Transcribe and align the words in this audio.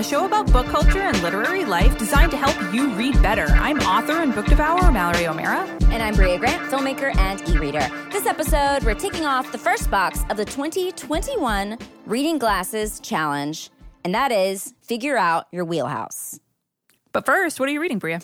a 0.00 0.02
show 0.02 0.24
about 0.24 0.50
book 0.50 0.66
culture 0.66 1.02
and 1.02 1.22
literary 1.22 1.66
life 1.66 1.98
designed 1.98 2.30
to 2.30 2.36
help 2.38 2.56
you 2.72 2.88
read 2.94 3.20
better. 3.20 3.44
I'm 3.48 3.78
author 3.80 4.22
and 4.22 4.34
book 4.34 4.46
devourer 4.46 4.90
Mallory 4.90 5.26
O'Meara. 5.26 5.66
And 5.90 6.02
I'm 6.02 6.14
Brea 6.14 6.38
Grant, 6.38 6.72
filmmaker 6.72 7.14
and 7.18 7.46
e 7.46 7.58
reader. 7.58 7.86
This 8.10 8.24
episode, 8.24 8.82
we're 8.82 8.94
taking 8.94 9.26
off 9.26 9.52
the 9.52 9.58
first 9.58 9.90
box 9.90 10.24
of 10.30 10.38
the 10.38 10.46
2021 10.46 11.76
Reading 12.06 12.38
Glasses 12.38 12.98
Challenge, 13.00 13.68
and 14.02 14.14
that 14.14 14.32
is 14.32 14.72
Figure 14.80 15.18
Out 15.18 15.48
Your 15.52 15.66
Wheelhouse. 15.66 16.40
But 17.12 17.26
first, 17.26 17.60
what 17.60 17.68
are 17.68 17.72
you 17.72 17.82
reading, 17.82 17.98
Brea? 17.98 18.20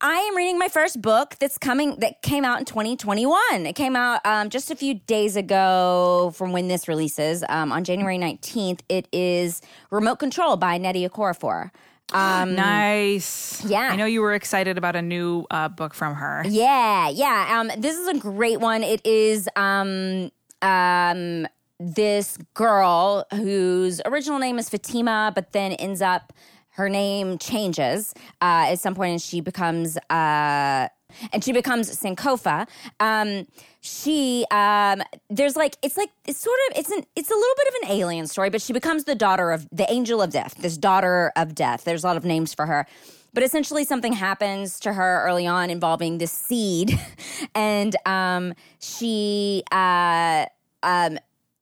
I 0.00 0.14
am 0.14 0.36
reading 0.36 0.60
my 0.60 0.68
first 0.68 1.02
book 1.02 1.34
that's 1.40 1.58
coming 1.58 1.96
that 1.96 2.22
came 2.22 2.44
out 2.44 2.60
in 2.60 2.64
2021. 2.64 3.66
It 3.66 3.72
came 3.72 3.96
out 3.96 4.20
um, 4.24 4.48
just 4.48 4.70
a 4.70 4.76
few 4.76 4.94
days 4.94 5.34
ago 5.34 6.32
from 6.36 6.52
when 6.52 6.68
this 6.68 6.86
releases 6.86 7.42
um, 7.48 7.72
on 7.72 7.82
January 7.82 8.16
19th. 8.16 8.80
It 8.88 9.08
is 9.10 9.60
Remote 9.90 10.20
Control 10.20 10.56
by 10.56 10.78
Nnedi 10.78 11.08
Okorafor. 11.08 11.70
Um, 12.10 12.54
nice. 12.54 13.62
Yeah. 13.66 13.90
I 13.92 13.96
know 13.96 14.06
you 14.06 14.22
were 14.22 14.32
excited 14.32 14.78
about 14.78 14.96
a 14.96 15.02
new 15.02 15.44
uh, 15.50 15.68
book 15.68 15.92
from 15.92 16.14
her. 16.14 16.42
Yeah, 16.48 17.10
yeah. 17.10 17.60
Um, 17.60 17.70
this 17.78 17.98
is 17.98 18.08
a 18.08 18.14
great 18.14 18.60
one. 18.60 18.82
It 18.82 19.04
is 19.04 19.46
um, 19.56 20.30
um, 20.62 21.46
this 21.78 22.38
girl 22.54 23.26
whose 23.30 24.00
original 24.06 24.38
name 24.38 24.58
is 24.58 24.70
Fatima, 24.70 25.32
but 25.34 25.52
then 25.52 25.72
ends 25.72 26.00
up 26.00 26.32
her 26.78 26.88
name 26.88 27.38
changes 27.38 28.14
uh, 28.40 28.70
at 28.70 28.76
some 28.76 28.94
point 28.94 29.10
and 29.10 29.20
she 29.20 29.40
becomes 29.40 29.98
uh, 30.10 30.88
and 31.32 31.42
she 31.42 31.52
becomes 31.52 31.90
Sankofa. 31.90 32.68
Um, 33.00 33.46
she 33.80 34.46
um, 34.50 35.02
there's 35.28 35.56
like 35.56 35.76
it's 35.82 35.96
like 35.96 36.10
it's 36.26 36.40
sort 36.40 36.58
of 36.70 36.78
it's 36.78 36.90
an 36.90 37.04
it's 37.16 37.30
a 37.30 37.34
little 37.34 37.54
bit 37.56 37.68
of 37.68 37.74
an 37.82 37.96
alien 37.96 38.26
story, 38.26 38.48
but 38.48 38.62
she 38.62 38.72
becomes 38.72 39.04
the 39.04 39.14
daughter 39.14 39.50
of 39.50 39.68
the 39.72 39.90
angel 39.90 40.22
of 40.22 40.30
death. 40.30 40.54
This 40.58 40.76
daughter 40.76 41.32
of 41.34 41.54
death. 41.54 41.84
There's 41.84 42.04
a 42.04 42.06
lot 42.06 42.16
of 42.16 42.24
names 42.24 42.54
for 42.54 42.66
her. 42.66 42.86
But 43.34 43.42
essentially, 43.42 43.84
something 43.84 44.12
happens 44.12 44.80
to 44.80 44.92
her 44.92 45.22
early 45.24 45.46
on 45.46 45.70
involving 45.70 46.18
this 46.18 46.32
seed, 46.32 46.98
and 47.54 47.94
um, 48.06 48.54
she 48.80 49.62
uh, 49.72 50.46
um, 50.82 51.18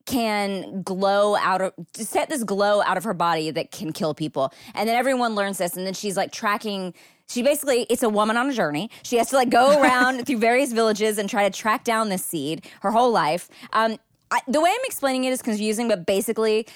can 0.07 0.81
glow 0.81 1.35
out 1.35 1.61
of 1.61 1.73
set 1.93 2.29
this 2.29 2.43
glow 2.43 2.81
out 2.81 2.97
of 2.97 3.03
her 3.03 3.13
body 3.13 3.51
that 3.51 3.71
can 3.71 3.93
kill 3.93 4.15
people. 4.15 4.51
And 4.73 4.89
then 4.89 4.95
everyone 4.95 5.35
learns 5.35 5.59
this 5.59 5.77
and 5.77 5.85
then 5.85 5.93
she's 5.93 6.17
like 6.17 6.31
tracking 6.31 6.95
she 7.29 7.43
basically 7.43 7.85
it's 7.89 8.03
a 8.03 8.09
woman 8.09 8.37
on 8.37 8.49
a 8.49 8.53
journey. 8.53 8.89
She 9.03 9.17
has 9.17 9.29
to 9.29 9.35
like 9.35 9.49
go 9.49 9.79
around 9.81 10.25
through 10.25 10.39
various 10.39 10.71
villages 10.71 11.17
and 11.17 11.29
try 11.29 11.47
to 11.47 11.55
track 11.55 11.83
down 11.83 12.09
this 12.09 12.25
seed 12.25 12.65
her 12.81 12.91
whole 12.91 13.11
life. 13.11 13.49
Um, 13.73 13.97
I, 14.31 14.41
the 14.47 14.59
way 14.59 14.69
I'm 14.69 14.85
explaining 14.85 15.25
it 15.25 15.31
is 15.31 15.41
confusing, 15.41 15.87
but 15.87 16.05
basically 16.05 16.67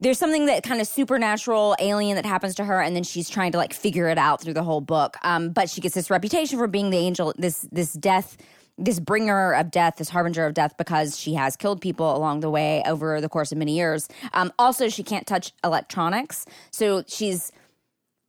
there's 0.00 0.18
something 0.18 0.46
that 0.46 0.62
kind 0.62 0.80
of 0.80 0.86
supernatural 0.86 1.76
alien 1.78 2.16
that 2.16 2.24
happens 2.24 2.54
to 2.56 2.64
her 2.64 2.80
and 2.80 2.96
then 2.96 3.04
she's 3.04 3.28
trying 3.28 3.52
to 3.52 3.58
like 3.58 3.72
figure 3.72 4.08
it 4.08 4.18
out 4.18 4.40
through 4.40 4.54
the 4.54 4.62
whole 4.62 4.80
book 4.80 5.16
um, 5.22 5.50
but 5.50 5.68
she 5.70 5.80
gets 5.80 5.94
this 5.94 6.10
reputation 6.10 6.58
for 6.58 6.66
being 6.66 6.90
the 6.90 6.96
angel 6.96 7.32
this 7.36 7.66
this 7.70 7.92
death 7.92 8.36
this 8.80 8.98
bringer 8.98 9.52
of 9.52 9.70
death, 9.70 9.96
this 9.96 10.08
harbinger 10.08 10.46
of 10.46 10.54
death, 10.54 10.74
because 10.76 11.18
she 11.18 11.34
has 11.34 11.56
killed 11.56 11.80
people 11.80 12.16
along 12.16 12.40
the 12.40 12.50
way 12.50 12.82
over 12.86 13.20
the 13.20 13.28
course 13.28 13.52
of 13.52 13.58
many 13.58 13.76
years. 13.76 14.08
Um, 14.32 14.52
also, 14.58 14.88
she 14.88 15.02
can't 15.02 15.26
touch 15.26 15.52
electronics, 15.62 16.46
so 16.70 17.04
she's 17.06 17.52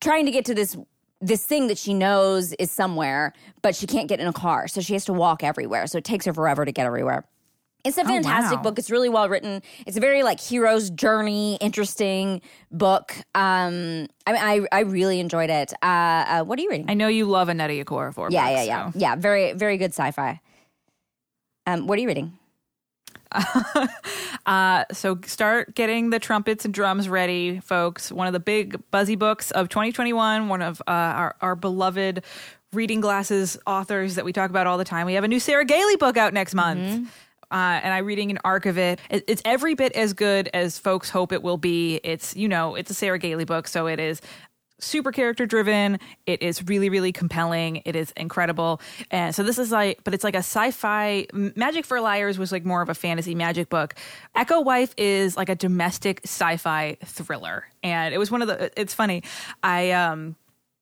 trying 0.02 0.26
to 0.26 0.32
get 0.32 0.46
to 0.46 0.54
this 0.54 0.78
this 1.24 1.46
thing 1.46 1.68
that 1.68 1.78
she 1.78 1.94
knows 1.94 2.52
is 2.54 2.72
somewhere, 2.72 3.32
but 3.62 3.76
she 3.76 3.86
can't 3.86 4.10
get 4.10 4.20
in 4.20 4.26
a 4.26 4.34
car, 4.34 4.68
so 4.68 4.82
she 4.82 4.94
has 4.94 5.06
to 5.06 5.14
walk 5.14 5.44
everywhere. 5.44 5.86
So 5.86 6.00
it 6.00 6.04
takes 6.04 6.26
her 6.26 6.34
forever 6.34 6.66
to 6.66 6.72
get 6.72 6.88
everywhere. 6.88 7.26
It's 7.84 7.98
a 7.98 8.04
fantastic 8.04 8.54
oh, 8.54 8.56
wow. 8.58 8.62
book. 8.62 8.80
It's 8.80 8.92
really 8.92 9.10
well 9.10 9.28
written. 9.28 9.62
It's 9.86 9.98
a 9.98 10.00
very 10.00 10.24
like 10.24 10.40
hero's 10.40 10.90
journey, 10.90 11.58
interesting 11.62 12.42
book. 12.72 13.16
Um, 13.34 14.08
I 14.28 14.34
mean, 14.34 14.42
I 14.42 14.68
I 14.72 14.80
really 14.82 15.20
enjoyed 15.20 15.50
it. 15.50 15.74
Uh, 15.82 15.86
uh, 15.86 16.44
what 16.44 16.60
are 16.60 16.62
you 16.62 16.70
reading? 16.70 16.90
I 16.90 16.94
know 16.94 17.08
you 17.08 17.26
love 17.26 17.50
a 17.50 17.54
Nnedi 17.54 17.84
Okorafor. 17.84 18.32
Yeah, 18.32 18.50
yeah, 18.50 18.64
yeah, 18.64 18.92
so. 18.92 19.00
yeah. 19.00 19.16
Very, 19.16 19.54
very 19.54 19.78
good 19.78 19.92
sci-fi. 19.92 20.40
Um, 21.66 21.88
what 21.88 21.98
are 21.98 22.02
you 22.02 22.08
reading? 22.08 22.38
uh, 24.46 24.84
so 24.92 25.18
start 25.26 25.74
getting 25.74 26.10
the 26.10 26.20
trumpets 26.20 26.66
and 26.66 26.74
drums 26.74 27.08
ready, 27.08 27.60
folks. 27.62 28.12
One 28.12 28.28
of 28.28 28.34
the 28.34 28.40
big 28.40 28.80
buzzy 28.92 29.16
books 29.16 29.52
of 29.52 29.70
2021. 29.70 30.50
One 30.50 30.62
of 30.62 30.82
uh, 30.82 30.92
our 30.92 31.36
our 31.42 31.56
beloved 31.56 32.24
reading 32.74 33.02
glasses 33.02 33.58
authors 33.66 34.16
that 34.16 34.26
we 34.26 34.34
talk 34.34 34.50
about 34.50 34.68
all 34.68 34.78
the 34.78 34.86
time. 34.86 35.06
We 35.06 35.14
have 35.14 35.24
a 35.24 35.28
new 35.28 35.40
Sarah 35.40 35.66
Gailey 35.66 35.96
book 35.96 36.18
out 36.18 36.34
next 36.34 36.54
month. 36.54 36.80
Mm-hmm 36.80 37.06
uh, 37.52 37.80
and 37.84 37.94
I'm 37.94 38.06
reading 38.06 38.32
an 38.32 38.40
arc 38.44 38.66
of 38.66 38.78
it. 38.78 39.00
it. 39.10 39.24
It's 39.28 39.42
every 39.46 39.76
bit 39.76 39.92
as 39.94 40.14
good 40.14 40.50
as 40.54 40.78
folks 40.78 41.10
hope 41.10 41.32
it 41.32 41.44
will 41.44 41.58
be. 41.58 42.00
It's 42.04 42.36
you 42.36 42.48
know, 42.48 42.76
it's 42.76 42.90
a 42.92 42.94
Sarah 42.94 43.20
Gailey 43.20 43.46
book, 43.46 43.68
so 43.68 43.88
it 43.88 44.00
is 44.00 44.22
super 44.82 45.12
character 45.12 45.46
driven. 45.46 46.00
It 46.26 46.42
is 46.42 46.64
really, 46.68 46.90
really 46.90 47.12
compelling. 47.12 47.82
It 47.86 47.96
is 47.96 48.12
incredible. 48.18 48.82
And 49.10 49.34
so 49.34 49.44
this 49.44 49.58
is 49.58 49.72
like, 49.72 50.04
but 50.04 50.14
it's 50.14 50.24
like 50.24 50.36
a 50.36 50.40
sci-fi. 50.40 51.28
Magic 51.34 51.86
for 51.86 52.02
Liars 52.02 52.38
was 52.38 52.52
like 52.52 52.66
more 52.66 52.82
of 52.82 52.90
a 52.90 52.96
fantasy 52.96 53.36
magic 53.36 53.70
book. 53.70 53.96
Echo 54.36 54.62
Wife 54.62 54.94
is 54.98 55.38
like 55.38 55.50
a 55.50 55.56
domestic 55.56 56.22
sci-fi 56.26 56.98
thriller. 57.06 57.66
And 57.84 58.14
it 58.14 58.18
was 58.18 58.32
one 58.32 58.42
of 58.42 58.48
the. 58.48 58.72
It's 58.80 58.94
funny. 58.94 59.24
I 59.64 59.92
um 59.92 60.36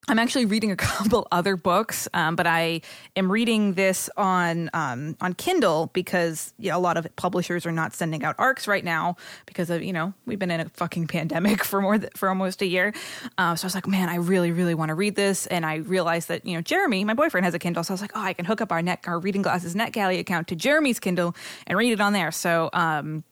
I'm 0.09 0.19
actually 0.19 0.45
reading 0.45 0.71
a 0.71 0.75
couple 0.75 1.27
other 1.31 1.55
books, 1.55 2.07
um, 2.13 2.35
but 2.35 2.47
I 2.47 2.81
am 3.15 3.31
reading 3.31 3.73
this 3.73 4.09
on 4.17 4.69
um, 4.73 5.15
on 5.21 5.33
Kindle 5.33 5.91
because 5.93 6.53
a 6.63 6.79
lot 6.79 6.97
of 6.97 7.07
publishers 7.15 7.65
are 7.65 7.71
not 7.71 7.93
sending 7.93 8.23
out 8.23 8.35
arcs 8.39 8.67
right 8.67 8.83
now 8.83 9.17
because 9.45 9.69
of 9.69 9.83
you 9.83 9.93
know 9.93 10.13
we've 10.25 10.39
been 10.39 10.51
in 10.51 10.61
a 10.61 10.69
fucking 10.69 11.07
pandemic 11.15 11.63
for 11.63 11.81
more 11.81 11.97
th- 11.97 12.13
for 12.15 12.29
almost 12.29 12.61
a 12.61 12.65
year. 12.65 12.93
Uh, 13.37 13.55
so 13.55 13.65
I 13.65 13.67
was 13.67 13.75
like, 13.75 13.87
man, 13.87 14.09
I 14.09 14.15
really 14.15 14.51
really 14.51 14.75
want 14.75 14.89
to 14.89 14.95
read 14.95 15.15
this, 15.15 15.45
and 15.47 15.65
I 15.65 15.75
realized 15.75 16.27
that 16.29 16.45
you 16.45 16.55
know 16.55 16.61
Jeremy, 16.61 17.03
my 17.03 17.13
boyfriend, 17.13 17.45
has 17.45 17.53
a 17.53 17.59
Kindle, 17.59 17.83
so 17.83 17.91
I 17.91 17.95
was 17.95 18.01
like, 18.01 18.11
oh, 18.15 18.21
I 18.21 18.33
can 18.33 18.45
hook 18.45 18.61
up 18.61 18.71
our 18.71 18.81
net 18.81 18.99
our 19.05 19.19
Reading 19.19 19.41
Glasses 19.41 19.75
NetGalley 19.75 20.19
account 20.19 20.47
to 20.47 20.55
Jeremy's 20.55 20.99
Kindle 20.99 21.35
and 21.67 21.77
read 21.77 21.91
it 21.91 22.01
on 22.01 22.13
there. 22.13 22.31
So 22.31 22.69
um, 22.73 23.23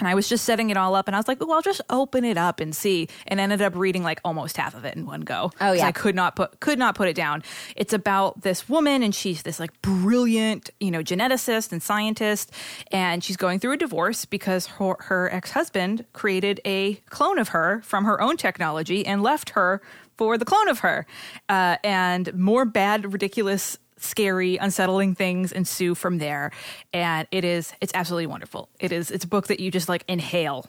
and 0.00 0.08
I 0.08 0.14
was 0.14 0.28
just 0.28 0.44
setting 0.44 0.70
it 0.70 0.76
all 0.76 0.94
up, 0.94 1.06
and 1.06 1.14
I 1.14 1.18
was 1.18 1.28
like, 1.28 1.40
"Well, 1.40 1.52
I'll 1.52 1.62
just 1.62 1.80
open 1.88 2.24
it 2.24 2.36
up 2.36 2.58
and 2.60 2.74
see." 2.74 3.08
And 3.26 3.38
ended 3.38 3.62
up 3.62 3.76
reading 3.76 4.02
like 4.02 4.20
almost 4.24 4.56
half 4.56 4.74
of 4.74 4.84
it 4.84 4.96
in 4.96 5.06
one 5.06 5.20
go. 5.20 5.52
Oh 5.60 5.72
yeah, 5.72 5.86
I 5.86 5.92
could 5.92 6.14
not 6.14 6.36
put 6.36 6.58
could 6.60 6.78
not 6.78 6.94
put 6.94 7.08
it 7.08 7.14
down. 7.14 7.42
It's 7.76 7.92
about 7.92 8.42
this 8.42 8.68
woman, 8.68 9.02
and 9.02 9.14
she's 9.14 9.42
this 9.42 9.60
like 9.60 9.80
brilliant, 9.82 10.70
you 10.80 10.90
know, 10.90 11.02
geneticist 11.02 11.72
and 11.72 11.82
scientist, 11.82 12.52
and 12.90 13.22
she's 13.22 13.36
going 13.36 13.60
through 13.60 13.72
a 13.72 13.76
divorce 13.76 14.24
because 14.24 14.66
her, 14.66 14.96
her 15.00 15.32
ex 15.32 15.52
husband 15.52 16.04
created 16.12 16.60
a 16.64 16.94
clone 17.10 17.38
of 17.38 17.48
her 17.48 17.80
from 17.84 18.04
her 18.04 18.20
own 18.20 18.36
technology 18.36 19.06
and 19.06 19.22
left 19.22 19.50
her 19.50 19.80
for 20.16 20.36
the 20.36 20.44
clone 20.44 20.68
of 20.68 20.80
her, 20.80 21.06
uh, 21.48 21.76
and 21.82 22.34
more 22.34 22.64
bad, 22.64 23.12
ridiculous 23.12 23.78
scary, 24.00 24.56
unsettling 24.56 25.14
things 25.14 25.52
ensue 25.52 25.94
from 25.94 26.18
there. 26.18 26.50
And 26.92 27.28
it 27.30 27.44
is, 27.44 27.72
it's 27.80 27.92
absolutely 27.94 28.26
wonderful. 28.26 28.68
It 28.80 28.92
is, 28.92 29.10
it's 29.10 29.24
a 29.24 29.28
book 29.28 29.46
that 29.48 29.60
you 29.60 29.70
just 29.70 29.88
like 29.88 30.04
inhale. 30.08 30.66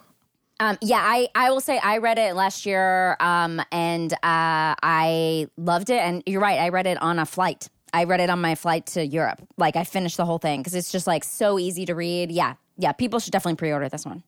Um, 0.59 0.77
yeah, 0.81 1.01
I, 1.03 1.27
I 1.33 1.49
will 1.49 1.59
say 1.59 1.79
I 1.79 1.97
read 1.97 2.19
it 2.19 2.35
last 2.35 2.67
year 2.67 3.17
um, 3.19 3.61
and 3.71 4.13
uh, 4.13 4.17
I 4.21 5.47
loved 5.57 5.89
it. 5.89 5.99
And 5.99 6.21
you're 6.27 6.41
right, 6.41 6.59
I 6.59 6.69
read 6.69 6.85
it 6.85 7.01
on 7.01 7.17
a 7.17 7.25
flight. 7.25 7.67
I 7.93 8.03
read 8.03 8.19
it 8.19 8.29
on 8.29 8.39
my 8.39 8.55
flight 8.55 8.85
to 8.87 9.05
Europe. 9.05 9.41
Like 9.57 9.75
I 9.75 9.83
finished 9.83 10.17
the 10.17 10.25
whole 10.25 10.37
thing 10.37 10.59
because 10.61 10.75
it's 10.75 10.91
just 10.91 11.07
like 11.07 11.23
so 11.23 11.57
easy 11.57 11.85
to 11.87 11.95
read. 11.95 12.31
Yeah, 12.31 12.53
yeah, 12.77 12.91
people 12.91 13.19
should 13.19 13.33
definitely 13.33 13.57
pre 13.57 13.71
order 13.71 13.89
this 13.89 14.05
one. 14.05 14.23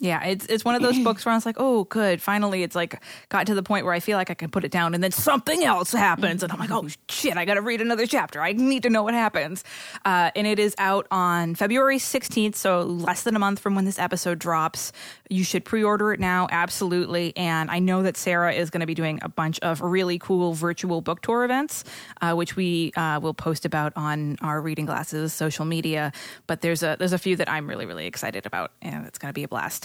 Yeah, 0.00 0.24
it's 0.24 0.46
it's 0.46 0.64
one 0.64 0.74
of 0.74 0.82
those 0.82 0.98
books 0.98 1.24
where 1.24 1.32
I 1.32 1.36
was 1.36 1.46
like, 1.46 1.54
oh, 1.58 1.84
good. 1.84 2.20
Finally, 2.20 2.64
it's 2.64 2.74
like 2.74 3.00
got 3.28 3.46
to 3.46 3.54
the 3.54 3.62
point 3.62 3.84
where 3.84 3.94
I 3.94 4.00
feel 4.00 4.18
like 4.18 4.28
I 4.28 4.34
can 4.34 4.50
put 4.50 4.64
it 4.64 4.72
down, 4.72 4.92
and 4.92 5.02
then 5.02 5.12
something 5.12 5.62
else 5.64 5.92
happens, 5.92 6.42
and 6.42 6.52
I'm 6.52 6.58
like, 6.58 6.72
oh 6.72 6.88
shit, 7.08 7.36
I 7.36 7.44
got 7.44 7.54
to 7.54 7.62
read 7.62 7.80
another 7.80 8.04
chapter. 8.04 8.42
I 8.42 8.52
need 8.52 8.82
to 8.82 8.90
know 8.90 9.04
what 9.04 9.14
happens. 9.14 9.62
Uh, 10.04 10.32
and 10.34 10.48
it 10.48 10.58
is 10.58 10.74
out 10.78 11.06
on 11.12 11.54
February 11.54 11.98
16th, 11.98 12.56
so 12.56 12.82
less 12.82 13.22
than 13.22 13.36
a 13.36 13.38
month 13.38 13.60
from 13.60 13.76
when 13.76 13.84
this 13.84 14.00
episode 14.00 14.40
drops. 14.40 14.90
You 15.30 15.44
should 15.44 15.64
pre-order 15.64 16.12
it 16.12 16.18
now, 16.18 16.48
absolutely. 16.50 17.34
And 17.36 17.70
I 17.70 17.78
know 17.78 18.02
that 18.02 18.16
Sarah 18.16 18.52
is 18.52 18.70
going 18.70 18.80
to 18.80 18.86
be 18.86 18.94
doing 18.94 19.20
a 19.22 19.28
bunch 19.28 19.60
of 19.60 19.80
really 19.80 20.18
cool 20.18 20.54
virtual 20.54 21.02
book 21.02 21.22
tour 21.22 21.44
events, 21.44 21.84
uh, 22.20 22.34
which 22.34 22.56
we 22.56 22.92
uh, 22.96 23.20
will 23.20 23.32
post 23.32 23.64
about 23.64 23.92
on 23.94 24.38
our 24.42 24.60
Reading 24.60 24.86
Glasses 24.86 25.32
social 25.32 25.64
media. 25.64 26.12
But 26.48 26.62
there's 26.62 26.82
a 26.82 26.96
there's 26.98 27.12
a 27.12 27.18
few 27.18 27.36
that 27.36 27.48
I'm 27.48 27.68
really 27.68 27.86
really 27.86 28.06
excited 28.06 28.44
about, 28.44 28.72
and 28.82 29.06
it's 29.06 29.18
going 29.18 29.30
to 29.30 29.34
be 29.34 29.44
a 29.44 29.48
blast. 29.48 29.83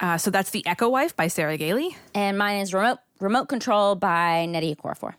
Uh, 0.00 0.18
so 0.18 0.30
that's 0.30 0.50
The 0.50 0.66
Echo 0.66 0.88
Wife 0.88 1.16
by 1.16 1.28
Sarah 1.28 1.56
Gailey. 1.56 1.96
And 2.14 2.36
mine 2.36 2.60
is 2.60 2.74
Remote, 2.74 2.98
Remote 3.20 3.48
Control 3.48 3.94
by 3.94 4.46
Nnedi 4.48 4.76
Okorafor. 4.76 5.14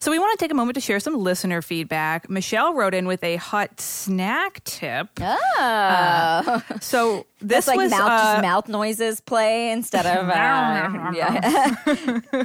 So 0.00 0.10
we 0.10 0.18
want 0.18 0.38
to 0.38 0.42
take 0.42 0.50
a 0.50 0.54
moment 0.54 0.76
to 0.76 0.80
share 0.80 0.98
some 0.98 1.14
listener 1.14 1.60
feedback. 1.60 2.30
Michelle 2.30 2.72
wrote 2.72 2.94
in 2.94 3.06
with 3.06 3.22
a 3.22 3.36
hot 3.36 3.82
snack 3.82 4.64
tip. 4.64 5.08
Oh. 5.20 5.38
Uh, 5.58 6.60
so 6.80 7.26
This 7.40 7.64
That's 7.64 7.68
like 7.68 7.76
was, 7.78 7.90
mouth, 7.90 8.38
uh, 8.38 8.42
mouth 8.42 8.68
noises 8.68 9.20
play 9.20 9.70
instead 9.70 10.04
of 10.04 10.28
uh, 10.28 10.32
yeah. 11.14 12.44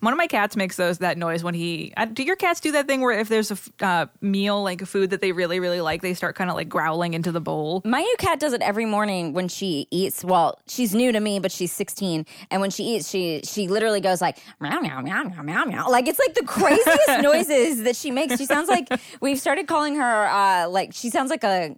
One 0.00 0.12
of 0.12 0.16
my 0.16 0.26
cats 0.26 0.56
makes 0.56 0.76
those 0.76 0.98
that 0.98 1.16
noise 1.16 1.44
when 1.44 1.54
he. 1.54 1.92
Uh, 1.96 2.06
do 2.06 2.24
your 2.24 2.34
cats 2.34 2.60
do 2.60 2.72
that 2.72 2.88
thing 2.88 3.00
where 3.02 3.18
if 3.18 3.28
there's 3.28 3.50
a 3.50 3.54
f- 3.54 3.70
uh, 3.80 4.06
meal 4.20 4.62
like 4.62 4.82
a 4.82 4.86
food 4.86 5.10
that 5.10 5.20
they 5.20 5.30
really 5.30 5.60
really 5.60 5.80
like, 5.80 6.02
they 6.02 6.14
start 6.14 6.34
kind 6.34 6.50
of 6.50 6.56
like 6.56 6.68
growling 6.68 7.14
into 7.14 7.30
the 7.30 7.40
bowl? 7.40 7.82
My 7.84 8.00
new 8.00 8.16
cat 8.18 8.40
does 8.40 8.52
it 8.52 8.62
every 8.62 8.84
morning 8.84 9.32
when 9.32 9.46
she 9.46 9.86
eats. 9.92 10.24
Well, 10.24 10.58
she's 10.66 10.92
new 10.94 11.12
to 11.12 11.20
me, 11.20 11.38
but 11.38 11.52
she's 11.52 11.72
16, 11.72 12.26
and 12.50 12.60
when 12.60 12.70
she 12.70 12.82
eats, 12.84 13.08
she 13.08 13.42
she 13.44 13.68
literally 13.68 14.00
goes 14.00 14.20
like 14.20 14.38
meow 14.60 14.80
meow 14.80 15.00
meow 15.02 15.22
meow 15.22 15.42
meow 15.42 15.64
meow. 15.64 15.88
Like 15.88 16.08
it's 16.08 16.18
like 16.18 16.34
the 16.34 16.44
craziest 16.44 17.08
noises 17.22 17.84
that 17.84 17.94
she 17.94 18.10
makes. 18.10 18.38
She 18.38 18.46
sounds 18.46 18.68
like 18.68 18.88
we've 19.20 19.38
started 19.38 19.68
calling 19.68 19.96
her 19.96 20.26
uh 20.26 20.68
like 20.68 20.94
she 20.94 21.10
sounds 21.10 21.30
like 21.30 21.44
a 21.44 21.76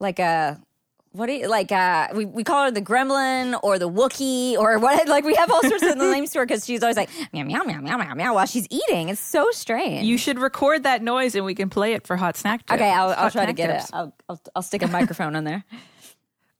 like 0.00 0.18
a 0.18 0.60
what 1.14 1.26
do 1.26 1.32
you 1.32 1.48
like 1.48 1.70
uh 1.70 2.08
we, 2.14 2.24
we 2.24 2.42
call 2.42 2.64
her 2.64 2.70
the 2.72 2.82
gremlin 2.82 3.58
or 3.62 3.78
the 3.78 3.88
wookie 3.88 4.56
or 4.56 4.78
what 4.84 5.06
like 5.08 5.24
we 5.24 5.34
have 5.36 5.50
all 5.50 5.62
sorts 5.62 5.82
of 5.84 5.96
names 5.96 6.30
to 6.32 6.40
her 6.40 6.44
because 6.46 6.64
she's 6.66 6.82
always 6.82 6.96
like 6.96 7.08
meow 7.32 7.44
meow 7.44 7.62
meow 7.62 7.80
meow 7.80 7.96
meow 7.96 8.14
meow 8.14 8.34
while 8.34 8.46
she's 8.46 8.66
eating 8.70 9.08
it's 9.08 9.20
so 9.20 9.48
strange 9.52 10.04
You 10.04 10.18
should 10.18 10.38
record 10.40 10.82
that 10.82 11.02
noise 11.02 11.34
and 11.36 11.44
we 11.44 11.54
can 11.54 11.70
play 11.70 11.92
it 11.94 12.04
for 12.06 12.16
hot 12.16 12.36
snack. 12.36 12.66
Tips. 12.66 12.72
okay 12.80 12.90
i'll, 12.90 13.10
I'll 13.16 13.30
try 13.30 13.46
to 13.46 13.52
get 13.52 13.68
tips. 13.70 13.84
it 13.90 13.90
I'll, 13.94 14.14
I'll, 14.28 14.40
I'll 14.56 14.62
stick 14.62 14.82
a 14.82 14.88
microphone 14.88 15.36
on 15.36 15.44
there 15.44 15.64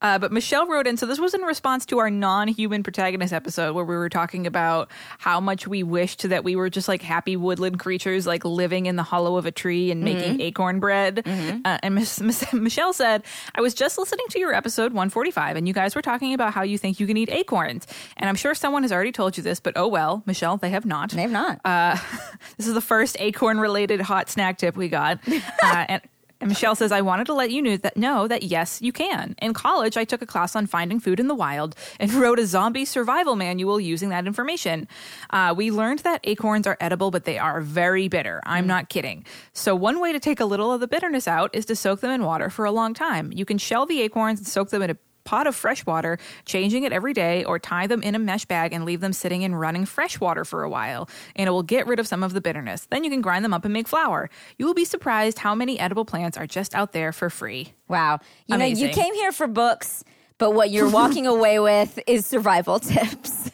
Uh, 0.01 0.19
but 0.19 0.31
Michelle 0.31 0.67
wrote 0.67 0.85
in, 0.87 0.97
so 0.97 1.05
this 1.05 1.19
was 1.19 1.33
in 1.33 1.41
response 1.41 1.85
to 1.87 1.99
our 1.99 2.09
non-human 2.11 2.83
protagonist 2.83 3.33
episode 3.33 3.73
where 3.73 3.85
we 3.85 3.95
were 3.95 4.09
talking 4.09 4.45
about 4.45 4.91
how 5.17 5.39
much 5.39 5.67
we 5.67 5.83
wished 5.83 6.27
that 6.29 6.43
we 6.43 6.55
were 6.55 6.69
just 6.69 6.87
like 6.87 7.01
happy 7.01 7.35
woodland 7.37 7.79
creatures, 7.79 8.27
like 8.27 8.43
living 8.45 8.85
in 8.85 8.97
the 8.97 9.03
hollow 9.03 9.37
of 9.37 9.45
a 9.45 9.51
tree 9.51 9.91
and 9.91 10.01
making 10.03 10.41
acorn 10.41 10.79
bread. 10.79 11.23
Uh, 11.25 11.77
and 11.81 11.95
Miss, 11.95 12.19
Miss, 12.19 12.45
Michelle 12.53 12.93
said, 12.93 13.23
"I 13.55 13.61
was 13.61 13.73
just 13.73 13.97
listening 13.97 14.25
to 14.29 14.39
your 14.39 14.53
episode 14.53 14.91
145, 14.93 15.55
and 15.55 15.67
you 15.67 15.73
guys 15.73 15.95
were 15.95 16.01
talking 16.01 16.33
about 16.33 16.53
how 16.53 16.63
you 16.63 16.77
think 16.77 16.99
you 16.99 17.07
can 17.07 17.17
eat 17.17 17.29
acorns. 17.29 17.87
And 18.17 18.29
I'm 18.29 18.35
sure 18.35 18.53
someone 18.53 18.83
has 18.83 18.91
already 18.91 19.11
told 19.13 19.37
you 19.37 19.43
this, 19.43 19.59
but 19.59 19.73
oh 19.75 19.87
well, 19.87 20.23
Michelle, 20.25 20.57
they 20.57 20.69
have 20.71 20.85
not. 20.85 21.11
they've 21.11 21.31
not 21.31 21.59
Uh, 21.65 21.97
this 22.57 22.67
is 22.67 22.73
the 22.73 22.81
first 22.81 23.15
acorn-related 23.19 24.01
hot 24.01 24.29
snack 24.29 24.57
tip 24.57 24.75
we 24.75 24.89
got, 24.89 25.19
uh, 25.63 25.85
and. 25.89 26.01
And 26.41 26.49
Michelle 26.49 26.75
says, 26.75 26.91
I 26.91 27.01
wanted 27.01 27.25
to 27.27 27.33
let 27.33 27.51
you 27.51 27.61
know 27.61 27.77
that 27.77 27.97
know 27.97 28.27
that 28.27 28.43
yes, 28.43 28.81
you 28.81 28.91
can. 28.91 29.35
In 29.41 29.53
college, 29.53 29.97
I 29.97 30.03
took 30.03 30.21
a 30.21 30.25
class 30.25 30.55
on 30.55 30.67
finding 30.67 30.99
food 30.99 31.19
in 31.19 31.27
the 31.27 31.35
wild 31.35 31.75
and 31.99 32.13
wrote 32.13 32.39
a 32.39 32.45
zombie 32.45 32.85
survival 32.85 33.35
manual 33.35 33.79
using 33.79 34.09
that 34.09 34.27
information. 34.27 34.87
Uh, 35.29 35.53
we 35.55 35.71
learned 35.71 35.99
that 35.99 36.21
acorns 36.23 36.67
are 36.67 36.77
edible, 36.79 37.11
but 37.11 37.25
they 37.25 37.37
are 37.37 37.61
very 37.61 38.07
bitter. 38.07 38.41
I'm 38.45 38.67
not 38.67 38.89
kidding. 38.89 39.25
So, 39.53 39.75
one 39.75 39.99
way 39.99 40.11
to 40.11 40.19
take 40.19 40.39
a 40.39 40.45
little 40.45 40.71
of 40.71 40.81
the 40.81 40.87
bitterness 40.87 41.27
out 41.27 41.53
is 41.53 41.65
to 41.67 41.75
soak 41.75 42.01
them 42.01 42.11
in 42.11 42.23
water 42.23 42.49
for 42.49 42.65
a 42.65 42.71
long 42.71 42.93
time. 42.93 43.31
You 43.33 43.45
can 43.45 43.57
shell 43.57 43.85
the 43.85 44.01
acorns 44.01 44.39
and 44.39 44.47
soak 44.47 44.69
them 44.69 44.81
in 44.81 44.91
a 44.91 44.97
pot 45.25 45.47
of 45.47 45.55
fresh 45.55 45.85
water, 45.85 46.17
changing 46.45 46.83
it 46.83 46.93
every 46.93 47.13
day, 47.13 47.43
or 47.43 47.59
tie 47.59 47.87
them 47.87 48.01
in 48.01 48.15
a 48.15 48.19
mesh 48.19 48.45
bag 48.45 48.71
and 48.71 48.85
leave 48.85 49.01
them 49.01 49.11
sitting 49.11 49.41
in 49.41 49.53
running 49.55 49.85
fresh 49.85 50.19
water 50.19 50.45
for 50.45 50.63
a 50.63 50.69
while, 50.69 51.09
and 51.35 51.47
it 51.47 51.51
will 51.51 51.63
get 51.63 51.85
rid 51.87 51.99
of 51.99 52.07
some 52.07 52.23
of 52.23 52.33
the 52.33 52.41
bitterness. 52.41 52.87
Then 52.89 53.03
you 53.03 53.09
can 53.09 53.21
grind 53.21 53.43
them 53.43 53.53
up 53.53 53.65
and 53.65 53.73
make 53.73 53.87
flour. 53.87 54.29
You 54.57 54.65
will 54.65 54.73
be 54.73 54.85
surprised 54.85 55.39
how 55.39 55.53
many 55.55 55.79
edible 55.79 56.05
plants 56.05 56.37
are 56.37 56.47
just 56.47 56.73
out 56.73 56.93
there 56.93 57.11
for 57.11 57.29
free. 57.29 57.73
Wow. 57.87 58.19
You 58.47 58.57
know, 58.57 58.65
Amazing. 58.65 58.87
you 58.87 58.93
came 58.93 59.13
here 59.15 59.31
for 59.31 59.47
books, 59.47 60.03
but 60.37 60.51
what 60.51 60.69
you're 60.69 60.89
walking 60.89 61.27
away 61.35 61.59
with 61.59 61.99
is 62.07 62.25
survival 62.25 62.79
tips. 62.79 63.51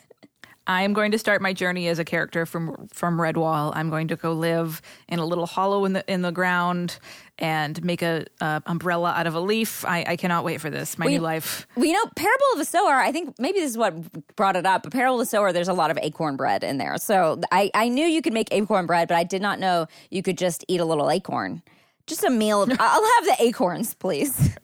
I 0.71 0.83
am 0.83 0.93
going 0.93 1.11
to 1.11 1.17
start 1.19 1.41
my 1.41 1.51
journey 1.53 1.87
as 1.89 1.99
a 1.99 2.05
character 2.05 2.45
from 2.45 2.87
from 2.93 3.17
Redwall. 3.17 3.73
I'm 3.75 3.89
going 3.89 4.07
to 4.07 4.15
go 4.15 4.31
live 4.31 4.81
in 5.09 5.19
a 5.19 5.25
little 5.25 5.45
hollow 5.45 5.83
in 5.85 5.93
the 5.93 6.03
in 6.11 6.21
the 6.21 6.31
ground 6.31 6.97
and 7.37 7.83
make 7.83 8.01
a, 8.01 8.25
a 8.39 8.61
umbrella 8.67 9.11
out 9.15 9.27
of 9.27 9.33
a 9.35 9.39
leaf. 9.39 9.83
I, 9.83 10.05
I 10.07 10.15
cannot 10.15 10.43
wait 10.45 10.61
for 10.61 10.69
this. 10.69 10.97
My 10.97 11.07
We- 11.07 11.15
new 11.15 11.21
life. 11.21 11.67
Well, 11.75 11.85
you 11.85 11.93
know, 11.93 12.05
Parable 12.15 12.45
of 12.53 12.59
the 12.59 12.65
Sower, 12.65 12.93
I 12.93 13.11
think 13.11 13.35
maybe 13.39 13.59
this 13.59 13.71
is 13.71 13.77
what 13.77 13.95
brought 14.35 14.55
it 14.55 14.65
up. 14.65 14.83
But 14.83 14.93
Parable 14.93 15.15
of 15.19 15.25
the 15.27 15.29
Sower, 15.29 15.51
there's 15.51 15.67
a 15.67 15.73
lot 15.73 15.91
of 15.91 15.97
acorn 16.01 16.37
bread 16.37 16.63
in 16.63 16.77
there. 16.77 16.97
So 16.97 17.41
I, 17.51 17.69
I 17.73 17.89
knew 17.89 18.05
you 18.05 18.21
could 18.21 18.33
make 18.33 18.47
acorn 18.51 18.85
bread, 18.85 19.07
but 19.07 19.17
I 19.17 19.23
did 19.23 19.41
not 19.41 19.59
know 19.59 19.87
you 20.09 20.23
could 20.23 20.37
just 20.37 20.63
eat 20.67 20.79
a 20.79 20.85
little 20.85 21.09
acorn. 21.09 21.63
Just 22.07 22.23
a 22.23 22.29
meal. 22.29 22.63
Of, 22.63 22.71
I'll 22.79 23.15
have 23.15 23.25
the 23.25 23.43
acorns, 23.43 23.93
please. 23.93 24.55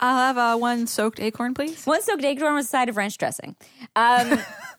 I'll 0.00 0.16
have 0.16 0.38
uh, 0.38 0.56
one 0.58 0.86
soaked 0.86 1.20
acorn, 1.20 1.54
please. 1.54 1.84
One 1.86 2.02
soaked 2.02 2.24
acorn 2.24 2.54
with 2.54 2.66
a 2.66 2.68
side 2.68 2.88
of 2.88 2.96
ranch 2.96 3.18
dressing. 3.18 3.56
Um, 3.96 4.38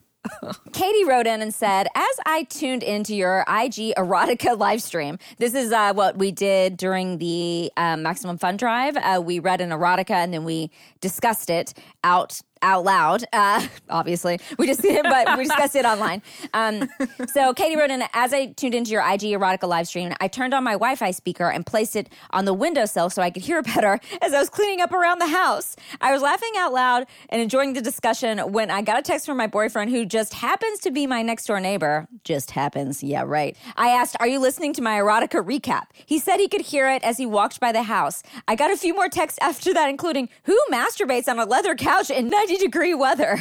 Katie 0.73 1.05
wrote 1.05 1.27
in 1.27 1.41
and 1.41 1.53
said, 1.53 1.87
As 1.95 2.19
I 2.25 2.43
tuned 2.43 2.83
into 2.83 3.15
your 3.15 3.41
IG 3.41 3.93
erotica 3.95 4.57
live 4.57 4.81
stream, 4.81 5.17
this 5.37 5.53
is 5.53 5.71
uh, 5.71 5.93
what 5.93 6.17
we 6.17 6.31
did 6.31 6.77
during 6.77 7.17
the 7.17 7.71
uh, 7.77 7.97
Maximum 7.97 8.37
Fun 8.37 8.57
Drive. 8.57 8.97
Uh, 8.97 9.21
we 9.23 9.39
read 9.39 9.61
an 9.61 9.69
erotica 9.69 10.11
and 10.11 10.33
then 10.33 10.43
we 10.43 10.71
discussed 11.01 11.49
it 11.49 11.73
out 12.03 12.41
out 12.63 12.83
loud. 12.83 13.25
Uh, 13.31 13.68
obviously, 13.89 14.39
we 14.57 14.65
just 14.65 14.81
but 15.04 15.38
we 15.38 15.44
discussed 15.44 15.75
it 15.75 15.86
online. 15.86 16.21
Um, 16.54 16.89
so 17.27 17.54
Katie 17.54 17.75
wrote 17.75 17.92
in, 17.92 18.04
as 18.13 18.33
I 18.33 18.48
tuned 18.48 18.74
into 18.74 18.92
your 18.92 19.01
IG 19.01 19.21
erotica 19.21 19.68
live 19.68 19.88
stream, 19.88 20.13
I 20.19 20.27
turned 20.27 20.54
on 20.54 20.63
my 20.63 20.74
Wi-Fi 20.74 21.12
speaker 21.12 21.50
and 21.50 21.65
placed 21.65 21.95
it 21.95 22.10
on 22.31 22.45
the 22.45 22.54
windowsill 22.54 23.10
so 23.10 23.21
I 23.21 23.30
could 23.30 23.44
hear 23.44 23.62
better 23.75 24.00
as 24.21 24.33
I 24.33 24.39
was 24.39 24.50
cleaning 24.50 24.81
up 24.81 24.92
around 24.92 25.19
the 25.19 25.27
house. 25.27 25.75
I 26.01 26.12
was 26.12 26.21
laughing 26.21 26.54
out 26.57 26.74
loud 26.74 27.06
and 27.30 27.42
enjoying 27.42 27.74
the 27.74 27.81
discussion 27.81 28.39
when 28.51 28.71
I 28.71 28.81
got 28.81 28.98
a 28.98 29.01
text 29.01 29.25
from 29.25 29.38
my 29.38 29.48
boyfriend 29.48 29.92
who 29.92 30.06
just 30.06 30.33
happens 30.33 30.80
to 30.80 30.92
be 30.92 31.06
my 31.06 31.21
next 31.21 31.45
door 31.45 31.60
neighbor. 31.60 32.07
Just 32.24 32.51
happens, 32.51 33.04
yeah, 33.04 33.24
right. 33.25 33.57
I 33.75 33.89
asked, 33.89 34.15
"Are 34.19 34.27
you 34.27 34.39
listening 34.39 34.74
to 34.74 34.81
my 34.81 35.00
erotica 35.00 35.45
recap?" 35.45 35.88
He 36.06 36.19
said 36.19 36.39
he 36.39 36.48
could 36.48 36.62
hear 36.62 36.89
it 36.89 37.04
as 37.04 37.18
he 37.18 37.25
walked 37.25 37.60
by 37.60 37.71
the 37.71 37.83
house. 37.83 38.24
I 38.48 38.56
got 38.56 38.71
a 38.71 38.77
few 38.77 38.94
more 38.94 39.10
texts 39.10 39.39
after 39.42 39.74
that, 39.74 39.89
including, 39.89 40.30
"Who 40.44 40.57
masturbates 40.71 41.27
on 41.27 41.39
a 41.39 41.45
leather 41.45 41.75
couch 41.75 42.10
in 42.10 42.30
90 42.53 42.65
degree 42.65 42.94
weather?" 42.94 43.39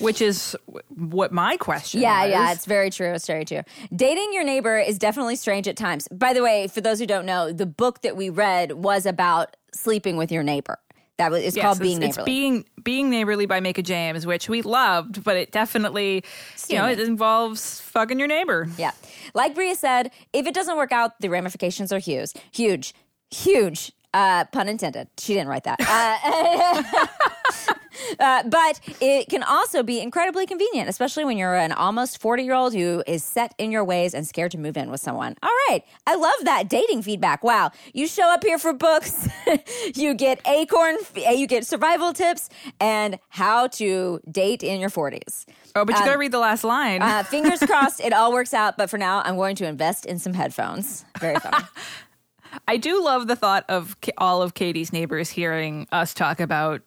Which 0.00 0.22
is 0.22 0.56
what 0.88 1.32
my 1.32 1.58
question 1.58 2.00
Yeah, 2.00 2.22
was. 2.24 2.30
yeah, 2.30 2.52
it's 2.52 2.64
very 2.64 2.88
true. 2.90 3.12
It's 3.12 3.26
very 3.26 3.44
true. 3.44 3.60
Dating 3.94 4.32
your 4.32 4.42
neighbor 4.42 4.78
is 4.78 4.98
definitely 4.98 5.36
strange 5.36 5.68
at 5.68 5.76
times. 5.76 6.08
By 6.10 6.32
the 6.32 6.42
way, 6.42 6.66
for 6.66 6.80
those 6.80 6.98
who 6.98 7.06
don't 7.06 7.26
know, 7.26 7.52
the 7.52 7.66
book 7.66 8.00
that 8.00 8.16
we 8.16 8.30
read 8.30 8.72
was 8.72 9.04
about 9.04 9.54
sleeping 9.74 10.16
with 10.16 10.32
your 10.32 10.42
neighbor. 10.42 10.78
That 11.18 11.30
was 11.30 11.44
it's 11.44 11.56
Yes, 11.56 11.62
called 11.62 11.76
it's- 11.76 11.88
being 11.88 12.02
it's, 12.02 12.16
neighborly. 12.16 12.32
being 12.32 12.64
being 12.82 13.10
neighborly 13.10 13.46
by 13.46 13.60
Micah 13.60 13.82
James, 13.82 14.26
which 14.26 14.48
we 14.48 14.62
loved, 14.62 15.22
but 15.22 15.36
it 15.36 15.52
definitely, 15.52 16.24
you 16.68 16.76
know, 16.78 16.88
it 16.88 16.98
involves 16.98 17.80
fucking 17.80 18.18
your 18.18 18.28
neighbor. 18.28 18.68
yeah, 18.78 18.92
like 19.34 19.54
Brea 19.54 19.74
said, 19.74 20.10
if 20.32 20.46
it 20.46 20.54
doesn't 20.54 20.76
work 20.76 20.92
out, 20.92 21.20
the 21.20 21.28
ramifications 21.28 21.92
are 21.92 21.98
huge, 21.98 22.32
huge, 22.50 22.94
huge. 23.30 23.92
Uh, 24.14 24.44
pun 24.46 24.66
intended. 24.68 25.08
She 25.18 25.34
didn't 25.34 25.48
write 25.48 25.64
that. 25.64 25.78
Uh, 25.78 27.74
uh, 28.18 28.42
but 28.48 28.80
it 29.00 29.28
can 29.28 29.42
also 29.42 29.82
be 29.82 30.00
incredibly 30.00 30.46
convenient, 30.46 30.88
especially 30.88 31.24
when 31.24 31.36
you're 31.38 31.56
an 31.56 31.72
almost 31.72 32.20
40 32.20 32.42
year 32.42 32.54
old 32.54 32.74
who 32.74 33.02
is 33.06 33.24
set 33.24 33.54
in 33.58 33.70
your 33.70 33.84
ways 33.84 34.14
and 34.14 34.26
scared 34.26 34.52
to 34.52 34.58
move 34.58 34.76
in 34.76 34.90
with 34.90 35.00
someone. 35.00 35.36
All 35.42 35.50
right. 35.68 35.82
I 36.06 36.16
love 36.16 36.44
that 36.44 36.68
dating 36.68 37.02
feedback. 37.02 37.42
Wow. 37.42 37.70
You 37.92 38.06
show 38.06 38.32
up 38.32 38.44
here 38.44 38.58
for 38.58 38.72
books, 38.72 39.28
you 39.94 40.14
get 40.14 40.40
acorn, 40.46 40.96
you 41.14 41.46
get 41.46 41.66
survival 41.66 42.12
tips, 42.12 42.48
and 42.80 43.18
how 43.28 43.68
to 43.68 44.20
date 44.30 44.62
in 44.62 44.80
your 44.80 44.90
40s. 44.90 45.44
Oh, 45.74 45.84
but 45.84 45.98
you 45.98 46.04
got 46.04 46.12
to 46.12 46.18
read 46.18 46.32
the 46.32 46.38
last 46.38 46.64
line. 46.64 47.02
Uh, 47.02 47.22
fingers 47.30 47.60
crossed 47.60 48.00
it 48.00 48.12
all 48.12 48.32
works 48.32 48.54
out, 48.54 48.76
but 48.76 48.90
for 48.90 48.98
now, 48.98 49.22
I'm 49.24 49.36
going 49.36 49.56
to 49.56 49.66
invest 49.66 50.06
in 50.06 50.18
some 50.18 50.34
headphones. 50.34 51.04
Very 51.20 51.38
funny. 51.38 51.64
I 52.68 52.76
do 52.76 53.02
love 53.04 53.26
the 53.26 53.36
thought 53.36 53.64
of 53.68 53.96
all 54.18 54.42
of 54.42 54.54
Katie's 54.54 54.92
neighbors 54.92 55.28
hearing 55.28 55.86
us 55.92 56.14
talk 56.14 56.40
about 56.40 56.82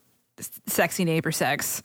sexy 0.68 1.06
neighbor 1.06 1.32
sex. 1.32 1.82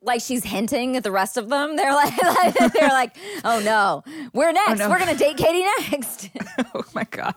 like 0.00 0.20
she's 0.20 0.44
hinting 0.44 0.96
at 0.96 1.02
the 1.02 1.10
rest 1.10 1.36
of 1.36 1.48
them. 1.48 1.76
They're 1.76 1.92
like, 1.92 2.14
they're 2.72 2.88
like, 2.88 3.16
oh 3.44 3.60
no, 3.64 4.04
we're 4.32 4.52
next. 4.52 4.78
no. 4.78 4.88
We're 4.88 4.98
gonna 4.98 5.16
date 5.16 5.36
Katie 5.36 5.64
next. 5.90 6.30
oh 6.74 6.84
my 6.94 7.04
god 7.10 7.34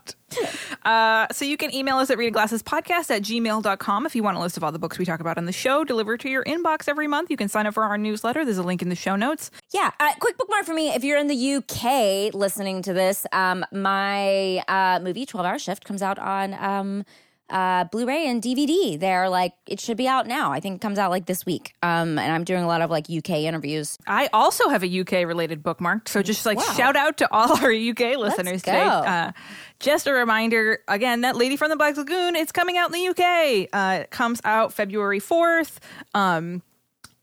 uh, 0.85 1.27
so 1.31 1.43
you 1.43 1.57
can 1.57 1.73
email 1.75 1.97
us 1.97 2.09
at 2.09 2.17
readingglassespodcast 2.17 3.11
at 3.11 3.21
gmail.com 3.21 4.05
if 4.05 4.15
you 4.15 4.23
want 4.23 4.37
a 4.37 4.39
list 4.39 4.55
of 4.55 4.63
all 4.63 4.71
the 4.71 4.79
books 4.79 4.97
we 4.97 5.03
talk 5.03 5.19
about 5.19 5.37
on 5.37 5.43
the 5.45 5.51
show 5.51 5.83
delivered 5.83 6.21
to 6.21 6.29
your 6.29 6.41
inbox 6.45 6.87
every 6.87 7.05
month 7.07 7.29
you 7.29 7.35
can 7.35 7.49
sign 7.49 7.67
up 7.67 7.73
for 7.73 7.83
our 7.83 7.97
newsletter 7.97 8.45
there's 8.45 8.57
a 8.57 8.63
link 8.63 8.81
in 8.81 8.87
the 8.87 8.95
show 8.95 9.17
notes 9.17 9.51
yeah, 9.73 9.91
uh, 9.99 10.13
quick 10.19 10.37
bookmark 10.37 10.65
for 10.65 10.73
me. 10.73 10.89
If 10.89 11.03
you're 11.03 11.17
in 11.17 11.27
the 11.27 11.55
UK 11.55 12.33
listening 12.33 12.81
to 12.83 12.93
this, 12.93 13.25
um, 13.31 13.65
my 13.71 14.57
uh, 14.67 14.99
movie 15.01 15.25
Twelve 15.25 15.45
Hour 15.45 15.57
Shift 15.59 15.85
comes 15.85 16.01
out 16.01 16.19
on. 16.19 16.53
Um, 16.55 17.05
uh, 17.51 17.83
Blu-ray 17.85 18.27
and 18.27 18.41
DVD. 18.41 18.99
They're 18.99 19.29
like 19.29 19.53
it 19.67 19.79
should 19.79 19.97
be 19.97 20.07
out 20.07 20.25
now. 20.27 20.51
I 20.51 20.59
think 20.59 20.77
it 20.77 20.81
comes 20.81 20.97
out 20.97 21.11
like 21.11 21.25
this 21.27 21.45
week. 21.45 21.73
Um, 21.83 22.17
and 22.17 22.31
I'm 22.31 22.43
doing 22.43 22.63
a 22.63 22.67
lot 22.67 22.81
of 22.81 22.89
like 22.89 23.05
UK 23.09 23.29
interviews. 23.45 23.97
i 24.07 24.29
also 24.33 24.69
have 24.69 24.83
a 24.83 24.99
uk 25.01 25.11
related 25.11 25.61
bookmark 25.61 26.07
so 26.09 26.21
just 26.23 26.45
like 26.45 26.57
Wow. 26.57 26.73
shout 26.75 26.95
out 26.95 27.17
to 27.17 27.27
all 27.31 27.51
our 27.63 27.71
uk 27.71 27.99
listeners 27.99 28.61
go. 28.61 28.71
today 28.71 28.81
uh, 28.85 29.31
just 29.79 30.07
a 30.07 30.13
reminder 30.13 30.79
again 30.87 31.21
that 31.21 31.35
lady 31.35 31.57
from 31.57 31.69
the 31.69 31.75
black 31.75 31.95
lagoon 31.97 32.35
it's 32.35 32.51
coming 32.51 32.77
out 32.77 32.93
in 32.93 32.99
the 33.01 33.07
uk 33.09 33.69
uh, 33.73 34.01
it 34.03 34.09
comes 34.11 34.39
out 34.43 34.73
february 34.73 35.19
4th 35.19 35.77
um, 36.13 36.61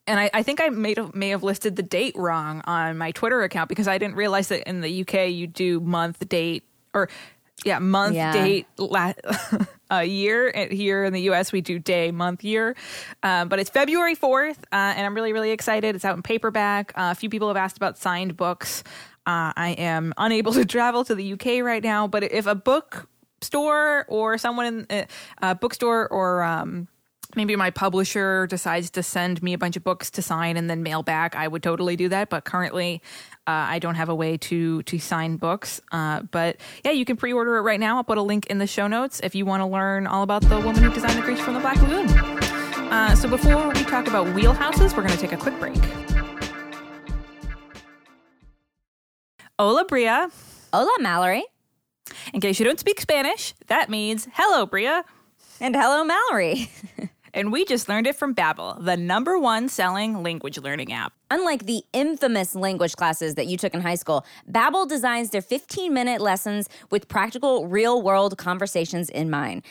and 0.07 0.19
I, 0.19 0.31
I 0.33 0.43
think 0.43 0.61
I 0.63 0.69
may 0.71 0.95
have, 0.97 1.15
may 1.15 1.29
have 1.31 1.43
listed 1.43 1.77
the 1.77 1.83
date 1.83 2.15
wrong 2.17 2.63
on 2.65 2.97
my 2.97 3.11
Twitter 3.11 3.43
account 3.43 3.69
because 3.69 3.87
I 3.87 3.99
didn't 3.99 4.17
realize 4.17 4.49
that 4.49 4.67
in 4.67 4.81
the 4.81 5.03
UK 5.03 5.29
you 5.31 5.47
do 5.47 5.81
month, 5.81 6.27
date, 6.31 6.65
or 6.95 7.11
Yeah, 7.65 7.81
month, 7.81 8.15
Yeah. 8.15 8.33
date, 8.33 8.67
la- 8.79 9.13
a 9.91 10.05
year. 10.05 10.53
Here 10.71 11.05
in 11.05 11.13
the 11.13 11.23
U.S., 11.23 11.51
we 11.53 11.61
do 11.61 11.79
day, 11.79 12.11
month, 12.13 12.45
year. 12.45 12.77
Um, 13.23 13.49
but 13.49 13.59
it's 13.59 13.69
February 13.71 14.15
4th, 14.15 14.59
uh, 14.73 14.77
and 14.97 15.05
I'm 15.05 15.15
really, 15.15 15.33
really 15.33 15.51
excited. 15.51 15.97
It's 15.97 16.05
out 16.05 16.17
in 16.17 16.23
paperback. 16.23 16.93
Uh, 16.97 17.09
a 17.11 17.15
few 17.15 17.29
people 17.29 17.49
have 17.49 17.57
asked 17.57 17.77
about 17.77 17.99
signed 17.99 18.37
books. 18.37 18.85
Uh, 19.27 19.53
I 19.57 19.71
am 19.79 20.15
unable 20.19 20.53
to 20.53 20.65
travel 20.65 21.05
to 21.05 21.15
the 21.15 21.33
UK 21.33 21.65
right 21.65 21.83
now, 21.83 22.07
but 22.07 22.23
if 22.23 22.47
a 22.47 22.55
book 22.55 23.09
store 23.41 24.05
or 24.09 24.39
someone 24.39 24.67
in 24.67 24.87
a 24.91 25.07
uh, 25.43 25.55
bookstore 25.55 26.09
or 26.09 26.43
um, 26.43 26.89
maybe 27.37 27.55
my 27.57 27.71
publisher 27.71 28.47
decides 28.47 28.91
to 28.91 29.03
send 29.03 29.43
me 29.43 29.53
a 29.53 29.59
bunch 29.59 29.77
of 29.77 29.85
books 29.85 30.11
to 30.13 30.23
sign 30.23 30.57
and 30.57 30.69
then 30.71 30.83
mail 30.83 31.03
back, 31.03 31.37
I 31.37 31.47
would 31.49 31.63
totally 31.63 31.95
do 31.97 32.09
that. 32.09 32.31
But 32.31 32.45
currently, 32.45 33.03
uh, 33.49 33.67
I 33.71 33.79
don't 33.79 33.95
have 33.95 34.11
a 34.11 34.15
way 34.15 34.37
to 34.37 34.83
to 34.83 34.99
sign 34.99 35.39
books. 35.39 35.81
Uh, 35.91 36.21
but 36.21 36.59
yeah, 36.85 36.91
you 36.91 37.07
can 37.07 37.17
pre-order 37.17 37.57
it 37.57 37.63
right 37.63 37.81
now. 37.81 37.97
I'll 37.97 38.05
put 38.05 38.19
a 38.19 38.23
link 38.23 38.47
in 38.47 38.59
the 38.59 38.67
show 38.67 38.87
notes 38.87 39.21
if 39.25 39.35
you 39.35 39.47
want 39.47 39.63
to 39.63 39.67
learn 39.67 40.07
all 40.07 40.23
about 40.23 40.43
the 40.43 40.61
woman 40.61 40.83
who 40.83 40.93
designed 40.93 41.19
the 41.19 41.23
creature 41.23 41.43
from 41.43 41.55
the 41.55 41.61
Black 41.61 41.81
Lagoon. 41.81 42.11
Uh, 42.93 43.15
so 43.15 43.27
before 43.27 43.69
we 43.69 43.83
talk 43.85 44.07
about 44.07 44.27
wheelhouses, 44.29 44.95
we're 44.95 45.03
going 45.03 45.15
to 45.15 45.21
take 45.21 45.33
a 45.33 45.37
quick 45.39 45.59
break. 45.59 45.77
Hola, 49.59 49.87
Brea. 49.87 50.27
Hola, 50.73 50.97
Mallory. 51.01 51.45
In 52.35 52.43
case 52.43 52.59
you 52.59 52.67
don't 52.67 52.79
speak 52.79 53.01
Spanish, 53.01 53.55
that 53.69 53.89
means 53.89 54.29
hello, 54.35 54.67
Brea. 54.67 55.01
And 55.59 55.75
hello, 55.75 56.05
Mallory. 56.05 56.71
And 57.35 57.53
we 57.53 57.65
just 57.65 57.89
learned 57.89 58.07
it 58.07 58.17
from 58.17 58.35
Babbel, 58.35 58.83
the 58.83 58.97
number 58.97 59.39
one 59.39 59.69
selling 59.69 60.23
language 60.23 60.59
learning 60.59 60.93
app. 60.93 61.13
Unlike 61.31 61.67
the 61.67 61.85
infamous 61.93 62.55
language 62.55 62.97
classes 62.97 63.35
that 63.35 63.47
you 63.47 63.57
took 63.57 63.75
in 63.75 63.81
high 63.81 63.97
school, 63.97 64.25
Babbel 64.51 64.89
designs 64.89 65.31
their 65.31 65.43
15-minute 65.43 66.21
lessons 66.21 66.69
with 66.91 67.09
practical, 67.09 67.67
real-world 67.67 68.39
conversations 68.39 69.11
in 69.11 69.29
mind. 69.29 69.63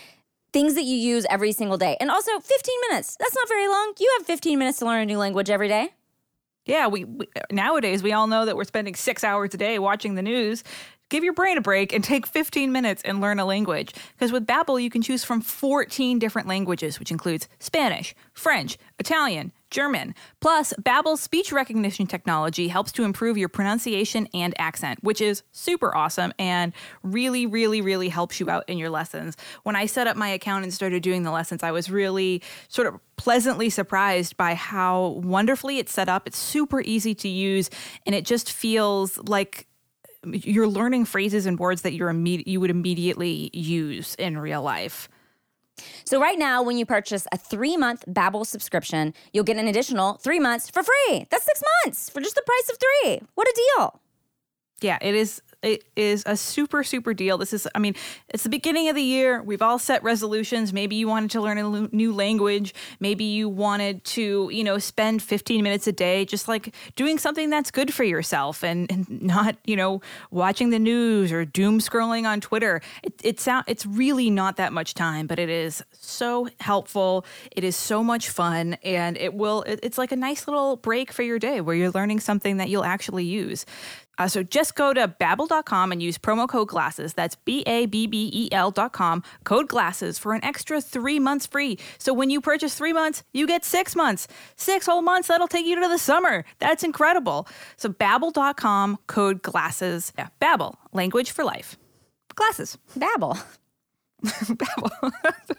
Things 0.54 0.76
that 0.76 0.84
you 0.84 0.96
use 0.96 1.26
every 1.30 1.52
single 1.52 1.78
day. 1.78 1.98
And 2.00 2.12
also 2.12 2.32
15 2.40 2.76
minutes. 2.90 3.18
That's 3.20 3.36
not 3.36 3.48
very 3.48 3.68
long. 3.68 3.94
You 4.00 4.16
have 4.18 4.28
15 4.28 4.60
minutes 4.60 4.80
to 4.80 4.86
learn 4.86 5.02
a 5.02 5.06
new 5.06 5.18
language 5.18 5.50
every 5.50 5.68
day. 5.68 5.90
Yeah, 6.68 6.88
we, 6.88 7.06
we 7.06 7.28
nowadays 7.50 8.04
we 8.04 8.12
all 8.12 8.28
know 8.28 8.46
that 8.46 8.58
we're 8.58 8.66
spending 8.66 8.94
six 8.94 9.24
hours 9.24 9.54
a 9.54 9.58
day 9.58 9.80
watching 9.80 10.16
the 10.16 10.22
news. 10.22 10.64
Give 11.10 11.24
your 11.24 11.34
brain 11.34 11.58
a 11.58 11.62
break 11.62 11.94
and 11.94 12.04
take 12.04 12.28
15 12.28 12.72
minutes 12.72 13.02
and 13.06 13.22
learn 13.22 13.40
a 13.40 13.46
language. 13.46 13.94
Because 14.14 14.32
with 14.32 14.46
Babbel, 14.46 14.82
you 14.82 14.90
can 14.90 15.02
choose 15.02 15.24
from 15.24 15.40
14 15.40 16.20
different 16.20 16.48
languages, 16.50 17.00
which 17.00 17.12
includes 17.12 17.48
Spanish, 17.60 18.14
French, 18.34 18.78
Italian, 19.00 19.54
German. 19.70 20.16
Plus, 20.42 20.74
Babbel's 20.82 21.22
speech 21.22 21.52
recognition 21.52 22.08
technology 22.08 22.68
helps 22.68 22.92
to 22.94 23.04
improve 23.04 23.38
your 23.38 23.50
pronunciation 23.50 24.28
and 24.34 24.54
accent, 24.60 25.02
which 25.02 25.22
is 25.22 25.44
super 25.52 25.96
awesome 25.96 26.34
and 26.40 26.74
really, 27.04 27.46
really, 27.46 27.82
really 27.82 28.10
helps 28.10 28.40
you 28.40 28.50
out 28.50 28.64
in 28.68 28.78
your 28.78 28.90
lessons. 28.90 29.38
When 29.64 29.76
I 29.76 29.86
set 29.86 30.08
up 30.08 30.18
my 30.18 30.30
account 30.30 30.64
and 30.64 30.74
started 30.74 31.04
doing 31.04 31.24
the 31.24 31.32
lessons, 31.32 31.64
I 31.64 31.72
was 31.72 31.90
really 31.90 32.42
sort 32.68 32.88
of 32.88 33.00
pleasantly 33.18 33.70
surprised 33.70 34.38
by 34.38 34.56
how 34.56 35.20
wonderfully 35.24 35.80
it's 35.80 35.92
set 35.92 36.08
up. 36.08 36.28
It's 36.28 36.38
super 36.38 36.82
easy 36.82 37.16
to 37.16 37.28
use, 37.28 37.70
and 38.06 38.14
it 38.14 38.26
just 38.26 38.52
feels 38.52 39.18
like 39.18 39.67
you're 40.34 40.68
learning 40.68 41.06
phrases 41.06 41.46
and 41.46 41.60
words 41.60 41.82
that 41.84 41.94
you're 41.94 42.12
imme- 42.12 42.44
you 42.46 42.60
would 42.60 42.70
immediately 42.70 43.50
use 43.54 44.16
in 44.16 44.38
real 44.38 44.62
life. 44.62 45.10
So 46.06 46.20
right 46.20 46.40
now, 46.40 46.64
when 46.64 46.78
you 46.78 46.86
purchase 46.86 47.28
a 47.32 47.38
three-month 47.38 48.06
Babbel 48.08 48.46
subscription, 48.46 49.14
you'll 49.32 49.44
get 49.44 49.58
an 49.58 49.68
additional 49.68 50.16
three 50.16 50.40
months 50.40 50.70
for 50.70 50.82
free. 50.82 51.28
That's 51.30 51.46
six 51.46 51.62
months 51.84 52.10
for 52.10 52.20
just 52.20 52.36
the 52.36 52.42
price 52.42 52.70
of 52.70 52.78
three. 52.80 53.22
What 53.36 53.48
a 53.48 53.54
deal! 53.78 54.02
Yeah, 54.82 54.98
it 55.02 55.16
is 55.16 55.42
it 55.68 55.84
is 55.96 56.24
a 56.26 56.38
super 56.38 56.84
super 56.84 57.14
deal. 57.14 57.38
This 57.38 57.54
is 57.54 57.68
I 57.76 57.80
mean, 57.80 57.96
it's 58.30 58.44
the 58.44 58.50
beginning 58.50 58.88
of 58.90 58.96
the 58.96 59.04
year. 59.04 59.44
We've 59.44 59.62
all 59.62 59.80
set 59.80 60.02
resolutions. 60.04 60.72
Maybe 60.72 60.96
you 60.96 61.08
wanted 61.08 61.32
to 61.32 61.42
learn 61.42 61.58
a 61.58 61.90
new 61.94 62.14
language, 62.14 62.74
maybe 63.00 63.26
you 63.26 63.50
wanted 63.50 64.04
to, 64.06 64.50
you 64.52 64.64
know, 64.64 64.78
spend 64.78 65.22
15 65.22 65.62
minutes 65.64 65.88
a 65.88 65.92
day 65.92 66.26
just 66.26 66.48
like 66.48 66.74
doing 66.96 67.18
something 67.18 67.50
that's 67.50 67.72
good 67.72 67.94
for 67.94 68.04
yourself 68.04 68.64
and, 68.64 68.90
and 68.92 69.22
not, 69.22 69.58
you 69.66 69.76
know, 69.76 70.02
watching 70.32 70.70
the 70.70 70.80
news 70.80 71.32
or 71.32 71.44
doom 71.44 71.80
scrolling 71.80 72.26
on 72.26 72.40
Twitter. 72.40 72.82
It 73.04 73.14
it 73.24 73.40
sound 73.40 73.66
it's 73.68 73.86
really 73.86 74.30
not 74.30 74.56
that 74.58 74.72
much 74.72 74.94
time, 74.94 75.28
but 75.28 75.40
it 75.40 75.50
is 75.50 75.84
so 75.92 76.48
helpful. 76.60 77.26
It 77.52 77.64
is 77.64 77.76
so 77.76 78.04
much 78.04 78.30
fun 78.30 78.78
and 78.84 79.18
it 79.18 79.34
will 79.34 79.64
it, 79.64 79.80
it's 79.84 79.98
like 79.98 80.12
a 80.12 80.16
nice 80.16 80.48
little 80.48 80.78
break 80.78 81.12
for 81.12 81.24
your 81.24 81.40
day 81.40 81.60
where 81.60 81.76
you're 81.76 81.92
learning 81.92 82.22
something 82.22 82.58
that 82.58 82.70
you'll 82.70 82.86
actually 82.86 83.26
use. 83.26 83.66
Uh, 84.18 84.28
so 84.28 84.44
just 84.44 84.76
go 84.76 84.94
to 84.94 85.08
babbel.com 85.08 85.92
and 85.92 86.02
use 86.02 86.18
promo 86.18 86.48
code 86.48 86.68
glasses. 86.68 87.14
That's 87.14 87.36
B 87.36 87.64
A 87.68 87.86
B 87.86 88.08
B 88.08 88.30
E 88.34 88.50
L 88.52 88.72
dot 88.72 88.94
com, 88.94 89.24
code 89.44 89.68
glasses 89.68 90.18
for 90.20 90.34
an 90.34 90.44
extra 90.44 90.82
three 90.82 91.20
months 91.20 91.46
free. 91.46 91.78
So 91.98 92.14
when 92.14 92.30
you 92.30 92.42
purchase 92.42 92.76
three 92.76 92.94
months, 92.94 93.24
you 93.34 93.48
get 93.48 93.64
six 93.66 93.96
months. 93.96 94.28
Six 94.56 94.86
whole 94.86 95.02
months, 95.02 95.28
that'll 95.28 95.48
take 95.48 95.66
you 95.66 95.76
to 95.80 95.88
the 95.88 95.98
summer. 95.98 96.46
That's 96.60 96.84
incredible. 96.84 97.48
So 97.78 97.90
babbel.com, 97.90 98.98
code 99.08 99.42
glasses. 99.42 100.14
Yeah, 100.18 100.30
Babbel, 100.42 100.76
language 100.94 101.32
for 101.32 101.44
life. 101.44 101.78
Glasses. 102.36 102.78
Babbel. 102.98 103.42
Babbel. 104.26 105.12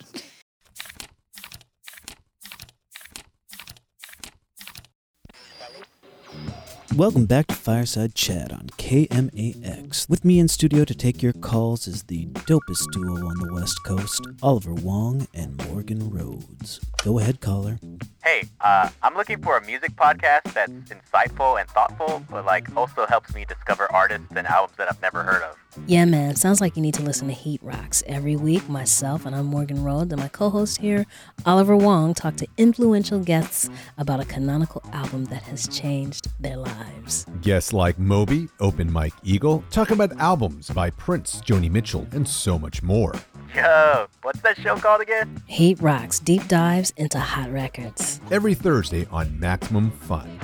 Welcome 6.98 7.26
back 7.26 7.46
to 7.46 7.54
Fireside 7.54 8.16
Chat 8.16 8.52
on 8.52 8.70
KMAX. 8.76 10.08
With 10.08 10.24
me 10.24 10.40
in 10.40 10.48
studio 10.48 10.84
to 10.84 10.96
take 10.96 11.22
your 11.22 11.32
calls 11.32 11.86
is 11.86 12.02
the 12.02 12.26
dopest 12.26 12.90
duo 12.90 13.24
on 13.24 13.38
the 13.38 13.54
West 13.54 13.84
Coast, 13.84 14.26
Oliver 14.42 14.74
Wong 14.74 15.28
and 15.32 15.64
Morgan 15.68 16.10
Rhodes. 16.10 16.80
Go 17.04 17.20
ahead, 17.20 17.40
caller. 17.40 17.78
Hey, 18.24 18.48
uh, 18.60 18.90
I'm 19.00 19.14
looking 19.14 19.40
for 19.40 19.56
a 19.56 19.64
music 19.64 19.94
podcast 19.94 20.52
that's 20.54 20.72
insightful 20.72 21.60
and 21.60 21.70
thoughtful, 21.70 22.24
but 22.28 22.44
like 22.44 22.76
also 22.76 23.06
helps 23.06 23.32
me 23.32 23.44
discover 23.44 23.86
artists 23.92 24.34
and 24.34 24.48
albums 24.48 24.76
that 24.78 24.88
I've 24.90 25.00
never 25.00 25.22
heard 25.22 25.42
of. 25.42 25.56
Yeah, 25.86 26.04
man. 26.06 26.34
Sounds 26.36 26.60
like 26.60 26.76
you 26.76 26.82
need 26.82 26.94
to 26.94 27.02
listen 27.02 27.28
to 27.28 27.34
Heat 27.34 27.60
Rocks 27.62 28.02
every 28.06 28.36
week. 28.36 28.68
Myself 28.68 29.26
and 29.26 29.34
I'm 29.34 29.46
Morgan 29.46 29.84
Rhodes 29.84 30.12
and 30.12 30.20
my 30.20 30.28
co-host 30.28 30.80
here, 30.80 31.06
Oliver 31.46 31.76
Wong, 31.76 32.14
talk 32.14 32.36
to 32.36 32.46
influential 32.56 33.20
guests 33.20 33.70
about 33.96 34.20
a 34.20 34.24
canonical 34.24 34.82
album 34.92 35.26
that 35.26 35.42
has 35.42 35.68
changed 35.68 36.28
their 36.40 36.56
lives. 36.56 37.26
Guests 37.42 37.72
like 37.72 37.98
Moby, 37.98 38.48
Open 38.60 38.90
Mike 38.90 39.14
Eagle, 39.22 39.62
talk 39.70 39.90
about 39.90 40.18
albums 40.18 40.70
by 40.70 40.90
Prince, 40.90 41.40
Joni 41.42 41.70
Mitchell, 41.70 42.06
and 42.12 42.26
so 42.26 42.58
much 42.58 42.82
more. 42.82 43.14
Yo, 43.54 44.06
what's 44.22 44.40
that 44.40 44.58
show 44.58 44.76
called 44.76 45.00
again? 45.00 45.42
Heat 45.46 45.80
Rocks 45.80 46.18
deep 46.18 46.46
dives 46.48 46.92
into 46.96 47.18
hot 47.18 47.52
records. 47.52 48.20
Every 48.30 48.54
Thursday 48.54 49.06
on 49.10 49.38
Maximum 49.38 49.90
Fun. 49.90 50.38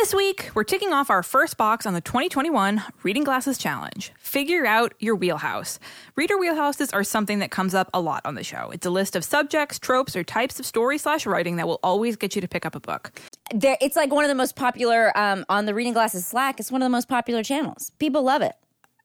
This 0.00 0.14
week, 0.14 0.52
we're 0.54 0.62
ticking 0.62 0.92
off 0.92 1.10
our 1.10 1.24
first 1.24 1.56
box 1.56 1.84
on 1.84 1.92
the 1.92 2.00
2021 2.00 2.84
Reading 3.02 3.24
Glasses 3.24 3.58
Challenge. 3.58 4.12
Figure 4.20 4.64
out 4.64 4.94
your 5.00 5.16
wheelhouse. 5.16 5.80
Reader 6.14 6.36
wheelhouses 6.36 6.94
are 6.94 7.02
something 7.02 7.40
that 7.40 7.50
comes 7.50 7.74
up 7.74 7.90
a 7.92 8.00
lot 8.00 8.22
on 8.24 8.36
the 8.36 8.44
show. 8.44 8.70
It's 8.72 8.86
a 8.86 8.90
list 8.90 9.16
of 9.16 9.24
subjects, 9.24 9.76
tropes, 9.80 10.14
or 10.14 10.22
types 10.22 10.60
of 10.60 10.66
story 10.66 10.98
slash 10.98 11.26
writing 11.26 11.56
that 11.56 11.66
will 11.66 11.80
always 11.82 12.14
get 12.14 12.36
you 12.36 12.40
to 12.40 12.46
pick 12.46 12.64
up 12.64 12.76
a 12.76 12.80
book. 12.80 13.20
There, 13.52 13.76
it's 13.80 13.96
like 13.96 14.12
one 14.12 14.22
of 14.22 14.28
the 14.28 14.36
most 14.36 14.54
popular 14.54 15.10
um, 15.18 15.44
on 15.48 15.66
the 15.66 15.74
Reading 15.74 15.94
Glasses 15.94 16.24
Slack. 16.24 16.60
It's 16.60 16.70
one 16.70 16.80
of 16.80 16.86
the 16.86 16.90
most 16.90 17.08
popular 17.08 17.42
channels. 17.42 17.90
People 17.98 18.22
love 18.22 18.40
it. 18.40 18.54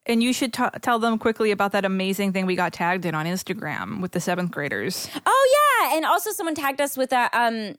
And 0.06 0.22
you 0.22 0.34
should 0.34 0.52
t- 0.52 0.64
tell 0.82 1.00
them 1.00 1.18
quickly 1.18 1.52
about 1.52 1.72
that 1.72 1.86
amazing 1.86 2.34
thing 2.34 2.46
we 2.46 2.56
got 2.58 2.74
tagged 2.74 3.06
in 3.06 3.16
on 3.16 3.26
Instagram 3.26 4.02
with 4.02 4.12
the 4.12 4.20
seventh 4.20 4.52
graders. 4.52 5.08
Oh 5.26 5.80
yeah, 5.82 5.96
and 5.96 6.06
also 6.06 6.32
someone 6.32 6.56
tagged 6.56 6.82
us 6.82 6.98
with 6.98 7.14
a 7.14 7.30
um 7.32 7.76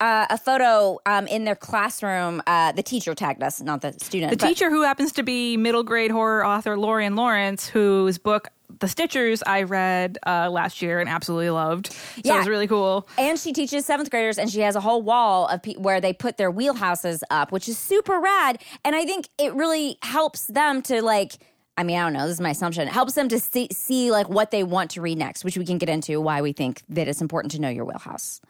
uh, 0.00 0.26
a 0.30 0.38
photo 0.38 0.98
um 1.04 1.26
in 1.26 1.44
their 1.44 1.54
classroom. 1.54 2.42
Uh, 2.46 2.72
the 2.72 2.82
teacher 2.82 3.14
tagged 3.14 3.42
us, 3.42 3.60
not 3.60 3.82
the 3.82 3.92
student. 4.00 4.30
The 4.30 4.38
but- 4.38 4.48
teacher 4.48 4.70
who 4.70 4.82
happens 4.84 5.12
to 5.12 5.22
be 5.22 5.58
middle 5.58 5.82
grade 5.82 6.10
horror 6.10 6.46
author 6.46 6.78
Lorien 6.78 7.14
Lawrence, 7.14 7.68
whose 7.68 8.16
book 8.16 8.48
The 8.78 8.86
Stitchers 8.86 9.42
I 9.46 9.62
read 9.64 10.16
uh, 10.26 10.48
last 10.50 10.80
year 10.80 10.98
and 11.00 11.10
absolutely 11.10 11.50
loved. 11.50 11.92
So 11.92 12.34
it 12.34 12.38
was 12.38 12.48
really 12.48 12.66
cool. 12.68 13.06
And 13.18 13.38
she 13.38 13.52
teaches 13.52 13.84
seventh 13.84 14.10
graders, 14.10 14.38
and 14.38 14.50
she 14.50 14.60
has 14.60 14.76
a 14.76 14.80
whole 14.80 15.02
wall 15.02 15.46
of 15.48 15.62
pe- 15.62 15.74
where 15.74 16.00
they 16.00 16.14
put 16.14 16.38
their 16.38 16.50
wheelhouses 16.50 17.20
up, 17.30 17.52
which 17.52 17.68
is 17.68 17.76
super 17.78 18.18
rad. 18.18 18.62
And 18.82 18.96
I 18.96 19.04
think 19.04 19.28
it 19.38 19.52
really 19.54 19.98
helps 20.00 20.46
them 20.46 20.80
to 20.82 21.02
like. 21.02 21.34
I 21.78 21.82
mean, 21.82 21.98
I 21.98 22.02
don't 22.04 22.12
know. 22.14 22.22
This 22.26 22.36
is 22.36 22.40
my 22.40 22.50
assumption. 22.50 22.88
It 22.88 22.92
helps 22.92 23.14
them 23.14 23.28
to 23.28 23.38
see, 23.38 23.68
see 23.72 24.10
like 24.10 24.28
what 24.28 24.50
they 24.50 24.62
want 24.64 24.90
to 24.92 25.00
read 25.02 25.18
next, 25.18 25.44
which 25.44 25.58
we 25.58 25.64
can 25.66 25.78
get 25.78 25.88
into 25.88 26.20
why 26.20 26.40
we 26.42 26.52
think 26.52 26.82
that 26.88 27.06
it's 27.08 27.20
important 27.20 27.52
to 27.52 27.60
know 27.60 27.68
your 27.68 27.84
wheelhouse. 27.84 28.40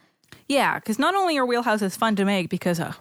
Yeah, 0.49 0.78
because 0.78 0.99
not 0.99 1.14
only 1.14 1.37
are 1.38 1.47
wheelhouses 1.47 1.97
fun 1.97 2.14
to 2.16 2.25
make 2.25 2.49
because 2.50 2.78
uh, 2.78 2.92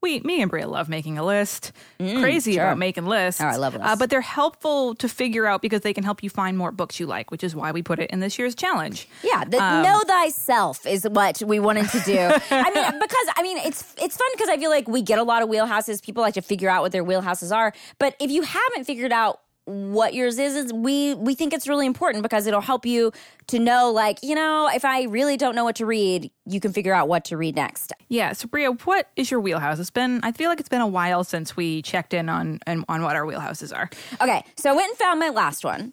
we, 0.00 0.20
me 0.20 0.40
and 0.40 0.48
Brea 0.50 0.64
love 0.66 0.88
making 0.88 1.18
a 1.18 1.24
list. 1.24 1.72
Crazy 1.98 2.52
Mm, 2.52 2.54
sure. 2.54 2.62
about 2.64 2.78
making 2.78 3.06
lists. 3.06 3.40
Oh, 3.40 3.46
I 3.46 3.56
love 3.56 3.76
Uh, 3.80 3.96
but 3.96 4.08
they're 4.08 4.20
helpful 4.20 4.94
to 4.96 5.08
figure 5.08 5.46
out 5.46 5.62
because 5.62 5.80
they 5.80 5.92
can 5.92 6.04
help 6.04 6.22
you 6.22 6.30
find 6.30 6.56
more 6.56 6.70
books 6.70 7.00
you 7.00 7.06
like, 7.06 7.32
which 7.32 7.42
is 7.42 7.54
why 7.56 7.72
we 7.72 7.82
put 7.82 7.98
it 7.98 8.08
in 8.10 8.20
this 8.20 8.38
year's 8.38 8.54
challenge. 8.54 9.08
Yeah, 9.24 9.44
the 9.44 9.60
Um, 9.62 9.82
know 9.82 10.00
thyself 10.06 10.86
is 10.86 11.04
what 11.08 11.42
we 11.44 11.58
wanted 11.58 11.88
to 11.90 12.00
do. 12.00 12.18
I 12.18 12.70
mean, 12.70 13.00
because 13.00 13.26
I 13.36 13.42
mean, 13.42 13.58
it's 13.58 13.94
it's 14.00 14.16
fun 14.16 14.28
because 14.34 14.48
I 14.48 14.58
feel 14.58 14.70
like 14.70 14.86
we 14.86 15.02
get 15.02 15.18
a 15.18 15.24
lot 15.24 15.42
of 15.42 15.48
wheelhouses. 15.48 16.02
People 16.02 16.22
like 16.22 16.34
to 16.34 16.42
figure 16.42 16.68
out 16.68 16.82
what 16.82 16.92
their 16.92 17.04
wheelhouses 17.04 17.54
are, 17.54 17.72
but 17.98 18.14
if 18.20 18.30
you 18.30 18.42
haven't 18.42 18.84
figured 18.84 19.12
out 19.12 19.40
what 19.64 20.14
yours 20.14 20.38
is, 20.38 20.56
is 20.56 20.72
we 20.72 21.14
we 21.14 21.34
think 21.34 21.52
it's 21.52 21.68
really 21.68 21.86
important 21.86 22.22
because 22.22 22.46
it'll 22.46 22.60
help 22.60 22.84
you 22.84 23.12
to 23.48 23.58
know, 23.58 23.92
like 23.92 24.18
you 24.22 24.34
know, 24.34 24.68
if 24.72 24.84
I 24.84 25.04
really 25.04 25.36
don't 25.36 25.54
know 25.54 25.64
what 25.64 25.76
to 25.76 25.86
read, 25.86 26.30
you 26.46 26.60
can 26.60 26.72
figure 26.72 26.92
out 26.92 27.08
what 27.08 27.24
to 27.26 27.36
read 27.36 27.54
next. 27.54 27.92
Yeah, 28.08 28.32
so 28.32 28.48
Brea, 28.48 28.66
what 28.66 29.08
is 29.16 29.30
your 29.30 29.40
wheelhouse? 29.40 29.78
It's 29.78 29.90
been 29.90 30.20
I 30.22 30.32
feel 30.32 30.48
like 30.48 30.60
it's 30.60 30.68
been 30.68 30.80
a 30.80 30.86
while 30.86 31.24
since 31.24 31.56
we 31.56 31.82
checked 31.82 32.12
in 32.12 32.28
on 32.28 32.58
on, 32.66 32.84
on 32.88 33.02
what 33.02 33.16
our 33.16 33.24
wheelhouses 33.24 33.76
are. 33.76 33.88
Okay, 34.20 34.44
so 34.56 34.70
I 34.70 34.74
went 34.74 34.90
and 34.90 34.98
found 34.98 35.20
my 35.20 35.28
last 35.28 35.64
one, 35.64 35.92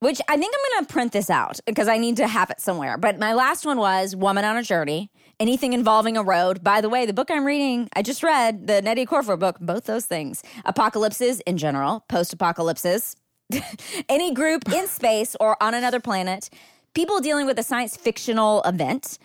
which 0.00 0.20
I 0.28 0.36
think 0.36 0.54
I'm 0.54 0.74
going 0.74 0.86
to 0.86 0.92
print 0.92 1.12
this 1.12 1.28
out 1.28 1.60
because 1.66 1.88
I 1.88 1.98
need 1.98 2.16
to 2.18 2.26
have 2.26 2.50
it 2.50 2.60
somewhere. 2.60 2.96
But 2.96 3.18
my 3.18 3.34
last 3.34 3.66
one 3.66 3.78
was 3.78 4.16
Woman 4.16 4.44
on 4.44 4.56
a 4.56 4.62
Journey. 4.62 5.10
Anything 5.44 5.74
involving 5.74 6.16
a 6.16 6.22
road. 6.22 6.64
By 6.64 6.80
the 6.80 6.88
way, 6.88 7.04
the 7.04 7.12
book 7.12 7.30
I'm 7.30 7.44
reading, 7.44 7.90
I 7.94 8.00
just 8.00 8.22
read 8.22 8.66
the 8.66 8.80
Nnedi 8.80 9.06
Okorafor 9.06 9.38
book, 9.38 9.58
both 9.60 9.84
those 9.84 10.06
things. 10.06 10.42
Apocalypses 10.64 11.40
in 11.40 11.58
general, 11.58 12.02
post 12.08 12.32
apocalypses, 12.32 13.14
any 14.08 14.32
group 14.32 14.66
in 14.72 14.86
space 14.86 15.36
or 15.38 15.62
on 15.62 15.74
another 15.74 16.00
planet, 16.00 16.48
people 16.94 17.20
dealing 17.20 17.44
with 17.44 17.58
a 17.58 17.62
science 17.62 17.94
fictional 17.94 18.62
event, 18.62 19.18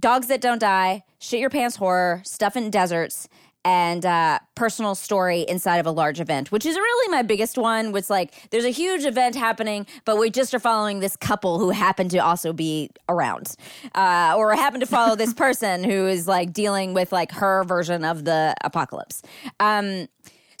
dogs 0.00 0.26
that 0.26 0.40
don't 0.40 0.58
die, 0.58 1.04
shit 1.20 1.38
your 1.38 1.48
pants 1.48 1.76
horror, 1.76 2.22
stuff 2.24 2.56
in 2.56 2.68
deserts, 2.68 3.28
and 3.64 4.04
uh, 4.04 4.38
personal 4.54 4.94
story 4.94 5.42
inside 5.42 5.78
of 5.78 5.86
a 5.86 5.90
large 5.90 6.20
event, 6.20 6.50
which 6.50 6.66
is 6.66 6.76
really 6.76 7.10
my 7.10 7.22
biggest 7.22 7.56
one. 7.56 7.92
Was 7.92 8.10
like 8.10 8.50
there's 8.50 8.64
a 8.64 8.70
huge 8.70 9.04
event 9.04 9.34
happening, 9.34 9.86
but 10.04 10.18
we 10.18 10.30
just 10.30 10.54
are 10.54 10.58
following 10.58 11.00
this 11.00 11.16
couple 11.16 11.58
who 11.58 11.70
happen 11.70 12.08
to 12.10 12.18
also 12.18 12.52
be 12.52 12.90
around, 13.08 13.54
uh, 13.94 14.34
or 14.36 14.54
happen 14.54 14.80
to 14.80 14.86
follow 14.86 15.16
this 15.16 15.34
person 15.44 15.84
who 15.84 16.06
is 16.06 16.26
like 16.26 16.52
dealing 16.52 16.94
with 16.94 17.12
like 17.12 17.32
her 17.32 17.64
version 17.64 18.04
of 18.04 18.24
the 18.24 18.54
apocalypse. 18.62 19.22
Um, 19.60 20.08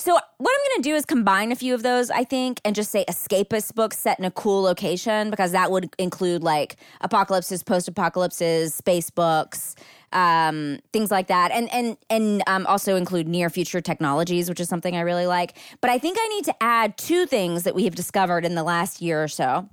so 0.02 0.14
what 0.14 0.20
I'm 0.40 0.72
going 0.72 0.82
to 0.82 0.88
do 0.88 0.96
is 0.96 1.04
combine 1.04 1.52
a 1.52 1.54
few 1.54 1.74
of 1.74 1.84
those, 1.84 2.10
I 2.10 2.24
think, 2.24 2.60
and 2.64 2.74
just 2.74 2.90
say 2.90 3.04
escapist 3.08 3.76
books 3.76 3.96
set 3.96 4.18
in 4.18 4.24
a 4.24 4.32
cool 4.32 4.62
location 4.62 5.30
because 5.30 5.52
that 5.52 5.70
would 5.70 5.94
include 5.96 6.42
like 6.42 6.74
apocalypses, 7.02 7.62
post-apocalypses, 7.62 8.74
space 8.74 9.10
books, 9.10 9.76
um, 10.12 10.78
things 10.92 11.10
like 11.10 11.28
that, 11.28 11.50
and 11.52 11.72
and 11.72 11.96
and 12.10 12.42
um, 12.46 12.66
also 12.66 12.96
include 12.96 13.28
near 13.28 13.50
future 13.50 13.80
technologies, 13.80 14.48
which 14.48 14.60
is 14.60 14.68
something 14.68 14.96
I 14.96 15.00
really 15.00 15.26
like. 15.26 15.56
But 15.80 15.90
I 15.90 15.98
think 15.98 16.18
I 16.20 16.28
need 16.28 16.44
to 16.46 16.62
add 16.62 16.96
two 16.98 17.26
things 17.26 17.62
that 17.64 17.74
we 17.74 17.84
have 17.84 17.94
discovered 17.94 18.44
in 18.44 18.54
the 18.54 18.62
last 18.62 19.00
year 19.00 19.22
or 19.22 19.28
so: 19.28 19.68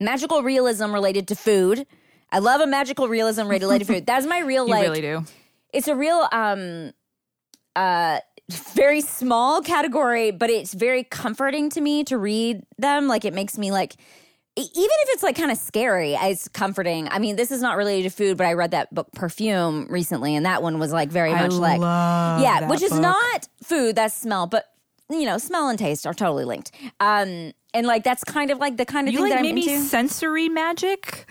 magical 0.00 0.42
realism 0.42 0.92
related 0.92 1.28
to 1.28 1.34
food. 1.34 1.86
I 2.30 2.38
love 2.38 2.60
a 2.60 2.66
magical 2.66 3.08
realism 3.08 3.46
related 3.48 3.86
to 3.86 3.92
food. 3.94 4.06
That's 4.12 4.26
my 4.26 4.40
real 4.40 4.66
life. 4.68 4.84
You 4.84 4.90
really 4.90 5.00
do. 5.00 5.24
it's 5.72 5.88
a 5.88 5.94
real 5.94 6.28
um 6.32 6.92
uh 7.76 8.18
very 8.74 9.00
small 9.00 9.62
category 9.62 10.30
but 10.30 10.50
it's 10.50 10.74
very 10.74 11.04
comforting 11.04 11.70
to 11.70 11.80
me 11.80 12.04
to 12.04 12.18
read 12.18 12.62
them 12.76 13.06
like 13.06 13.24
it 13.24 13.32
makes 13.32 13.56
me 13.56 13.70
like 13.70 13.94
even 14.56 14.70
if 14.74 15.08
it's 15.10 15.22
like 15.22 15.36
kind 15.36 15.50
of 15.50 15.56
scary 15.56 16.14
it's 16.14 16.46
comforting 16.48 17.08
i 17.10 17.18
mean 17.18 17.36
this 17.36 17.50
is 17.50 17.62
not 17.62 17.76
related 17.76 18.02
to 18.10 18.14
food 18.14 18.36
but 18.36 18.46
i 18.46 18.52
read 18.52 18.70
that 18.72 18.92
book 18.94 19.10
perfume 19.12 19.86
recently 19.88 20.34
and 20.36 20.44
that 20.44 20.62
one 20.62 20.78
was 20.78 20.92
like 20.92 21.08
very 21.08 21.32
I 21.32 21.42
much 21.42 21.52
like 21.52 21.80
love 21.80 22.40
yeah 22.42 22.68
which 22.68 22.82
is 22.82 22.92
not 22.92 23.48
food 23.62 23.96
that's 23.96 24.14
smell 24.14 24.46
but 24.46 24.66
you 25.10 25.24
know 25.24 25.38
smell 25.38 25.68
and 25.68 25.78
taste 25.78 26.06
are 26.06 26.14
totally 26.14 26.44
linked 26.44 26.70
um 27.00 27.52
and 27.74 27.86
like 27.86 28.04
that's 28.04 28.24
kind 28.24 28.50
of 28.50 28.58
like 28.58 28.76
the 28.76 28.84
kind 28.84 29.08
of 29.08 29.14
You 29.14 29.20
thing 29.20 29.30
like 29.30 29.32
that 29.32 29.38
i'm 29.38 29.54
maybe 29.54 29.68
into 29.72 29.86
sensory 29.86 30.48
magic? 30.50 31.30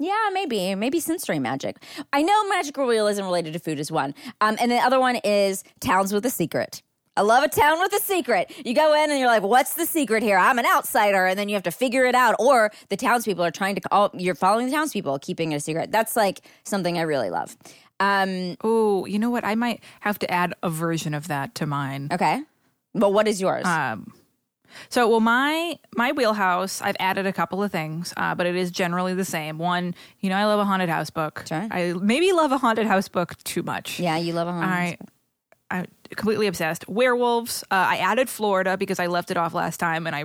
yeah, 0.00 0.28
maybe, 0.32 0.74
maybe 0.76 1.00
sensory 1.00 1.40
magic. 1.40 1.76
I 2.12 2.22
know 2.22 2.48
magical 2.48 2.86
realism 2.86 3.24
related 3.24 3.52
to 3.54 3.58
food 3.58 3.80
is 3.80 3.90
one, 3.90 4.14
um, 4.40 4.56
and 4.60 4.70
the 4.70 4.76
other 4.76 5.00
one 5.00 5.16
is 5.16 5.64
towns 5.80 6.12
with 6.12 6.24
a 6.24 6.30
secret. 6.30 6.82
I 7.18 7.22
love 7.22 7.42
a 7.42 7.48
town 7.48 7.80
with 7.80 7.92
a 7.92 7.98
secret. 8.00 8.52
You 8.64 8.74
go 8.74 8.94
in 8.94 9.10
and 9.10 9.18
you're 9.18 9.28
like, 9.28 9.42
"What's 9.42 9.74
the 9.74 9.86
secret 9.86 10.22
here? 10.22 10.38
I'm 10.38 10.58
an 10.58 10.66
outsider," 10.66 11.26
and 11.26 11.36
then 11.38 11.48
you 11.48 11.54
have 11.56 11.64
to 11.64 11.70
figure 11.72 12.04
it 12.06 12.14
out. 12.14 12.36
Or 12.38 12.70
the 12.90 12.96
townspeople 12.96 13.44
are 13.44 13.50
trying 13.50 13.74
to. 13.74 13.80
Oh, 13.90 14.10
you're 14.14 14.34
following 14.36 14.66
the 14.66 14.72
townspeople, 14.72 15.18
keeping 15.18 15.50
it 15.52 15.56
a 15.56 15.60
secret. 15.60 15.90
That's 15.90 16.14
like 16.16 16.40
something 16.64 16.96
I 16.96 17.02
really 17.02 17.30
love. 17.30 17.56
Um, 18.00 18.56
Oh, 18.62 19.04
you 19.06 19.18
know 19.18 19.30
what? 19.30 19.44
I 19.44 19.56
might 19.56 19.82
have 20.00 20.18
to 20.20 20.30
add 20.30 20.54
a 20.62 20.70
version 20.70 21.12
of 21.14 21.26
that 21.28 21.56
to 21.56 21.66
mine. 21.66 22.08
okay, 22.12 22.42
but 22.94 23.12
what 23.12 23.26
is 23.26 23.40
yours? 23.40 23.66
Um, 23.66 24.12
so, 24.90 25.08
well, 25.08 25.20
my 25.20 25.78
my 25.96 26.12
wheelhouse, 26.12 26.80
I've 26.82 26.96
added 27.00 27.26
a 27.26 27.32
couple 27.32 27.62
of 27.62 27.72
things, 27.72 28.14
uh, 28.16 28.34
but 28.36 28.46
it 28.46 28.54
is 28.54 28.70
generally 28.70 29.14
the 29.14 29.24
same. 29.24 29.58
One, 29.58 29.94
you 30.20 30.30
know, 30.30 30.36
I 30.36 30.44
love 30.44 30.60
a 30.60 30.64
haunted 30.64 30.88
house 30.88 31.10
book. 31.10 31.44
Sure. 31.48 31.66
I 31.70 31.94
maybe 32.00 32.30
love 32.32 32.52
a 32.52 32.58
haunted 32.58 32.86
house 32.86 33.08
book 33.08 33.36
too 33.44 33.62
much. 33.64 33.98
yeah, 33.98 34.16
you 34.18 34.32
love 34.34 34.46
a 34.46 34.52
haunted. 34.52 34.70
I, 34.70 34.96
I'm 35.00 35.08
completely 36.16 36.46
obsessed. 36.46 36.88
Werewolves. 36.88 37.62
Uh, 37.70 37.74
I 37.74 37.96
added 37.98 38.28
Florida 38.28 38.76
because 38.76 38.98
I 38.98 39.06
left 39.06 39.30
it 39.30 39.36
off 39.36 39.54
last 39.54 39.78
time, 39.78 40.06
and 40.06 40.16
I 40.16 40.24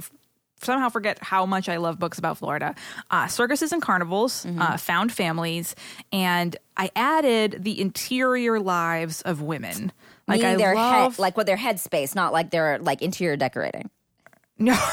somehow 0.61 0.87
forget 0.89 1.19
how 1.21 1.45
much 1.45 1.67
I 1.67 1.77
love 1.77 1.99
books 1.99 2.17
about 2.17 2.37
Florida. 2.37 2.73
Uh, 3.11 3.27
circuses 3.27 3.71
and 3.73 3.81
carnivals, 3.81 4.45
Mm-hmm. 4.45 4.61
uh, 4.61 4.77
found 4.77 5.11
families, 5.11 5.75
and 6.11 6.55
I 6.77 6.89
added 6.95 7.57
the 7.63 7.79
interior 7.81 8.59
lives 8.59 9.21
of 9.23 9.41
women. 9.41 9.91
Like 10.27 10.39
Meaning 10.41 10.55
I 10.55 10.57
their 10.57 10.75
love, 10.75 11.13
head, 11.15 11.19
like 11.19 11.35
what 11.35 11.47
their 11.47 11.57
headspace, 11.57 12.15
not 12.15 12.31
like 12.31 12.51
their 12.51 12.79
like 12.79 13.01
interior 13.01 13.35
decorating. 13.35 13.89
No. 14.57 14.77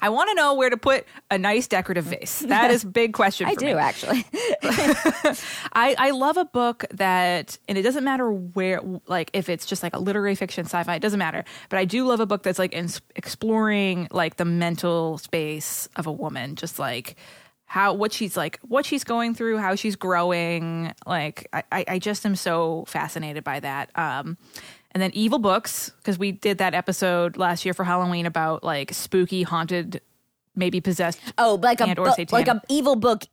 I 0.00 0.08
want 0.08 0.30
to 0.30 0.34
know 0.34 0.54
where 0.54 0.70
to 0.70 0.76
put 0.76 1.06
a 1.30 1.38
nice 1.38 1.66
decorative 1.66 2.04
vase. 2.04 2.40
That 2.40 2.70
is 2.70 2.84
a 2.84 2.86
big 2.86 3.12
question. 3.12 3.46
I 3.48 3.54
for 3.54 3.60
do 3.60 3.66
me. 3.66 3.72
actually. 3.72 4.24
I, 5.72 5.94
I 5.98 6.10
love 6.10 6.36
a 6.36 6.44
book 6.44 6.84
that, 6.92 7.58
and 7.68 7.76
it 7.78 7.82
doesn't 7.82 8.04
matter 8.04 8.30
where, 8.32 8.80
like, 9.06 9.30
if 9.32 9.48
it's 9.48 9.66
just 9.66 9.82
like 9.82 9.94
a 9.94 9.98
literary 9.98 10.34
fiction, 10.34 10.64
sci 10.64 10.82
fi, 10.82 10.94
it 10.96 11.00
doesn't 11.00 11.18
matter. 11.18 11.44
But 11.68 11.78
I 11.78 11.84
do 11.84 12.06
love 12.06 12.20
a 12.20 12.26
book 12.26 12.42
that's 12.42 12.58
like 12.58 12.74
ins- 12.74 13.00
exploring 13.16 14.08
like 14.10 14.36
the 14.36 14.44
mental 14.44 15.18
space 15.18 15.88
of 15.96 16.06
a 16.06 16.12
woman, 16.12 16.56
just 16.56 16.78
like 16.78 17.16
how, 17.66 17.92
what 17.94 18.12
she's 18.12 18.36
like, 18.36 18.58
what 18.62 18.86
she's 18.86 19.04
going 19.04 19.34
through, 19.34 19.58
how 19.58 19.74
she's 19.74 19.96
growing. 19.96 20.92
Like, 21.06 21.48
I, 21.52 21.62
I 21.72 21.84
I 21.88 21.98
just 21.98 22.24
am 22.24 22.36
so 22.36 22.84
fascinated 22.86 23.42
by 23.42 23.60
that. 23.60 23.90
Um, 23.98 24.36
and 24.94 25.02
then 25.02 25.10
evil 25.12 25.38
books, 25.38 25.90
because 25.98 26.18
we 26.18 26.32
did 26.32 26.58
that 26.58 26.72
episode 26.74 27.36
last 27.36 27.64
year 27.64 27.74
for 27.74 27.84
Halloween 27.84 28.26
about 28.26 28.62
like 28.64 28.92
spooky, 28.94 29.42
haunted, 29.42 30.00
maybe 30.54 30.80
possessed. 30.80 31.18
Oh, 31.36 31.58
like 31.62 31.80
a 31.80 31.84
And 31.84 31.98
or 31.98 32.06
book, 32.06 32.16
satanic. 32.16 32.46
like 32.46 32.56
a 32.56 32.62
evil 32.68 32.96
book 32.96 33.24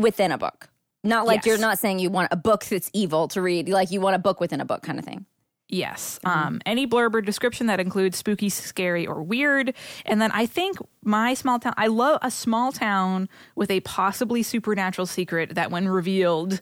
within 0.00 0.32
a 0.32 0.38
book. 0.38 0.68
Not 1.04 1.26
like 1.26 1.38
Yes. 1.38 1.46
you're 1.46 1.58
not 1.58 1.78
saying 1.78 1.98
you 1.98 2.10
want 2.10 2.28
a 2.30 2.36
book 2.36 2.64
that's 2.64 2.88
evil 2.92 3.28
to 3.28 3.42
read. 3.42 3.68
Like 3.68 3.90
you 3.90 4.00
want 4.00 4.16
a 4.16 4.18
book 4.18 4.40
within 4.40 4.60
a 4.60 4.64
book 4.64 4.82
kind 4.82 4.98
of 4.98 5.04
thing. 5.04 5.26
Yes. 5.68 6.18
Mm-hmm. 6.24 6.38
Um, 6.46 6.60
any 6.66 6.86
blurb 6.86 7.14
or 7.14 7.22
description 7.22 7.66
that 7.68 7.80
includes 7.80 8.18
spooky, 8.18 8.50
scary, 8.50 9.06
or 9.06 9.22
weird. 9.22 9.72
And 10.04 10.20
then 10.20 10.30
I 10.30 10.44
think 10.46 10.76
my 11.02 11.32
small 11.34 11.58
town, 11.58 11.72
I 11.78 11.86
love 11.86 12.18
a 12.22 12.30
small 12.30 12.72
town 12.72 13.28
with 13.56 13.70
a 13.70 13.80
possibly 13.80 14.42
supernatural 14.42 15.06
secret 15.06 15.54
that, 15.54 15.70
when 15.70 15.88
revealed, 15.88 16.60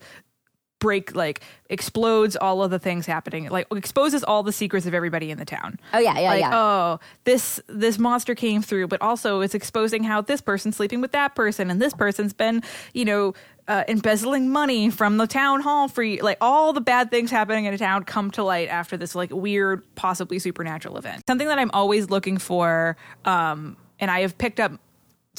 break 0.80 1.14
like 1.14 1.42
explodes 1.68 2.34
all 2.36 2.62
of 2.62 2.70
the 2.70 2.78
things 2.78 3.06
happening 3.06 3.48
like 3.48 3.66
exposes 3.70 4.24
all 4.24 4.42
the 4.42 4.50
secrets 4.52 4.86
of 4.86 4.94
everybody 4.94 5.30
in 5.30 5.38
the 5.38 5.44
town 5.44 5.78
Oh 5.94 5.98
yeah, 5.98 6.18
yeah, 6.18 6.28
like 6.30 6.40
yeah. 6.40 6.50
oh 6.52 7.00
this 7.24 7.60
this 7.68 7.98
monster 7.98 8.34
came 8.34 8.62
through 8.62 8.88
but 8.88 9.00
also 9.00 9.40
it's 9.40 9.54
exposing 9.54 10.02
how 10.02 10.20
this 10.20 10.40
person's 10.40 10.76
sleeping 10.76 11.00
with 11.00 11.12
that 11.12 11.36
person 11.36 11.70
and 11.70 11.80
this 11.80 11.94
person's 11.94 12.32
been 12.32 12.62
you 12.92 13.04
know 13.04 13.34
uh, 13.68 13.84
embezzling 13.86 14.50
money 14.50 14.90
from 14.90 15.16
the 15.18 15.28
town 15.28 15.60
hall 15.60 15.86
for 15.86 16.04
like 16.22 16.38
all 16.40 16.72
the 16.72 16.80
bad 16.80 17.08
things 17.08 17.30
happening 17.30 17.66
in 17.66 17.74
a 17.74 17.78
town 17.78 18.02
come 18.02 18.28
to 18.32 18.42
light 18.42 18.68
after 18.68 18.96
this 18.96 19.14
like 19.14 19.30
weird 19.30 19.82
possibly 19.94 20.40
supernatural 20.40 20.96
event 20.96 21.22
something 21.28 21.46
that 21.46 21.58
i'm 21.58 21.70
always 21.72 22.10
looking 22.10 22.36
for 22.36 22.96
um 23.26 23.76
and 24.00 24.10
i 24.10 24.22
have 24.22 24.36
picked 24.38 24.58
up 24.58 24.72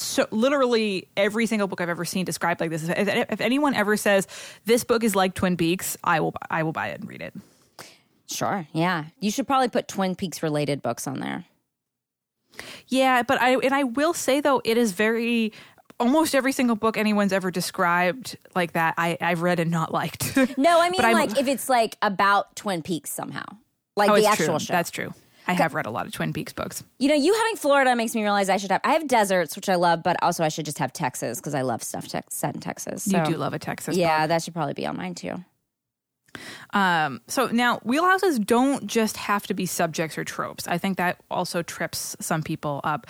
so 0.02 0.26
literally 0.30 1.08
every 1.16 1.46
single 1.46 1.68
book 1.68 1.80
I've 1.80 1.88
ever 1.88 2.04
seen 2.04 2.24
described 2.24 2.60
like 2.60 2.70
this. 2.70 2.88
If, 2.88 3.08
if 3.08 3.40
anyone 3.40 3.74
ever 3.74 3.96
says 3.96 4.26
this 4.64 4.84
book 4.84 5.04
is 5.04 5.14
like 5.14 5.34
Twin 5.34 5.56
Peaks, 5.56 5.96
I 6.04 6.20
will 6.20 6.34
I 6.50 6.62
will 6.62 6.72
buy 6.72 6.88
it 6.88 7.00
and 7.00 7.08
read 7.08 7.22
it. 7.22 7.34
Sure. 8.26 8.66
Yeah. 8.72 9.06
You 9.20 9.30
should 9.30 9.46
probably 9.46 9.68
put 9.68 9.88
Twin 9.88 10.14
Peaks 10.14 10.42
related 10.42 10.82
books 10.82 11.06
on 11.06 11.20
there. 11.20 11.44
Yeah, 12.88 13.22
but 13.22 13.40
I 13.40 13.56
and 13.56 13.74
I 13.74 13.84
will 13.84 14.14
say 14.14 14.40
though, 14.40 14.60
it 14.64 14.76
is 14.76 14.92
very 14.92 15.52
almost 15.98 16.34
every 16.34 16.52
single 16.52 16.76
book 16.76 16.96
anyone's 16.96 17.32
ever 17.32 17.50
described 17.50 18.36
like 18.56 18.72
that 18.72 18.94
I, 18.98 19.16
I've 19.20 19.42
read 19.42 19.60
and 19.60 19.70
not 19.70 19.92
liked. 19.92 20.36
No, 20.58 20.80
I 20.80 20.90
mean 20.90 21.00
like 21.00 21.38
if 21.38 21.46
it's 21.46 21.68
like 21.68 21.96
about 22.02 22.56
Twin 22.56 22.82
Peaks 22.82 23.10
somehow. 23.10 23.44
Like 23.94 24.10
oh, 24.10 24.16
the 24.16 24.26
actual 24.26 24.58
true. 24.58 24.58
show. 24.58 24.72
That's 24.72 24.90
true. 24.90 25.12
I 25.46 25.54
have 25.54 25.74
read 25.74 25.86
a 25.86 25.90
lot 25.90 26.06
of 26.06 26.12
Twin 26.12 26.32
Peaks 26.32 26.52
books. 26.52 26.84
you 26.98 27.08
know, 27.08 27.14
you 27.14 27.34
having 27.34 27.56
Florida 27.56 27.96
makes 27.96 28.14
me 28.14 28.22
realize 28.22 28.48
I 28.48 28.56
should 28.58 28.70
have 28.70 28.80
I 28.84 28.92
have 28.92 29.08
deserts, 29.08 29.56
which 29.56 29.68
I 29.68 29.74
love, 29.74 30.02
but 30.02 30.16
also 30.22 30.44
I 30.44 30.48
should 30.48 30.64
just 30.64 30.78
have 30.78 30.92
Texas 30.92 31.38
because 31.38 31.54
I 31.54 31.62
love 31.62 31.82
stuff 31.82 32.06
tex- 32.08 32.34
set 32.36 32.54
in 32.54 32.60
Texas. 32.60 33.06
You 33.06 33.22
do 33.24 33.36
love 33.36 33.52
a 33.52 33.58
Texas 33.58 33.96
Yeah, 33.96 34.20
book. 34.22 34.28
that 34.28 34.42
should 34.42 34.54
probably 34.54 34.74
be 34.74 34.86
on 34.86 34.96
mine 34.96 35.14
too. 35.14 35.44
Um, 36.72 37.20
so 37.28 37.46
now 37.48 37.78
wheelhouses 37.84 38.42
don't 38.44 38.86
just 38.86 39.18
have 39.18 39.46
to 39.48 39.54
be 39.54 39.66
subjects 39.66 40.16
or 40.16 40.24
tropes. 40.24 40.66
I 40.66 40.78
think 40.78 40.96
that 40.96 41.18
also 41.30 41.62
trips 41.62 42.16
some 42.20 42.42
people 42.42 42.80
up 42.84 43.06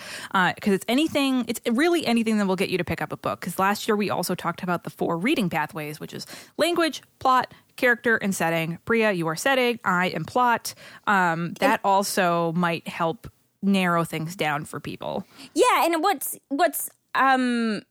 because 0.55 0.73
it's 0.73 0.85
anything. 0.89 1.45
It's 1.47 1.61
really 1.71 2.05
anything 2.05 2.37
that 2.39 2.47
will 2.47 2.57
get 2.57 2.69
you 2.69 2.77
to 2.77 2.83
pick 2.83 3.01
up 3.01 3.13
a 3.13 3.17
book. 3.17 3.39
Because 3.39 3.57
last 3.59 3.87
year 3.87 3.95
we 3.95 4.09
also 4.09 4.35
talked 4.35 4.61
about 4.63 4.83
the 4.83 4.89
four 4.89 5.17
reading 5.17 5.49
pathways, 5.49 6.01
which 6.01 6.13
is 6.13 6.27
language, 6.57 7.01
plot, 7.19 7.53
character, 7.75 8.17
and 8.17 8.33
setting. 8.35 8.79
Brea, 8.85 9.11
you 9.11 9.27
are 9.27 9.35
setting. 9.35 9.79
I 9.83 10.07
am 10.07 10.25
plot. 10.25 10.73
Um, 11.07 11.53
that 11.59 11.79
also 11.83 12.51
might 12.53 12.87
help 12.87 13.29
narrow 13.61 14.03
things 14.03 14.35
down 14.35 14.65
for 14.65 14.79
people. 14.79 15.25
Yeah, 15.53 15.85
and 15.85 16.03
what's 16.03 16.37
what's 16.49 16.89
um 17.15 17.81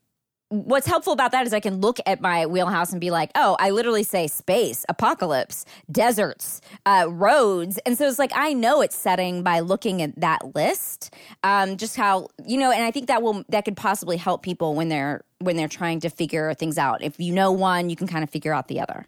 what's 0.52 0.86
helpful 0.86 1.14
about 1.14 1.32
that 1.32 1.46
is 1.46 1.54
I 1.54 1.60
can 1.60 1.80
look 1.80 1.98
at 2.04 2.20
my 2.20 2.44
wheelhouse 2.44 2.92
and 2.92 3.00
be 3.00 3.10
like, 3.10 3.30
oh, 3.34 3.56
I 3.58 3.70
literally 3.70 4.02
say 4.02 4.26
space, 4.26 4.84
apocalypse, 4.88 5.64
deserts, 5.90 6.60
uh, 6.84 7.06
roads. 7.08 7.78
And 7.86 7.96
so 7.96 8.06
it's 8.06 8.18
like, 8.18 8.32
I 8.34 8.52
know 8.52 8.82
it's 8.82 8.94
setting 8.94 9.42
by 9.42 9.60
looking 9.60 10.02
at 10.02 10.20
that 10.20 10.54
list. 10.54 11.14
Um, 11.42 11.78
just 11.78 11.96
how, 11.96 12.28
you 12.44 12.58
know, 12.58 12.70
and 12.70 12.84
I 12.84 12.90
think 12.90 13.06
that 13.06 13.22
will, 13.22 13.44
that 13.48 13.64
could 13.64 13.78
possibly 13.78 14.18
help 14.18 14.42
people 14.42 14.74
when 14.74 14.90
they're, 14.90 15.24
when 15.38 15.56
they're 15.56 15.68
trying 15.68 16.00
to 16.00 16.10
figure 16.10 16.52
things 16.52 16.76
out. 16.76 17.02
If 17.02 17.18
you 17.18 17.32
know 17.32 17.50
one, 17.50 17.88
you 17.88 17.96
can 17.96 18.06
kind 18.06 18.22
of 18.22 18.28
figure 18.28 18.52
out 18.52 18.68
the 18.68 18.78
other. 18.78 19.06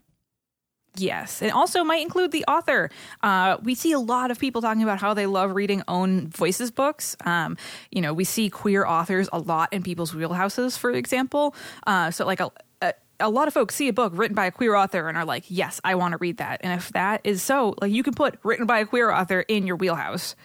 Yes, 0.97 1.43
and 1.43 1.51
also 1.51 1.83
might 1.83 2.03
include 2.03 2.31
the 2.31 2.45
author. 2.45 2.89
Uh, 3.23 3.57
we 3.63 3.75
see 3.75 3.93
a 3.93 3.99
lot 3.99 4.31
of 4.31 4.39
people 4.39 4.63
talking 4.63 4.83
about 4.83 5.01
how 5.01 5.13
they 5.13 5.27
love 5.27 5.55
reading 5.55 5.83
own 5.89 6.29
voices 6.29 6.71
books. 6.71 7.17
Um, 7.25 7.57
you 7.91 8.01
know, 8.01 8.15
we 8.15 8.23
see 8.25 8.49
queer 8.49 8.87
authors 8.87 9.29
a 9.33 9.41
lot 9.41 9.73
in 9.73 9.83
people's 9.83 10.13
wheelhouses, 10.13 10.79
for 10.79 10.93
example. 10.93 11.55
Uh, 11.87 12.13
so, 12.13 12.25
like 12.25 12.39
a, 12.39 12.51
a, 12.81 12.95
a 13.19 13.29
lot 13.29 13.49
of 13.49 13.55
folks 13.55 13.75
see 13.75 13.89
a 13.89 13.93
book 13.93 14.13
written 14.15 14.37
by 14.37 14.47
a 14.47 14.53
queer 14.53 14.77
author 14.77 15.09
and 15.09 15.19
are 15.19 15.25
like, 15.25 15.45
"Yes, 15.49 15.81
I 15.83 15.97
want 15.97 16.13
to 16.13 16.19
read 16.19 16.37
that." 16.37 16.61
And 16.63 16.73
if 16.73 16.93
that 16.93 17.23
is 17.25 17.43
so, 17.43 17.75
like, 17.81 17.91
you 17.91 18.05
can 18.05 18.15
put 18.15 18.39
"written 18.45 18.67
by 18.67 18.79
a 18.79 18.87
queer 18.87 19.11
author" 19.11 19.41
in 19.41 19.67
your 19.67 19.77
wheelhouse. 19.77 20.37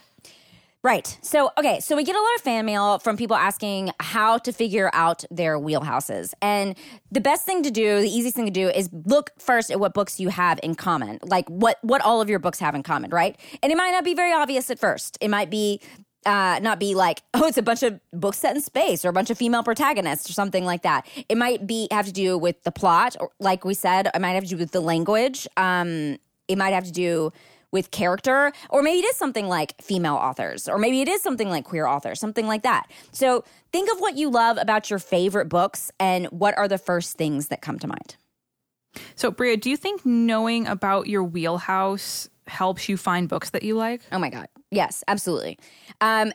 Right. 0.82 1.18
So, 1.22 1.52
okay. 1.58 1.82
So 1.82 1.98
we 1.98 2.06
get 2.06 2.16
a 2.16 2.22
lot 2.22 2.36
of 2.36 2.42
fan 2.42 2.66
mail 2.66 3.00
from 3.00 3.18
people 3.18 3.36
asking 3.36 3.92
how 4.00 4.38
to 4.38 4.54
figure 4.54 4.90
out 4.94 5.26
their 5.30 5.60
wheelhouses. 5.60 6.34
And 6.42 6.78
the 7.12 7.20
best 7.20 7.46
thing 7.46 7.64
to 7.64 7.72
do, 7.72 8.00
the 8.00 8.08
easiest 8.08 8.38
thing 8.38 8.46
to 8.46 8.52
do 8.52 8.70
is 8.70 8.90
look 8.94 9.32
first 9.38 9.72
at 9.72 9.80
what 9.80 9.94
books 9.94 10.22
you 10.22 10.30
have 10.30 10.58
in 10.64 10.76
common. 10.76 11.20
Like 11.22 11.50
what, 11.50 11.80
what 11.82 12.02
all 12.02 12.22
of 12.22 12.30
your 12.30 12.40
books 12.40 12.60
have 12.60 12.76
in 12.76 12.84
common, 12.84 13.10
right? 13.10 13.38
And 13.62 13.74
it 13.74 13.76
might 13.76 13.92
not 13.92 14.06
be 14.06 14.14
very 14.14 14.32
obvious 14.32 14.70
at 14.70 14.80
first. 14.80 15.18
It 15.20 15.28
might 15.28 15.50
be, 15.50 15.82
uh, 16.26 16.60
not 16.62 16.80
be 16.80 16.96
like, 16.96 17.24
oh, 17.34 17.46
it's 17.46 17.58
a 17.58 17.62
bunch 17.62 17.84
of 17.84 18.00
books 18.14 18.38
set 18.38 18.56
in 18.56 18.62
space 18.62 19.04
or 19.04 19.10
a 19.10 19.14
bunch 19.14 19.30
of 19.30 19.38
female 19.38 19.64
protagonists 19.64 20.30
or 20.30 20.34
something 20.34 20.64
like 20.64 20.84
that. 20.84 21.06
It 21.28 21.38
might 21.38 21.68
be 21.68 21.90
have 21.92 22.06
to 22.06 22.14
do 22.14 22.38
with 22.38 22.64
the 22.64 22.72
plot, 22.72 23.18
or 23.20 23.32
like 23.40 23.66
we 23.66 23.74
said, 23.74 24.10
it 24.14 24.22
might 24.22 24.32
have 24.32 24.44
to 24.44 24.50
do 24.50 24.58
with 24.58 24.72
the 24.72 24.82
language. 24.82 25.46
Um, 25.58 26.20
it 26.48 26.58
might 26.58 26.72
have 26.72 26.86
to 26.86 26.92
do 26.92 27.34
with 27.72 27.92
character, 27.92 28.52
or 28.70 28.82
maybe 28.82 29.00
it 29.00 29.06
is 29.06 29.16
something 29.16 29.48
like 29.48 29.80
female 29.82 30.16
authors, 30.16 30.68
or 30.68 30.78
maybe 30.78 31.02
it 31.02 31.08
is 31.08 31.22
something 31.22 31.50
like 31.50 31.66
queer 31.66 31.86
authors, 31.86 32.20
something 32.20 32.48
like 32.48 32.64
that. 32.64 32.90
So 33.12 33.44
think 33.72 33.92
of 33.92 34.00
what 34.00 34.16
you 34.18 34.30
love 34.30 34.58
about 34.58 34.90
your 34.90 35.00
favorite 35.00 35.50
books 35.50 35.92
and 36.00 36.26
what 36.28 36.58
are 36.58 36.68
the 36.68 36.78
first 36.78 37.18
things 37.18 37.48
that 37.48 37.62
come 37.62 37.80
to 37.80 37.88
mind. 37.88 38.16
So, 39.16 39.32
Brea, 39.32 39.56
do 39.56 39.70
you 39.70 39.78
think 39.78 40.06
knowing 40.06 40.68
about 40.68 41.08
your 41.08 41.24
wheelhouse 41.24 42.30
helps 42.48 42.90
you 42.90 42.98
find 42.98 43.30
books 43.30 43.52
that 43.52 43.64
you 43.64 43.76
like? 43.76 44.02
Oh 44.12 44.20
my 44.20 44.30
God. 44.30 44.48
Yes, 44.72 45.04
absolutely. 45.08 45.60
Um, 46.02 46.34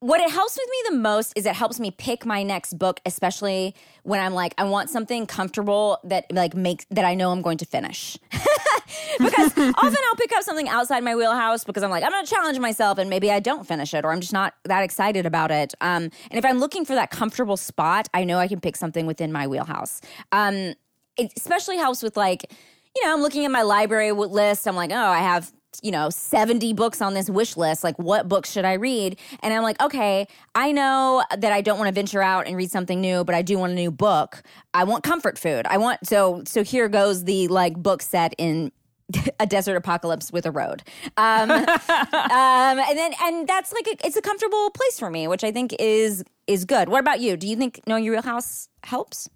what 0.00 0.20
it 0.20 0.30
helps 0.30 0.56
with 0.56 0.68
me 0.68 0.96
the 0.96 1.02
most 1.02 1.32
is 1.34 1.46
it 1.46 1.54
helps 1.54 1.80
me 1.80 1.90
pick 1.90 2.26
my 2.26 2.42
next 2.42 2.74
book, 2.78 3.00
especially 3.06 3.74
when 4.02 4.20
I'm 4.20 4.34
like, 4.34 4.54
I 4.58 4.64
want 4.64 4.90
something 4.90 5.26
comfortable 5.26 5.98
that 6.04 6.30
like 6.30 6.54
makes 6.54 6.84
that 6.90 7.06
I 7.06 7.14
know 7.14 7.32
I'm 7.32 7.40
going 7.40 7.56
to 7.58 7.64
finish. 7.64 8.18
because 9.18 9.52
often 9.56 9.98
I'll 10.08 10.16
pick 10.16 10.32
up 10.32 10.42
something 10.42 10.68
outside 10.68 11.02
my 11.04 11.14
wheelhouse 11.14 11.64
because 11.64 11.82
I'm 11.82 11.90
like, 11.90 12.04
I'm 12.04 12.10
going 12.10 12.24
to 12.24 12.30
challenge 12.30 12.58
myself 12.58 12.98
and 12.98 13.08
maybe 13.08 13.30
I 13.30 13.40
don't 13.40 13.66
finish 13.66 13.94
it 13.94 14.04
or 14.04 14.12
I'm 14.12 14.20
just 14.20 14.32
not 14.32 14.54
that 14.64 14.82
excited 14.82 15.26
about 15.26 15.50
it. 15.50 15.74
Um, 15.80 16.04
and 16.30 16.38
if 16.38 16.44
I'm 16.44 16.58
looking 16.58 16.84
for 16.84 16.94
that 16.94 17.10
comfortable 17.10 17.56
spot, 17.56 18.08
I 18.14 18.24
know 18.24 18.38
I 18.38 18.48
can 18.48 18.60
pick 18.60 18.76
something 18.76 19.06
within 19.06 19.32
my 19.32 19.46
wheelhouse. 19.46 20.00
Um, 20.32 20.74
it 21.16 21.32
especially 21.36 21.76
helps 21.76 22.02
with 22.02 22.16
like, 22.16 22.52
you 22.96 23.04
know, 23.04 23.12
I'm 23.12 23.20
looking 23.20 23.44
at 23.44 23.50
my 23.50 23.62
library 23.62 24.12
list. 24.12 24.66
I'm 24.66 24.76
like, 24.76 24.90
oh, 24.90 24.96
I 24.96 25.18
have 25.18 25.52
you 25.82 25.90
know 25.90 26.08
70 26.10 26.72
books 26.74 27.02
on 27.02 27.14
this 27.14 27.28
wish 27.28 27.56
list 27.56 27.82
like 27.82 27.98
what 27.98 28.28
books 28.28 28.52
should 28.52 28.64
i 28.64 28.74
read 28.74 29.18
and 29.40 29.52
i'm 29.52 29.62
like 29.62 29.80
okay 29.82 30.26
i 30.54 30.70
know 30.70 31.24
that 31.36 31.52
i 31.52 31.60
don't 31.60 31.78
want 31.78 31.88
to 31.88 31.92
venture 31.92 32.22
out 32.22 32.46
and 32.46 32.56
read 32.56 32.70
something 32.70 33.00
new 33.00 33.24
but 33.24 33.34
i 33.34 33.42
do 33.42 33.58
want 33.58 33.72
a 33.72 33.74
new 33.74 33.90
book 33.90 34.42
i 34.72 34.84
want 34.84 35.02
comfort 35.02 35.38
food 35.38 35.66
i 35.66 35.76
want 35.76 36.06
so 36.06 36.42
so 36.46 36.62
here 36.62 36.88
goes 36.88 37.24
the 37.24 37.48
like 37.48 37.74
book 37.74 38.02
set 38.02 38.34
in 38.38 38.70
a 39.40 39.46
desert 39.46 39.76
apocalypse 39.76 40.32
with 40.32 40.46
a 40.46 40.50
road 40.50 40.82
um, 41.16 41.50
um 41.50 41.66
and 42.10 42.98
then 42.98 43.12
and 43.22 43.46
that's 43.46 43.72
like 43.72 43.86
a, 43.86 44.06
it's 44.06 44.16
a 44.16 44.22
comfortable 44.22 44.70
place 44.70 44.98
for 44.98 45.10
me 45.10 45.28
which 45.28 45.44
i 45.44 45.52
think 45.52 45.74
is 45.78 46.24
is 46.46 46.64
good 46.64 46.88
what 46.88 47.00
about 47.00 47.20
you 47.20 47.36
do 47.36 47.46
you 47.46 47.56
think 47.56 47.80
knowing 47.86 48.04
your 48.04 48.14
wheelhouse 48.14 48.68
helps 48.82 49.28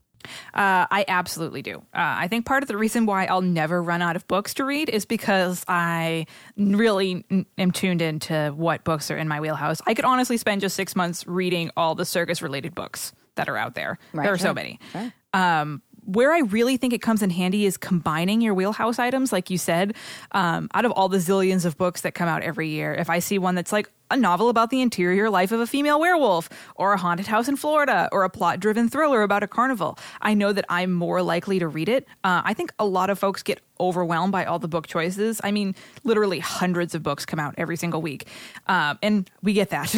uh, 0.54 0.86
I 0.90 1.04
absolutely 1.08 1.62
do. 1.62 1.76
Uh, 1.78 1.80
I 1.94 2.28
think 2.28 2.46
part 2.46 2.62
of 2.62 2.68
the 2.68 2.76
reason 2.76 3.06
why 3.06 3.26
I'll 3.26 3.40
never 3.40 3.82
run 3.82 4.02
out 4.02 4.16
of 4.16 4.26
books 4.28 4.54
to 4.54 4.64
read 4.64 4.88
is 4.88 5.04
because 5.04 5.64
I 5.68 6.26
really 6.56 7.24
am 7.56 7.70
tuned 7.70 8.02
into 8.02 8.52
what 8.56 8.84
books 8.84 9.10
are 9.10 9.16
in 9.16 9.28
my 9.28 9.40
wheelhouse. 9.40 9.80
I 9.86 9.94
could 9.94 10.04
honestly 10.04 10.36
spend 10.36 10.60
just 10.60 10.76
six 10.76 10.96
months 10.96 11.26
reading 11.26 11.70
all 11.76 11.94
the 11.94 12.04
circus 12.04 12.42
related 12.42 12.74
books 12.74 13.12
that 13.36 13.48
are 13.48 13.56
out 13.56 13.74
there. 13.74 13.98
Right, 14.12 14.24
there 14.24 14.32
are 14.32 14.38
sure, 14.38 14.48
so 14.48 14.54
many. 14.54 14.80
sure. 14.92 15.12
Um, 15.32 15.82
where 16.08 16.32
I 16.32 16.38
really 16.38 16.78
think 16.78 16.94
it 16.94 17.02
comes 17.02 17.22
in 17.22 17.28
handy 17.28 17.66
is 17.66 17.76
combining 17.76 18.40
your 18.40 18.54
wheelhouse 18.54 18.98
items, 18.98 19.30
like 19.30 19.50
you 19.50 19.58
said. 19.58 19.94
Um, 20.32 20.68
out 20.72 20.86
of 20.86 20.92
all 20.92 21.10
the 21.10 21.18
zillions 21.18 21.66
of 21.66 21.76
books 21.76 22.00
that 22.00 22.14
come 22.14 22.28
out 22.28 22.42
every 22.42 22.70
year, 22.70 22.94
if 22.94 23.10
I 23.10 23.18
see 23.18 23.38
one 23.38 23.54
that's 23.54 23.72
like 23.72 23.90
a 24.10 24.16
novel 24.16 24.48
about 24.48 24.70
the 24.70 24.80
interior 24.80 25.30
life 25.30 25.52
of 25.52 25.60
a 25.60 25.66
female 25.66 26.00
werewolf, 26.00 26.48
or 26.74 26.92
a 26.92 26.98
haunted 26.98 27.26
house 27.26 27.48
in 27.48 27.56
Florida, 27.56 28.08
or 28.12 28.24
a 28.24 28.30
plot 28.30 28.60
driven 28.60 28.88
thriller 28.88 29.22
about 29.22 29.42
a 29.42 29.48
carnival, 29.48 29.98
I 30.20 30.34
know 30.34 30.52
that 30.52 30.64
I'm 30.68 30.92
more 30.92 31.22
likely 31.22 31.58
to 31.58 31.68
read 31.68 31.88
it. 31.88 32.06
Uh, 32.24 32.42
I 32.44 32.54
think 32.54 32.72
a 32.78 32.86
lot 32.86 33.10
of 33.10 33.18
folks 33.18 33.42
get 33.42 33.60
overwhelmed 33.80 34.32
by 34.32 34.44
all 34.44 34.58
the 34.58 34.68
book 34.68 34.86
choices. 34.86 35.40
I 35.42 35.50
mean, 35.50 35.74
literally 36.04 36.40
hundreds 36.40 36.94
of 36.94 37.02
books 37.02 37.24
come 37.24 37.38
out 37.38 37.54
every 37.58 37.76
single 37.76 38.02
week. 38.02 38.26
Um, 38.66 38.98
and 39.02 39.30
we 39.42 39.52
get 39.52 39.70
that. 39.70 39.94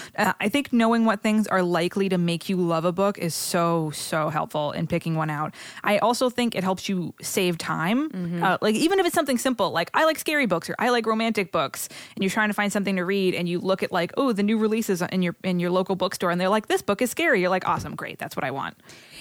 uh, 0.18 0.32
I 0.40 0.48
think 0.48 0.72
knowing 0.72 1.04
what 1.04 1.22
things 1.22 1.46
are 1.46 1.62
likely 1.62 2.08
to 2.08 2.18
make 2.18 2.48
you 2.48 2.56
love 2.56 2.84
a 2.84 2.92
book 2.92 3.18
is 3.18 3.34
so, 3.34 3.90
so 3.90 4.28
helpful 4.28 4.72
in 4.72 4.86
picking 4.86 5.14
one 5.14 5.30
out. 5.30 5.54
I 5.84 5.98
also 5.98 6.30
think 6.30 6.54
it 6.54 6.64
helps 6.64 6.88
you 6.88 7.14
save 7.22 7.58
time. 7.58 8.10
Uh, 8.42 8.58
like, 8.60 8.74
even 8.74 8.98
if 8.98 9.06
it's 9.06 9.14
something 9.14 9.38
simple, 9.38 9.70
like 9.70 9.90
I 9.94 10.04
like 10.04 10.18
scary 10.18 10.46
books 10.46 10.68
or 10.68 10.74
I 10.78 10.90
like 10.90 11.06
romantic 11.06 11.52
books, 11.52 11.88
and 12.16 12.22
you're 12.22 12.30
trying 12.30 12.48
to 12.48 12.54
find 12.54 12.72
something 12.72 12.96
to 12.96 13.04
read 13.04 13.34
and 13.34 13.48
you 13.48 13.49
look 13.58 13.82
at 13.82 13.90
like, 13.90 14.12
oh, 14.16 14.32
the 14.32 14.42
new 14.42 14.58
releases 14.58 15.02
in 15.02 15.22
your 15.22 15.34
in 15.42 15.58
your 15.58 15.70
local 15.70 15.96
bookstore, 15.96 16.30
and 16.30 16.40
they're 16.40 16.48
like, 16.48 16.68
this 16.68 16.82
book 16.82 17.02
is 17.02 17.10
scary. 17.10 17.40
You're 17.40 17.50
like, 17.50 17.66
awesome, 17.68 17.96
great, 17.96 18.18
that's 18.18 18.36
what 18.36 18.44
I 18.44 18.50
want. 18.50 18.76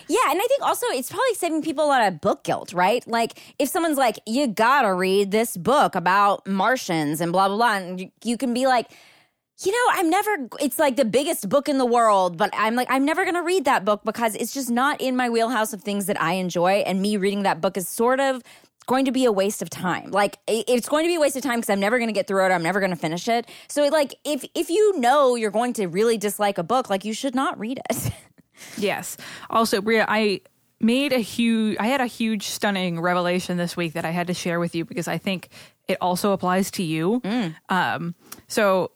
Yeah, 0.07 0.19
and 0.29 0.39
I 0.39 0.45
think 0.47 0.61
also 0.61 0.85
it's 0.87 1.09
probably 1.09 1.33
saving 1.33 1.61
people 1.63 1.85
a 1.85 1.87
lot 1.87 2.07
of 2.07 2.21
book 2.21 2.43
guilt, 2.43 2.73
right? 2.73 3.05
Like 3.07 3.39
if 3.57 3.69
someone's 3.69 3.97
like, 3.97 4.19
you 4.25 4.47
gotta 4.47 4.93
read 4.93 5.31
this 5.31 5.57
book 5.57 5.95
about 5.95 6.45
Martians 6.47 7.21
and 7.21 7.31
blah 7.31 7.47
blah 7.47 7.57
blah, 7.57 7.77
and 7.77 7.99
you, 7.99 8.11
you 8.23 8.37
can 8.37 8.53
be 8.53 8.67
like, 8.67 8.91
you 9.63 9.71
know, 9.71 9.99
I'm 9.99 10.09
never. 10.09 10.47
It's 10.61 10.79
like 10.79 10.95
the 10.95 11.05
biggest 11.05 11.49
book 11.49 11.67
in 11.67 11.77
the 11.77 11.85
world, 11.85 12.37
but 12.37 12.49
I'm 12.53 12.75
like, 12.75 12.87
I'm 12.89 13.03
never 13.05 13.25
gonna 13.25 13.43
read 13.43 13.65
that 13.65 13.83
book 13.83 14.01
because 14.05 14.35
it's 14.35 14.53
just 14.53 14.69
not 14.69 15.01
in 15.01 15.15
my 15.15 15.29
wheelhouse 15.29 15.73
of 15.73 15.81
things 15.81 16.05
that 16.05 16.21
I 16.21 16.33
enjoy, 16.33 16.83
and 16.85 17.01
me 17.01 17.17
reading 17.17 17.43
that 17.43 17.59
book 17.59 17.75
is 17.75 17.87
sort 17.87 18.19
of 18.19 18.41
going 18.89 19.05
to 19.05 19.11
be 19.11 19.25
a 19.25 19.31
waste 19.31 19.61
of 19.61 19.69
time. 19.69 20.09
Like 20.09 20.39
it's 20.47 20.89
going 20.89 21.05
to 21.05 21.07
be 21.07 21.15
a 21.15 21.19
waste 21.19 21.37
of 21.37 21.43
time 21.43 21.59
because 21.59 21.69
I'm 21.69 21.79
never 21.79 21.99
going 21.99 22.09
to 22.09 22.13
get 22.13 22.25
through 22.27 22.43
it. 22.45 22.49
I'm 22.49 22.63
never 22.63 22.79
going 22.79 22.89
to 22.89 22.97
finish 22.97 23.27
it. 23.27 23.47
So 23.67 23.87
like 23.87 24.15
if 24.25 24.43
if 24.55 24.69
you 24.71 24.99
know 24.99 25.35
you're 25.35 25.51
going 25.51 25.73
to 25.73 25.85
really 25.85 26.17
dislike 26.17 26.57
a 26.57 26.63
book, 26.63 26.89
like 26.89 27.05
you 27.05 27.13
should 27.13 27.35
not 27.35 27.57
read 27.57 27.79
it. 27.89 28.11
Yes. 28.77 29.15
Also, 29.49 29.79
Brea, 29.79 30.01
I 30.05 30.41
made 30.81 31.13
a 31.13 31.19
huge 31.19 31.77
I 31.79 31.87
had 31.87 32.01
a 32.01 32.07
huge 32.07 32.47
stunning 32.47 32.99
revelation 32.99 33.55
this 33.55 33.77
week 33.77 33.93
that 33.93 34.03
I 34.03 34.09
had 34.09 34.27
to 34.27 34.33
share 34.33 34.59
with 34.59 34.75
you 34.75 34.83
because 34.83 35.07
I 35.07 35.17
think 35.17 35.47
it 35.87 35.97
also 36.01 36.33
applies 36.33 36.69
to 36.71 36.83
you. 36.83 37.21
Um 37.69 38.15
so 38.49 38.91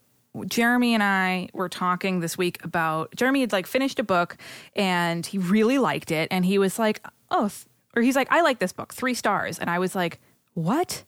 Jeremy 0.48 0.96
and 0.96 1.04
I 1.04 1.48
were 1.54 1.70
talking 1.70 2.20
this 2.20 2.38
week 2.38 2.62
about 2.66 3.16
Jeremy 3.16 3.40
had 3.40 3.54
like 3.54 3.68
finished 3.68 4.00
a 4.00 4.04
book 4.04 4.36
and 4.76 5.26
he 5.26 5.38
really 5.38 5.78
liked 5.78 6.12
it 6.12 6.28
and 6.30 6.44
he 6.44 6.58
was 6.58 6.78
like, 6.78 7.06
"Oh, 7.32 7.50
or 7.96 8.02
he's 8.02 8.16
like, 8.16 8.28
I 8.32 8.42
like 8.42 8.60
this 8.60 8.74
book, 8.74 8.94
3 8.94 9.14
stars." 9.14 9.60
And 9.60 9.70
I 9.70 9.80
was 9.80 9.96
like, 9.96 10.20
"What?" 10.54 11.04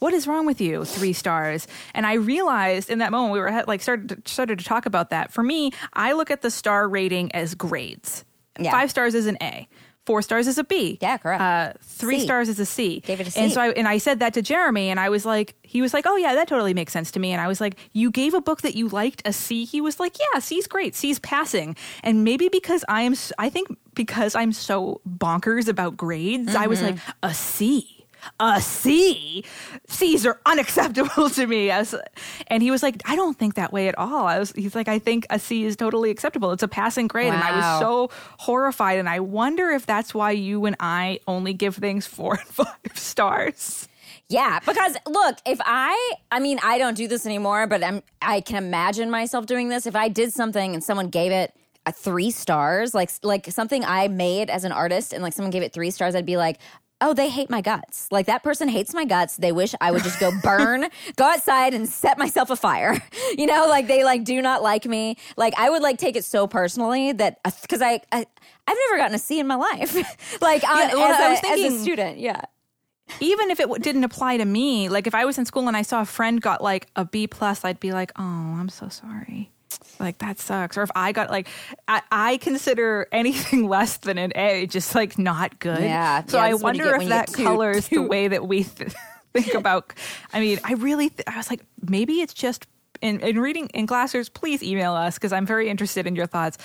what 0.00 0.12
is 0.12 0.26
wrong 0.26 0.44
with 0.44 0.60
you 0.60 0.84
three 0.84 1.14
stars 1.14 1.66
and 1.94 2.04
i 2.06 2.14
realized 2.14 2.90
in 2.90 2.98
that 2.98 3.10
moment 3.10 3.32
we 3.32 3.38
were 3.38 3.64
like 3.66 3.80
started 3.80 4.08
to, 4.10 4.30
started 4.30 4.58
to 4.58 4.64
talk 4.64 4.84
about 4.84 5.08
that 5.10 5.32
for 5.32 5.42
me 5.42 5.70
i 5.94 6.12
look 6.12 6.30
at 6.30 6.42
the 6.42 6.50
star 6.50 6.86
rating 6.88 7.32
as 7.32 7.54
grades 7.54 8.22
Yeah. 8.58 8.70
five 8.70 8.90
stars 8.90 9.14
is 9.14 9.26
an 9.26 9.38
a 9.40 9.66
four 10.06 10.22
stars 10.22 10.46
is 10.46 10.58
a 10.58 10.64
b. 10.64 10.98
Yeah, 11.00 11.16
correct. 11.18 11.40
uh, 11.40 11.72
three 11.82 12.18
C. 12.20 12.24
stars 12.24 12.48
is 12.48 12.58
a 12.60 12.66
c. 12.66 13.00
Gave 13.00 13.20
it 13.20 13.34
a 13.34 13.40
and 13.40 13.50
so 13.52 13.60
I, 13.60 13.68
and 13.70 13.88
i 13.88 13.98
said 13.98 14.20
that 14.20 14.34
to 14.34 14.42
jeremy 14.42 14.90
and 14.90 15.00
i 15.00 15.08
was 15.08 15.24
like 15.24 15.54
he 15.62 15.80
was 15.82 15.94
like 15.94 16.04
oh 16.06 16.16
yeah 16.16 16.34
that 16.34 16.46
totally 16.48 16.74
makes 16.74 16.92
sense 16.92 17.10
to 17.12 17.20
me. 17.20 17.32
And 17.32 17.40
i 17.40 17.48
was 17.48 17.60
like 17.60 17.76
you 17.92 18.10
gave 18.10 18.34
a 18.34 18.40
book 18.40 18.62
that 18.62 18.74
you 18.74 18.88
liked 18.88 19.22
a 19.24 19.32
c? 19.32 19.64
He 19.64 19.80
was 19.80 19.98
like 20.00 20.16
yeah 20.18 20.40
c's 20.40 20.66
great. 20.66 20.94
C's 20.94 21.18
passing. 21.18 21.76
And 22.02 22.22
maybe 22.24 22.48
because 22.48 22.84
i 22.88 23.02
am 23.02 23.14
I 23.38 23.48
think 23.50 23.68
because 23.94 24.34
i'm 24.34 24.52
so 24.52 25.00
bonkers 25.08 25.68
about 25.68 25.96
grades 25.96 26.54
i 26.54 26.66
was 26.66 26.80
Mm-hmm. 26.80 26.96
like 26.96 27.00
a 27.22 27.32
c 27.34 27.93
a 28.40 28.60
C. 28.60 29.44
C's 29.88 30.26
are 30.26 30.40
unacceptable 30.46 31.30
to 31.34 31.46
me. 31.46 31.70
As, 31.70 31.94
and 32.48 32.62
he 32.62 32.70
was 32.70 32.82
like, 32.82 33.02
I 33.04 33.16
don't 33.16 33.38
think 33.38 33.54
that 33.54 33.72
way 33.72 33.88
at 33.88 33.96
all. 33.98 34.26
I 34.26 34.38
was, 34.38 34.52
he's 34.52 34.74
like, 34.74 34.88
I 34.88 34.98
think 34.98 35.26
a 35.30 35.38
C 35.38 35.64
is 35.64 35.76
totally 35.76 36.10
acceptable. 36.10 36.52
It's 36.52 36.62
a 36.62 36.68
passing 36.68 37.06
grade. 37.06 37.32
And 37.32 37.42
I 37.42 37.56
was 37.56 37.80
so 37.80 38.10
horrified. 38.38 38.98
And 38.98 39.08
I 39.08 39.20
wonder 39.20 39.70
if 39.70 39.86
that's 39.86 40.14
why 40.14 40.32
you 40.32 40.64
and 40.66 40.76
I 40.80 41.20
only 41.26 41.52
give 41.52 41.76
things 41.76 42.06
four 42.06 42.34
and 42.38 42.48
five 42.48 42.96
stars. 42.98 43.88
Yeah, 44.28 44.58
because 44.60 44.96
look, 45.06 45.36
if 45.46 45.60
I, 45.64 46.12
I 46.30 46.40
mean, 46.40 46.58
I 46.62 46.78
don't 46.78 46.96
do 46.96 47.06
this 47.06 47.26
anymore, 47.26 47.66
but 47.66 47.84
I'm, 47.84 48.02
I 48.22 48.40
can 48.40 48.56
imagine 48.56 49.10
myself 49.10 49.46
doing 49.46 49.68
this. 49.68 49.86
If 49.86 49.94
I 49.94 50.08
did 50.08 50.32
something 50.32 50.74
and 50.74 50.82
someone 50.82 51.08
gave 51.08 51.30
it 51.30 51.52
a 51.86 51.92
three 51.92 52.30
stars, 52.30 52.94
like 52.94 53.10
like 53.22 53.46
something 53.48 53.84
I 53.84 54.08
made 54.08 54.48
as 54.48 54.64
an 54.64 54.72
artist, 54.72 55.12
and 55.12 55.22
like 55.22 55.34
someone 55.34 55.50
gave 55.50 55.62
it 55.62 55.72
three 55.72 55.90
stars, 55.90 56.14
I'd 56.14 56.26
be 56.26 56.36
like. 56.36 56.58
Oh, 57.00 57.12
they 57.12 57.28
hate 57.28 57.50
my 57.50 57.60
guts. 57.60 58.08
Like 58.10 58.26
that 58.26 58.42
person 58.42 58.68
hates 58.68 58.94
my 58.94 59.04
guts. 59.04 59.36
They 59.36 59.52
wish 59.52 59.74
I 59.80 59.90
would 59.90 60.02
just 60.02 60.18
go 60.20 60.30
burn, 60.42 60.86
go 61.16 61.24
outside 61.24 61.74
and 61.74 61.88
set 61.88 62.18
myself 62.18 62.50
afire. 62.50 63.02
You 63.36 63.46
know, 63.46 63.66
like 63.68 63.88
they 63.88 64.04
like 64.04 64.22
do 64.24 64.40
not 64.40 64.62
like 64.62 64.86
me. 64.86 65.16
Like 65.36 65.54
I 65.58 65.68
would 65.68 65.82
like 65.82 65.98
take 65.98 66.14
it 66.14 66.24
so 66.24 66.46
personally 66.46 67.10
that 67.12 67.40
uh, 67.44 67.50
because 67.62 67.82
I, 67.82 68.00
I 68.12 68.24
I've 68.66 68.76
never 68.88 68.96
gotten 68.96 69.14
a 69.14 69.18
C 69.18 69.40
in 69.40 69.46
my 69.48 69.56
life. 69.56 69.92
like 70.40 70.62
on, 70.62 70.78
Yeah, 70.78 70.94
well, 70.94 71.12
as, 71.12 71.20
I 71.20 71.26
a, 71.26 71.30
was 71.30 71.40
as 71.44 71.72
a 71.74 71.82
student, 71.82 72.18
yeah. 72.18 72.42
even 73.20 73.50
if 73.50 73.58
it 73.58 73.64
w- 73.64 73.82
didn't 73.82 74.04
apply 74.04 74.36
to 74.36 74.44
me, 74.44 74.88
like 74.88 75.06
if 75.08 75.14
I 75.16 75.24
was 75.24 75.36
in 75.36 75.46
school 75.46 75.66
and 75.66 75.76
I 75.76 75.82
saw 75.82 76.00
a 76.00 76.04
friend 76.04 76.40
got 76.40 76.62
like 76.62 76.86
a 76.94 77.04
B 77.04 77.26
plus, 77.26 77.64
I'd 77.64 77.80
be 77.80 77.92
like, 77.92 78.12
oh, 78.16 78.22
I'm 78.22 78.68
so 78.68 78.88
sorry. 78.88 79.50
Like 80.00 80.18
that 80.18 80.38
sucks. 80.38 80.76
Or 80.76 80.82
if 80.82 80.90
I 80.94 81.12
got 81.12 81.30
like, 81.30 81.48
I, 81.88 82.02
I 82.10 82.36
consider 82.38 83.06
anything 83.12 83.68
less 83.68 83.98
than 83.98 84.18
an 84.18 84.32
A 84.34 84.66
just 84.66 84.94
like 84.94 85.18
not 85.18 85.58
good. 85.58 85.82
Yeah, 85.82 86.24
So 86.26 86.36
yeah, 86.36 86.44
I 86.44 86.50
that's 86.50 86.62
what 86.62 86.76
you 86.76 86.84
wonder 86.84 87.02
if 87.02 87.08
that 87.08 87.32
colors 87.32 87.88
the 87.88 88.02
way 88.02 88.28
that 88.28 88.46
we 88.46 88.64
th- 88.64 88.92
think 89.32 89.54
about. 89.54 89.92
I 90.32 90.40
mean, 90.40 90.58
I 90.64 90.74
really, 90.74 91.10
th- 91.10 91.24
I 91.26 91.36
was 91.36 91.50
like, 91.50 91.64
maybe 91.88 92.20
it's 92.20 92.34
just 92.34 92.66
in, 93.00 93.20
in 93.20 93.38
reading 93.38 93.68
in 93.74 93.86
Glassers. 93.86 94.32
Please 94.32 94.62
email 94.62 94.94
us 94.94 95.14
because 95.14 95.32
I'm 95.32 95.46
very 95.46 95.68
interested 95.68 96.06
in 96.06 96.16
your 96.16 96.26
thoughts. 96.26 96.58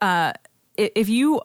Uh, 0.00 0.32
if 0.76 1.08
you 1.08 1.40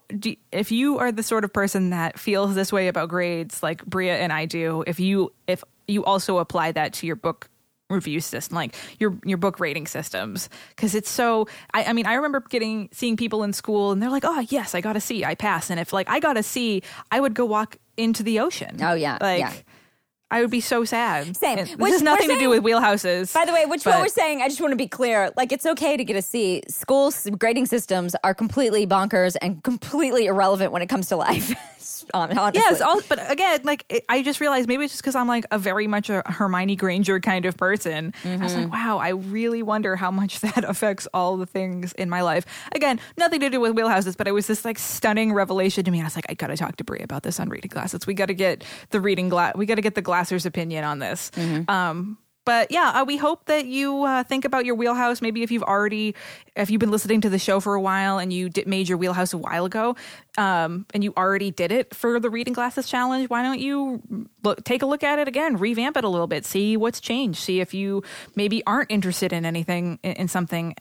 if 0.52 0.72
you 0.74 0.98
are 1.00 1.12
the 1.12 1.24
sort 1.24 1.46
of 1.46 1.54
person 1.54 1.92
that 1.92 2.20
feels 2.20 2.54
this 2.54 2.74
way 2.74 2.90
about 2.90 3.08
grades 3.08 3.64
like 3.64 3.86
Brea 3.86 4.10
and 4.10 4.34
I 4.34 4.46
do, 4.46 4.84
if 4.86 5.00
you 5.00 5.32
if 5.48 5.64
you 5.88 6.04
also 6.04 6.38
apply 6.40 6.74
that 6.74 6.94
to 6.94 7.08
your 7.08 7.16
book 7.16 7.50
review 7.92 8.20
system 8.20 8.56
like 8.56 8.76
your 9.00 9.18
your 9.26 9.38
book 9.38 9.60
rating 9.60 9.86
systems 9.88 10.50
because 10.76 10.96
it's 10.96 11.10
so 11.10 11.48
I, 11.74 11.86
I 11.86 11.94
mean 11.94 12.06
i 12.06 12.14
remember 12.16 12.40
getting 12.50 12.90
seeing 12.92 13.18
people 13.18 13.44
in 13.44 13.54
school 13.54 13.92
and 13.92 14.02
they're 14.02 14.10
like 14.10 14.26
oh 14.26 14.40
yes 14.50 14.74
i 14.76 14.82
got 14.82 14.96
a 14.96 15.02
c 15.02 15.24
i 15.26 15.36
pass 15.36 15.70
and 15.70 15.80
if 15.80 15.94
like 15.94 16.10
i 16.10 16.20
got 16.20 16.38
a 16.38 16.44
c 16.44 16.82
i 17.12 17.20
would 17.20 17.34
go 17.34 17.46
walk 17.46 17.78
into 17.98 18.24
the 18.24 18.40
ocean 18.40 18.78
Oh, 18.82 18.94
yeah, 18.94 19.18
like 19.22 19.40
yeah. 19.40 19.54
I 20.34 20.40
would 20.40 20.50
be 20.50 20.62
so 20.62 20.86
sad. 20.86 21.36
Same. 21.36 21.60
And 21.60 21.70
Which 21.72 21.92
has 21.92 22.02
nothing 22.02 22.30
to 22.30 22.40
do 22.40 22.50
with 22.50 22.64
wheelhouses. 22.64 23.34
By 23.34 23.44
the 23.44 23.52
way, 23.52 23.66
which 23.66 23.84
but- 23.84 23.96
what 23.96 24.02
we're 24.02 24.08
saying, 24.08 24.42
I 24.42 24.48
just 24.48 24.62
want 24.62 24.72
to 24.72 24.78
be 24.78 24.88
clear. 24.88 25.30
Like, 25.36 25.52
it's 25.52 25.66
okay 25.66 25.98
to 25.98 26.06
get 26.06 26.16
a 26.16 26.22
C. 26.22 26.64
School 26.70 27.12
grading 27.38 27.66
systems 27.66 28.16
are 28.24 28.34
completely 28.34 28.88
bonkers 28.88 29.36
and 29.42 29.62
completely 29.62 30.28
irrelevant 30.28 30.72
when 30.72 30.82
it 30.82 30.88
comes 30.88 31.10
to 31.10 31.18
life. 31.18 31.54
Hon- 32.14 32.38
Honestly. 32.38 32.62
Yes, 32.64 32.82
all, 32.82 33.02
but 33.10 33.32
again, 33.32 33.62
like 33.64 33.86
it, 33.90 34.06
I 34.10 34.24
just 34.24 34.40
realized 34.40 34.68
maybe 34.68 34.84
it's 34.84 34.94
just 34.94 35.04
because 35.04 35.16
I'm 35.16 35.28
like 35.28 35.46
a 35.52 35.58
very 35.60 35.88
much 35.88 36.10
a 36.10 36.24
Hermione 36.26 36.76
Granger 36.76 37.20
kind 37.20 37.46
of 37.46 37.58
person. 37.58 38.14
I 38.26 38.38
was 38.38 38.52
Mm-hmm. 38.54 38.62
like, 38.64 38.72
wow, 38.74 38.98
I 38.98 39.10
really 39.10 39.64
wonder 39.64 39.96
how 39.96 40.12
much 40.12 40.40
that 40.42 40.64
affects 40.64 41.08
all 41.14 41.38
the 41.38 41.46
things 41.46 41.94
in 41.94 42.10
my 42.10 42.22
life. 42.22 42.46
Again, 42.74 43.00
nothing 43.18 43.40
to 43.42 43.50
do 43.50 43.60
with 43.60 43.74
wheelhouses, 43.76 44.16
but 44.18 44.28
it 44.28 44.32
was 44.32 44.48
this 44.48 44.66
like 44.66 44.80
stunning 44.80 45.34
revelation 45.34 45.84
to 45.86 45.92
me. 45.92 46.02
I 46.02 46.04
was 46.06 46.16
like, 46.16 46.26
I 46.30 46.34
gotta 46.34 46.58
talk 46.58 46.78
to 46.78 46.84
Brie 46.84 47.00
about 47.02 47.24
this 47.24 47.40
on 47.40 47.50
reading 47.50 47.70
glasses. 47.70 48.06
We 48.08 48.14
gotta 48.14 48.34
get 48.34 48.64
the 48.90 49.00
reading 49.02 49.30
glass. 49.30 49.56
We 49.56 49.66
gotta 49.66 49.82
get 49.82 49.96
the 49.96 50.02
Glasser's 50.02 50.46
opinion 50.46 50.84
on 50.84 51.00
this. 51.00 51.32
Mm-hmm. 51.36 51.70
Um, 51.70 52.18
but 52.46 52.72
yeah, 52.72 53.02
uh, 53.02 53.06
we 53.06 53.18
hope 53.18 53.46
that 53.46 53.66
you 53.66 54.04
uh, 54.04 54.24
think 54.24 54.46
about 54.46 54.66
your 54.66 54.76
wheelhouse. 54.76 55.22
Maybe 55.22 55.44
if 55.44 55.52
you've 55.52 55.64
already, 55.64 56.16
if 56.56 56.70
you've 56.70 56.80
been 56.80 56.92
listening 56.92 57.22
to 57.22 57.30
the 57.30 57.38
show 57.38 57.60
for 57.60 57.76
a 57.76 57.82
while 57.82 58.18
and 58.18 58.34
you 58.34 58.50
did, 58.50 58.68
made 58.68 58.90
your 58.90 58.98
wheelhouse 58.98 59.34
a 59.34 59.38
while 59.38 59.66
ago, 59.66 59.96
um, 60.38 60.86
and 60.94 61.04
you 61.04 61.14
already 61.16 61.52
did 61.52 61.72
it 61.72 61.94
for 61.94 62.20
the 62.20 62.30
reading 62.30 62.54
glasses 62.54 62.88
challenge, 62.88 63.30
why 63.30 63.44
don't 63.44 63.60
you 63.60 64.02
look, 64.44 64.64
take 64.64 64.82
a 64.82 64.86
look 64.86 65.04
at 65.04 65.20
it 65.20 65.28
again, 65.28 65.58
revamp 65.58 65.98
it 65.98 66.04
a 66.04 66.10
little 66.10 66.28
bit, 66.28 66.46
see 66.46 66.78
what's 66.78 67.00
changed, 67.00 67.40
see 67.40 67.60
if 67.62 67.74
you 67.74 68.04
maybe 68.36 68.64
aren't 68.66 68.92
interested 68.92 69.32
in 69.32 69.46
anything 69.46 70.00
in, 70.04 70.14
in 70.14 70.28
something 70.28 70.76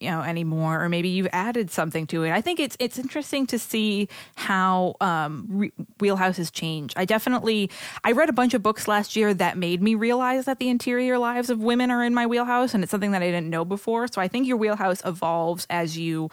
you 0.00 0.10
know 0.10 0.22
anymore 0.22 0.82
or 0.82 0.88
maybe 0.88 1.08
you've 1.08 1.28
added 1.32 1.70
something 1.70 2.06
to 2.08 2.24
it. 2.24 2.32
I 2.32 2.40
think 2.40 2.58
it's 2.58 2.76
it's 2.80 2.98
interesting 2.98 3.46
to 3.48 3.58
see 3.58 4.08
how 4.34 4.94
um 5.00 5.46
re- 5.48 5.72
wheelhouse 6.00 6.38
has 6.38 6.50
changed 6.50 6.94
i 6.96 7.04
definitely 7.04 7.70
i 8.04 8.12
read 8.12 8.28
a 8.28 8.32
bunch 8.32 8.54
of 8.54 8.62
books 8.62 8.88
last 8.88 9.14
year 9.16 9.32
that 9.34 9.56
made 9.56 9.82
me 9.82 9.94
realize 9.94 10.46
that 10.46 10.58
the 10.58 10.68
interior 10.68 11.18
lives 11.18 11.50
of 11.50 11.60
women 11.60 11.90
are 11.90 12.02
in 12.02 12.14
my 12.14 12.26
wheelhouse 12.26 12.74
and 12.74 12.82
it's 12.82 12.90
something 12.90 13.12
that 13.12 13.22
i 13.22 13.26
didn't 13.26 13.50
know 13.50 13.64
before. 13.64 14.08
So 14.08 14.20
i 14.20 14.28
think 14.28 14.46
your 14.46 14.56
wheelhouse 14.56 15.02
evolves 15.04 15.66
as 15.70 15.98
you 15.98 16.30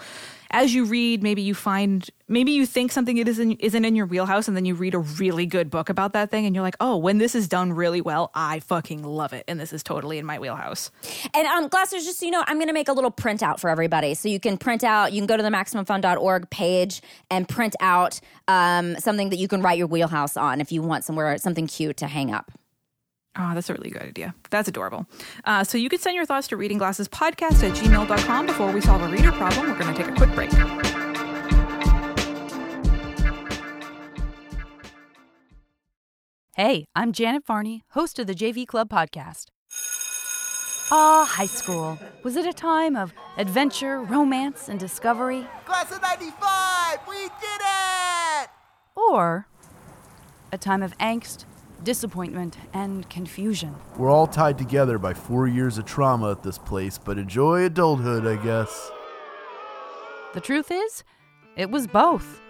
as 0.52 0.74
you 0.74 0.86
read 0.86 1.24
maybe 1.24 1.42
you 1.42 1.54
find 1.54 2.10
maybe 2.28 2.52
you 2.52 2.66
think 2.66 2.92
something 2.92 3.18
it 3.18 3.28
isn't 3.28 3.54
isn't 3.54 3.86
in 3.86 3.96
your 3.96 4.06
wheelhouse 4.06 4.48
and 4.48 4.56
then 4.56 4.66
you 4.66 4.76
read 4.76 4.94
a 4.94 5.00
really 5.00 5.46
good 5.46 5.70
book 5.70 5.90
about 5.90 6.14
that 6.14 6.30
thing 6.30 6.46
and 6.46 6.56
you're 6.56 6.64
like 6.64 6.78
oh 6.80 6.98
when 6.98 7.18
this 7.18 7.36
is 7.36 7.48
done 7.48 7.72
really 7.74 8.02
well 8.02 8.32
i 8.34 8.60
fucking 8.60 9.04
love 9.04 9.34
it 9.34 9.44
and 9.48 9.60
this 9.60 9.74
is 9.74 9.84
totally 9.84 10.18
in 10.18 10.26
my 10.26 10.40
wheelhouse 10.40 10.92
And 11.34 11.48
um, 11.48 11.70
Glassers, 11.70 12.06
just 12.06 12.20
so 12.20 12.26
you 12.26 12.32
know, 12.32 12.44
I'm 12.48 12.58
going 12.58 12.68
to 12.68 12.74
make 12.74 12.88
a 12.88 12.94
little 12.94 13.12
printout 13.12 13.60
for 13.60 13.70
everybody. 13.70 14.14
So 14.14 14.30
you 14.30 14.40
can 14.40 14.58
print 14.58 14.84
out, 14.84 15.14
you 15.14 15.20
can 15.20 15.28
go 15.28 15.38
to 15.38 15.44
the 15.44 15.50
MaximumFun.org 15.50 16.50
page 16.50 17.02
and 17.30 17.48
print 17.48 17.76
out 17.80 18.20
um, 18.48 18.96
something 18.98 19.30
that 19.30 19.38
you 19.38 19.48
can 19.48 19.62
write 19.62 19.78
your 19.78 19.88
wheelhouse 19.88 20.38
on 20.38 20.62
if 20.62 20.72
you 20.72 20.82
want 20.82 21.04
somewhere, 21.04 21.38
something 21.38 21.68
cute 21.68 21.98
to 21.98 22.08
hang 22.08 22.32
up. 22.34 22.52
Oh, 23.40 23.52
that's 23.54 23.70
a 23.70 23.74
really 23.74 23.92
good 23.92 24.02
idea. 24.02 24.34
That's 24.50 24.68
adorable. 24.68 25.06
Uh, 25.46 25.64
so 25.64 25.78
you 25.78 25.90
can 25.90 26.00
send 26.00 26.16
your 26.16 26.26
thoughts 26.26 26.48
to 26.48 26.58
Reading 26.58 26.80
Glasses 26.80 27.08
Podcast 27.08 27.62
at 27.64 27.76
gmail.com 27.76 28.46
before 28.48 28.72
we 28.72 28.82
solve 28.82 29.02
a 29.04 29.08
reader 29.08 29.32
problem. 29.32 29.70
We're 29.70 29.78
going 29.78 29.94
to 29.94 30.04
take 30.04 30.12
a 30.12 30.16
quick 30.16 30.34
break. 30.34 30.52
Hey, 36.56 36.86
I'm 36.96 37.12
Janet 37.12 37.46
Varney, 37.46 37.84
host 37.92 38.18
of 38.18 38.26
the 38.26 38.34
JV 38.34 38.66
Club 38.66 38.90
podcast. 38.90 39.50
Ah, 40.90 41.30
high 41.30 41.46
school. 41.46 42.00
Was 42.24 42.36
it 42.36 42.48
a 42.48 42.54
time 42.54 42.96
of 42.96 43.14
adventure, 43.38 44.02
romance, 44.02 44.68
and 44.68 44.80
discovery? 44.80 45.46
Class 45.66 45.92
of 45.92 46.02
95! 46.02 47.00
We 47.08 47.16
did 47.16 47.62
it! 47.62 48.50
Or 48.96 49.48
a 50.52 50.58
time 50.58 50.82
of 50.82 50.98
angst, 50.98 51.46
disappointment, 51.84 52.58
and 52.74 53.10
confusion? 53.10 53.76
We're 53.98 54.10
all 54.12 54.28
tied 54.28 54.58
together 54.58 54.98
by 54.98 55.14
four 55.14 55.48
years 55.48 55.78
of 55.78 55.86
trauma 55.86 56.32
at 56.32 56.44
this 56.44 56.58
place, 56.58 56.98
but 56.98 57.18
enjoy 57.18 57.64
adulthood, 57.64 58.26
I 58.26 58.42
guess. 58.44 58.92
The 60.34 60.42
truth 60.42 60.72
is, 60.72 61.04
it 61.56 61.70
was 61.72 61.88
both. 61.88 62.42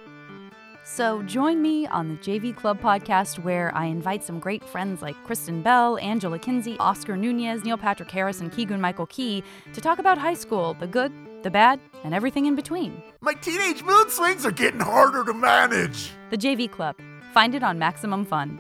So 0.84 1.22
join 1.24 1.62
me 1.62 1.86
on 1.88 2.08
the 2.08 2.16
JV 2.16 2.56
Club 2.56 2.80
podcast, 2.80 3.44
where 3.44 3.76
I 3.76 3.86
invite 3.86 4.24
some 4.24 4.40
great 4.40 4.64
friends 4.64 5.02
like 5.02 5.16
Kristen 5.26 5.62
Bell, 5.62 5.98
Angela 6.00 6.40
Kinsey, 6.40 6.78
Oscar 6.80 7.18
Nunez, 7.18 7.64
Neil 7.64 7.78
Patrick 7.78 8.10
Harris, 8.10 8.40
and 8.40 8.52
Keegan 8.52 8.80
Michael 8.80 9.06
Key 9.08 9.44
to 9.74 9.82
talk 9.82 10.00
about 10.00 10.18
high 10.18 10.34
school, 10.34 10.76
the 10.80 10.88
good, 10.88 11.12
the 11.44 11.52
bad, 11.52 11.80
and 12.04 12.14
everything 12.14 12.46
in 12.46 12.56
between. 12.56 13.04
My 13.20 13.34
teenage 13.34 13.84
mood 13.84 14.10
swings 14.10 14.46
are 14.46 14.52
getting 14.52 14.80
harder 14.80 15.26
to 15.26 15.34
manage! 15.34 16.12
The 16.30 16.38
JV 16.38 16.72
Club. 16.72 16.96
Find 17.34 17.54
it 17.54 17.64
on 17.64 17.78
Maximum 17.78 18.26
Fun. 18.26 18.60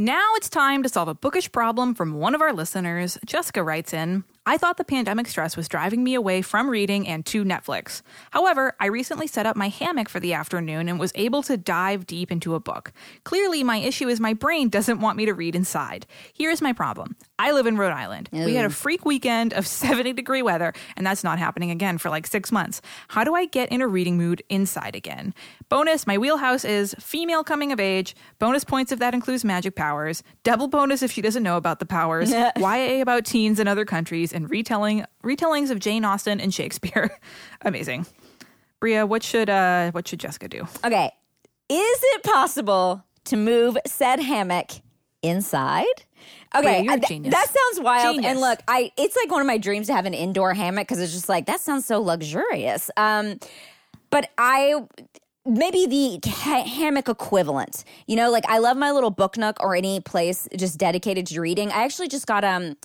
Now 0.00 0.34
it's 0.36 0.48
time 0.48 0.84
to 0.84 0.88
solve 0.88 1.08
a 1.08 1.14
bookish 1.14 1.50
problem 1.50 1.92
from 1.92 2.14
one 2.14 2.32
of 2.36 2.40
our 2.40 2.52
listeners. 2.52 3.18
Jessica 3.26 3.64
writes 3.64 3.92
in 3.92 4.22
I 4.48 4.56
thought 4.56 4.78
the 4.78 4.84
pandemic 4.84 5.28
stress 5.28 5.58
was 5.58 5.68
driving 5.68 6.02
me 6.02 6.14
away 6.14 6.40
from 6.40 6.70
reading 6.70 7.06
and 7.06 7.26
to 7.26 7.44
Netflix. 7.44 8.00
However, 8.30 8.74
I 8.80 8.86
recently 8.86 9.26
set 9.26 9.44
up 9.44 9.56
my 9.56 9.68
hammock 9.68 10.08
for 10.08 10.20
the 10.20 10.32
afternoon 10.32 10.88
and 10.88 10.98
was 10.98 11.12
able 11.16 11.42
to 11.42 11.58
dive 11.58 12.06
deep 12.06 12.32
into 12.32 12.54
a 12.54 12.60
book. 12.60 12.94
Clearly, 13.24 13.62
my 13.62 13.76
issue 13.76 14.08
is 14.08 14.20
my 14.20 14.32
brain 14.32 14.70
doesn't 14.70 15.00
want 15.00 15.18
me 15.18 15.26
to 15.26 15.34
read 15.34 15.54
inside. 15.54 16.06
Here's 16.32 16.62
my 16.62 16.72
problem 16.72 17.14
I 17.38 17.52
live 17.52 17.66
in 17.66 17.76
Rhode 17.76 17.92
Island. 17.92 18.30
We 18.32 18.54
had 18.54 18.64
a 18.64 18.70
freak 18.70 19.04
weekend 19.04 19.52
of 19.52 19.66
70 19.66 20.14
degree 20.14 20.40
weather, 20.40 20.72
and 20.96 21.06
that's 21.06 21.22
not 21.22 21.38
happening 21.38 21.70
again 21.70 21.98
for 21.98 22.08
like 22.08 22.26
six 22.26 22.50
months. 22.50 22.80
How 23.08 23.24
do 23.24 23.34
I 23.34 23.44
get 23.44 23.70
in 23.70 23.82
a 23.82 23.86
reading 23.86 24.16
mood 24.16 24.42
inside 24.48 24.96
again? 24.96 25.34
Bonus 25.68 26.06
my 26.06 26.16
wheelhouse 26.16 26.64
is 26.64 26.94
female 26.98 27.44
coming 27.44 27.70
of 27.70 27.80
age. 27.80 28.16
Bonus 28.38 28.64
points 28.64 28.92
if 28.92 28.98
that 28.98 29.12
includes 29.12 29.44
magic 29.44 29.74
powers. 29.74 30.22
Double 30.42 30.68
bonus 30.68 31.02
if 31.02 31.12
she 31.12 31.20
doesn't 31.20 31.42
know 31.42 31.58
about 31.58 31.80
the 31.80 31.86
powers. 31.86 32.30
YA 32.56 33.02
about 33.02 33.26
teens 33.26 33.60
in 33.60 33.68
other 33.68 33.84
countries 33.84 34.32
and 34.38 34.50
retelling 34.50 35.04
retellings 35.22 35.70
of 35.70 35.80
Jane 35.80 36.04
Austen 36.04 36.40
and 36.40 36.54
Shakespeare. 36.54 37.10
Amazing. 37.62 38.06
Brea, 38.80 39.02
what 39.02 39.22
should 39.22 39.50
uh 39.50 39.90
what 39.90 40.06
should 40.08 40.20
Jessica 40.20 40.48
do? 40.48 40.66
Okay. 40.84 41.10
Is 41.68 42.00
it 42.02 42.22
possible 42.22 43.04
to 43.24 43.36
move 43.36 43.76
said 43.86 44.20
hammock 44.20 44.70
inside. 45.22 45.84
Okay, 46.54 46.82
Brea, 46.82 46.88
I- 46.90 46.96
th- 46.96 47.08
genius. 47.08 47.34
that 47.34 47.46
sounds 47.48 47.84
wild. 47.84 48.14
Genius. 48.14 48.30
And 48.30 48.40
look, 48.40 48.60
I 48.68 48.90
it's 48.96 49.16
like 49.16 49.30
one 49.30 49.40
of 49.40 49.46
my 49.46 49.58
dreams 49.58 49.86
to 49.88 49.94
have 49.94 50.06
an 50.06 50.14
indoor 50.14 50.54
hammock 50.54 50.88
because 50.88 51.00
it's 51.00 51.12
just 51.12 51.28
like 51.28 51.46
that 51.46 51.60
sounds 51.60 51.84
so 51.84 52.00
luxurious. 52.00 52.90
Um, 52.96 53.38
but 54.10 54.30
I 54.38 54.82
maybe 55.44 55.86
the 56.20 56.30
ha- 56.30 56.64
hammock 56.64 57.08
equivalent. 57.08 57.84
You 58.06 58.16
know, 58.16 58.30
like 58.30 58.44
I 58.48 58.58
love 58.58 58.76
my 58.76 58.90
little 58.92 59.10
book 59.10 59.36
nook 59.36 59.58
or 59.60 59.74
any 59.74 60.00
place 60.00 60.48
just 60.56 60.78
dedicated 60.78 61.26
to 61.28 61.40
reading. 61.40 61.70
I 61.70 61.84
actually 61.84 62.08
just 62.08 62.26
got 62.26 62.44
um 62.44 62.76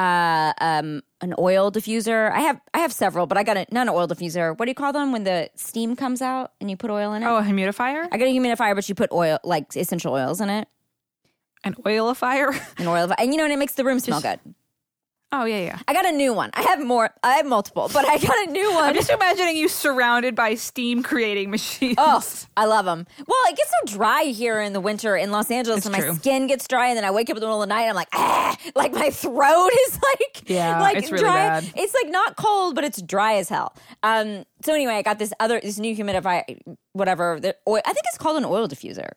uh 0.00 0.52
um 0.60 1.02
an 1.20 1.34
oil 1.38 1.70
diffuser. 1.70 2.32
I 2.32 2.40
have 2.40 2.60
I 2.72 2.78
have 2.78 2.92
several, 2.92 3.26
but 3.26 3.36
I 3.36 3.42
got 3.42 3.56
a 3.56 3.66
not 3.70 3.82
an 3.82 3.94
oil 3.94 4.08
diffuser. 4.08 4.58
What 4.58 4.64
do 4.64 4.70
you 4.70 4.74
call 4.74 4.92
them 4.92 5.12
when 5.12 5.24
the 5.24 5.50
steam 5.56 5.96
comes 5.96 6.22
out 6.22 6.52
and 6.60 6.70
you 6.70 6.76
put 6.76 6.90
oil 6.90 7.12
in 7.12 7.22
it? 7.22 7.26
Oh, 7.26 7.36
a 7.36 7.42
humidifier? 7.42 8.08
I 8.10 8.16
got 8.16 8.26
a 8.26 8.32
humidifier, 8.32 8.74
but 8.74 8.88
you 8.88 8.94
put 8.94 9.12
oil 9.12 9.38
like 9.44 9.76
essential 9.76 10.12
oils 10.14 10.40
in 10.40 10.48
it. 10.48 10.68
An 11.62 11.74
oilifier? 11.74 12.58
An 12.78 12.86
oil, 12.88 13.12
and 13.18 13.32
you 13.32 13.36
know, 13.36 13.44
and 13.44 13.52
it 13.52 13.58
makes 13.58 13.74
the 13.74 13.84
room 13.84 14.00
smell 14.00 14.22
good. 14.22 14.40
Oh, 15.32 15.44
yeah, 15.44 15.60
yeah. 15.60 15.78
I 15.86 15.92
got 15.92 16.06
a 16.06 16.12
new 16.12 16.34
one. 16.34 16.50
I 16.54 16.62
have 16.62 16.84
more. 16.84 17.10
I 17.22 17.34
have 17.34 17.46
multiple, 17.46 17.88
but 17.92 18.04
I 18.04 18.18
got 18.18 18.48
a 18.48 18.50
new 18.50 18.68
one. 18.74 18.82
I'm 18.84 18.94
just 18.94 19.10
imagining 19.10 19.56
you 19.56 19.68
surrounded 19.68 20.34
by 20.34 20.56
steam 20.56 21.04
creating 21.04 21.50
machines. 21.52 21.94
Oh, 21.98 22.20
I 22.56 22.64
love 22.64 22.84
them. 22.84 23.06
Well, 23.28 23.38
it 23.46 23.56
gets 23.56 23.70
so 23.70 23.96
dry 23.96 24.24
here 24.24 24.60
in 24.60 24.72
the 24.72 24.80
winter 24.80 25.16
in 25.16 25.30
Los 25.30 25.48
Angeles, 25.50 25.78
It's 25.78 25.86
and 25.86 25.92
my 25.96 26.12
skin 26.14 26.48
gets 26.48 26.66
dry, 26.66 26.88
and 26.88 26.96
then 26.96 27.04
I 27.04 27.12
wake 27.12 27.30
up 27.30 27.36
in 27.36 27.40
the 27.40 27.46
middle 27.46 27.62
of 27.62 27.68
the 27.68 27.72
night, 27.72 27.82
and 27.82 27.90
I'm 27.90 27.94
like, 27.96 28.08
ah, 28.12 28.56
like 28.74 28.92
my 28.92 29.10
throat 29.10 29.70
is 29.86 30.00
like, 30.02 30.48
Yeah, 30.50 30.80
like 30.80 30.96
it's 30.96 31.12
really 31.12 31.22
dry. 31.22 31.60
bad. 31.60 31.72
It's 31.76 31.94
like 31.94 32.08
not 32.10 32.34
cold, 32.36 32.74
but 32.74 32.82
it's 32.82 33.00
dry 33.00 33.34
as 33.34 33.48
hell. 33.48 33.74
Um. 34.02 34.44
So 34.64 34.74
anyway, 34.74 34.94
I 34.94 35.02
got 35.02 35.18
this 35.20 35.32
other, 35.38 35.60
this 35.60 35.78
new 35.78 35.96
humidifier, 35.96 36.42
whatever. 36.92 37.38
The 37.40 37.56
oil, 37.68 37.80
I 37.86 37.92
think 37.92 38.04
it's 38.08 38.18
called 38.18 38.36
an 38.36 38.44
oil 38.44 38.66
diffuser. 38.68 39.10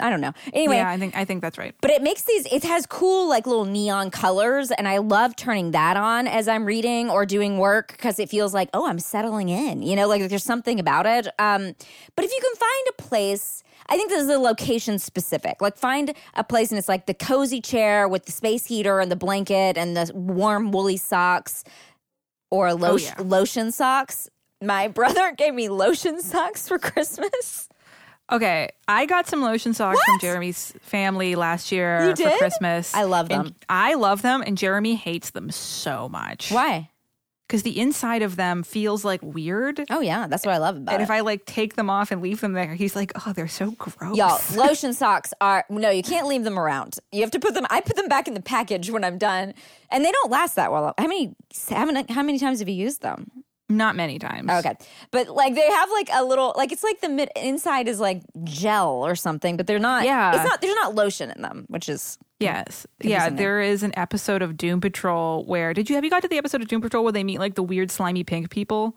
I 0.00 0.10
don't 0.10 0.20
know. 0.20 0.32
Anyway, 0.52 0.76
yeah, 0.76 0.90
I 0.90 0.98
think 0.98 1.16
I 1.16 1.24
think 1.24 1.42
that's 1.42 1.58
right. 1.58 1.74
but 1.80 1.90
it 1.90 2.02
makes 2.02 2.22
these 2.22 2.46
it 2.52 2.64
has 2.64 2.86
cool 2.86 3.28
like 3.28 3.46
little 3.46 3.64
neon 3.64 4.10
colors 4.10 4.70
and 4.70 4.88
i 4.88 4.98
love 4.98 5.36
turning 5.36 5.72
that 5.72 5.96
on 5.96 6.26
as 6.26 6.48
i'm 6.48 6.64
reading 6.64 7.10
or 7.10 7.26
doing 7.26 7.58
work 7.58 7.92
because 7.92 8.18
it 8.18 8.28
feels 8.28 8.54
like 8.54 8.68
oh 8.74 8.86
i'm 8.86 8.98
settling 8.98 9.48
in 9.48 9.82
you 9.82 9.96
know 9.96 10.06
like 10.08 10.28
there's 10.28 10.44
something 10.44 10.78
about 10.80 11.06
it 11.06 11.26
um 11.38 11.74
but 12.16 12.24
if 12.24 12.30
you 12.30 12.40
can 12.40 12.54
find 12.56 12.88
a 12.90 13.02
place 13.02 13.62
I 13.90 13.96
think 13.96 14.10
this 14.10 14.22
is 14.22 14.28
a 14.28 14.38
location 14.38 14.98
specific. 14.98 15.62
Like 15.62 15.78
find 15.78 16.12
a 16.34 16.44
place 16.44 16.70
and 16.70 16.78
it's 16.78 16.90
like 16.90 17.06
the 17.06 17.14
cozy 17.14 17.62
chair 17.62 18.06
with 18.06 18.26
the 18.26 18.32
space 18.32 18.66
heater 18.66 19.00
and 19.00 19.10
the 19.10 19.16
blanket 19.16 19.78
and 19.78 19.96
the 19.96 20.12
warm 20.14 20.72
woolly 20.72 20.98
socks 20.98 21.64
or 22.50 22.74
lotion, 22.74 23.14
yeah. 23.16 23.24
lotion 23.24 23.72
socks. 23.72 24.28
My 24.62 24.88
brother 24.98 25.32
gave 25.32 25.54
me 25.54 25.70
lotion 25.70 26.20
socks 26.20 26.68
for 26.68 26.78
Christmas. 26.78 27.70
Okay, 28.30 28.68
I 28.86 29.06
got 29.06 29.26
some 29.26 29.40
lotion 29.40 29.72
socks 29.72 29.98
from 30.04 30.18
Jeremy's 30.20 30.74
family 30.82 31.34
last 31.34 31.72
year 31.72 32.14
for? 32.14 32.30
Christmas. 32.38 32.94
I 32.94 33.04
love 33.04 33.28
And 33.30 33.46
them. 33.46 33.54
I 33.68 33.94
love 33.94 34.20
them, 34.22 34.42
and 34.42 34.58
Jeremy 34.58 34.96
hates 34.96 35.30
them 35.30 35.50
so 35.50 36.08
much. 36.08 36.50
Why? 36.52 36.90
Because 37.46 37.62
the 37.62 37.80
inside 37.80 38.20
of 38.20 38.36
them 38.36 38.62
feels 38.62 39.06
like 39.06 39.22
weird. 39.22 39.82
Oh 39.88 40.00
yeah, 40.00 40.26
that's 40.26 40.44
what 40.44 40.54
I 40.54 40.58
love 40.58 40.76
about 40.76 40.92
and 40.92 41.00
it. 41.00 41.04
if 41.04 41.10
I 41.10 41.20
like 41.20 41.46
take 41.46 41.76
them 41.76 41.88
off 41.88 42.10
and 42.10 42.20
leave 42.20 42.42
them 42.42 42.52
there, 42.52 42.74
he's 42.74 42.94
like, 42.94 43.10
"Oh, 43.26 43.32
they're 43.32 43.48
so 43.48 43.70
gross." 43.70 44.14
Y'all, 44.18 44.38
lotion 44.54 44.92
socks 44.92 45.32
are 45.40 45.64
no, 45.70 45.88
you 45.88 46.02
can't 46.02 46.26
leave 46.26 46.44
them 46.44 46.58
around. 46.58 46.98
You 47.10 47.22
have 47.22 47.30
to 47.30 47.40
put 47.40 47.54
them. 47.54 47.66
I 47.70 47.80
put 47.80 47.96
them 47.96 48.08
back 48.08 48.28
in 48.28 48.34
the 48.34 48.42
package 48.42 48.90
when 48.90 49.02
I'm 49.02 49.16
done, 49.16 49.54
and 49.90 50.04
they 50.04 50.12
don't 50.12 50.30
last 50.30 50.56
that 50.56 50.70
well. 50.70 50.92
How 50.98 51.06
many? 51.06 51.34
How 51.70 51.86
many, 51.86 52.12
how 52.12 52.22
many 52.22 52.38
times 52.38 52.58
have 52.58 52.68
you 52.68 52.74
used 52.74 53.00
them? 53.00 53.30
Not 53.68 53.96
many 53.96 54.18
times. 54.18 54.50
Okay, 54.50 54.74
but 55.10 55.28
like 55.28 55.54
they 55.54 55.70
have 55.70 55.90
like 55.90 56.08
a 56.12 56.24
little, 56.24 56.54
like 56.56 56.72
it's 56.72 56.82
like 56.82 57.00
the 57.00 57.08
mid 57.08 57.30
inside 57.36 57.86
is 57.86 58.00
like 58.00 58.22
gel 58.44 59.04
or 59.04 59.14
something, 59.14 59.56
but 59.56 59.66
they're 59.66 59.78
not. 59.78 60.04
Yeah. 60.04 60.34
it's 60.34 60.44
not. 60.44 60.60
There's 60.60 60.74
not 60.74 60.94
lotion 60.94 61.30
in 61.30 61.42
them, 61.42 61.66
which 61.68 61.88
is 61.88 62.18
Yes. 62.40 62.86
Yeah, 63.00 63.30
there 63.30 63.60
is 63.60 63.82
an 63.82 63.92
episode 63.96 64.42
of 64.42 64.56
Doom 64.56 64.80
Patrol 64.80 65.44
where 65.44 65.74
did 65.74 65.90
you 65.90 65.96
have 65.96 66.04
you 66.04 66.10
got 66.10 66.22
to 66.22 66.28
the 66.28 66.38
episode 66.38 66.62
of 66.62 66.68
Doom 66.68 66.80
Patrol 66.80 67.02
where 67.02 67.12
they 67.12 67.24
meet 67.24 67.38
like 67.38 67.54
the 67.54 67.62
weird 67.62 67.90
slimy 67.90 68.24
pink 68.24 68.50
people? 68.50 68.96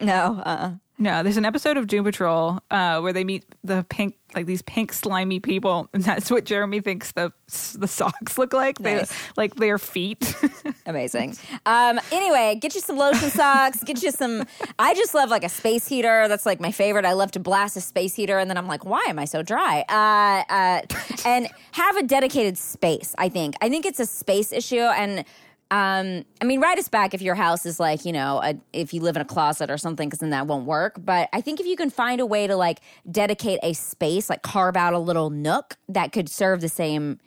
no. 0.00 0.40
Uh. 0.44 0.72
No, 1.00 1.22
there's 1.22 1.36
an 1.36 1.44
episode 1.44 1.76
of 1.76 1.86
Doom 1.86 2.04
Patrol 2.04 2.58
uh, 2.72 2.98
where 3.00 3.12
they 3.12 3.22
meet 3.22 3.44
the 3.62 3.86
pink, 3.88 4.16
like 4.34 4.46
these 4.46 4.62
pink 4.62 4.92
slimy 4.92 5.38
people, 5.38 5.88
and 5.94 6.02
that's 6.02 6.28
what 6.28 6.44
Jeremy 6.44 6.80
thinks 6.80 7.12
the 7.12 7.32
the 7.78 7.86
socks 7.86 8.36
look 8.36 8.52
like. 8.52 8.78
They 8.78 8.96
Nice. 8.96 9.12
like 9.36 9.54
their 9.54 9.78
feet. 9.78 10.34
Amazing. 10.86 11.36
Um, 11.66 12.00
anyway, 12.10 12.58
get 12.60 12.74
you 12.74 12.80
some 12.80 12.96
lotion 12.96 13.30
socks. 13.30 13.84
Get 13.84 14.02
you 14.02 14.10
some. 14.10 14.44
I 14.80 14.94
just 14.94 15.14
love 15.14 15.30
like 15.30 15.44
a 15.44 15.48
space 15.48 15.86
heater. 15.86 16.26
That's 16.26 16.44
like 16.44 16.60
my 16.60 16.72
favorite. 16.72 17.04
I 17.04 17.12
love 17.12 17.30
to 17.32 17.40
blast 17.40 17.76
a 17.76 17.80
space 17.80 18.14
heater, 18.16 18.38
and 18.38 18.50
then 18.50 18.58
I'm 18.58 18.66
like, 18.66 18.84
why 18.84 19.04
am 19.06 19.20
I 19.20 19.24
so 19.24 19.40
dry? 19.42 19.84
Uh, 19.88 20.52
uh, 20.52 20.80
and 21.24 21.48
have 21.72 21.96
a 21.96 22.02
dedicated 22.02 22.58
space. 22.58 23.14
I 23.18 23.28
think. 23.28 23.54
I 23.62 23.68
think 23.68 23.86
it's 23.86 24.00
a 24.00 24.06
space 24.06 24.52
issue, 24.52 24.80
and 24.80 25.24
um, 25.70 26.24
I 26.40 26.44
mean, 26.44 26.60
write 26.60 26.78
us 26.78 26.88
back 26.88 27.12
if 27.12 27.20
your 27.20 27.34
house 27.34 27.66
is 27.66 27.78
like 27.78 28.04
you 28.04 28.12
know, 28.12 28.40
a, 28.42 28.54
if 28.72 28.94
you 28.94 29.00
live 29.00 29.16
in 29.16 29.22
a 29.22 29.26
closet 29.26 29.70
or 29.70 29.76
something, 29.76 30.08
because 30.08 30.20
then 30.20 30.30
that 30.30 30.46
won't 30.46 30.66
work. 30.66 30.96
But 30.98 31.28
I 31.32 31.40
think 31.40 31.60
if 31.60 31.66
you 31.66 31.76
can 31.76 31.90
find 31.90 32.20
a 32.20 32.26
way 32.26 32.46
to 32.46 32.56
like 32.56 32.80
dedicate 33.10 33.60
a 33.62 33.74
space, 33.74 34.30
like 34.30 34.42
carve 34.42 34.76
out 34.76 34.94
a 34.94 34.98
little 34.98 35.30
nook 35.30 35.76
that 35.88 36.12
could 36.12 36.28
serve 36.28 36.60
the 36.60 36.68
same 36.68 37.18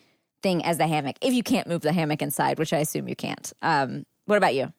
thing 0.41 0.65
as 0.65 0.77
the 0.79 0.87
hammock 0.87 1.17
if 1.21 1.33
you 1.33 1.43
can't 1.43 1.67
move 1.67 1.81
the 1.81 1.93
hammock 1.93 2.21
inside, 2.21 2.57
which 2.57 2.73
I 2.73 2.79
assume 2.79 3.07
you 3.07 3.15
can't. 3.15 3.53
Um, 3.61 4.05
what 4.25 4.37
about 4.37 4.55
you? 4.55 4.73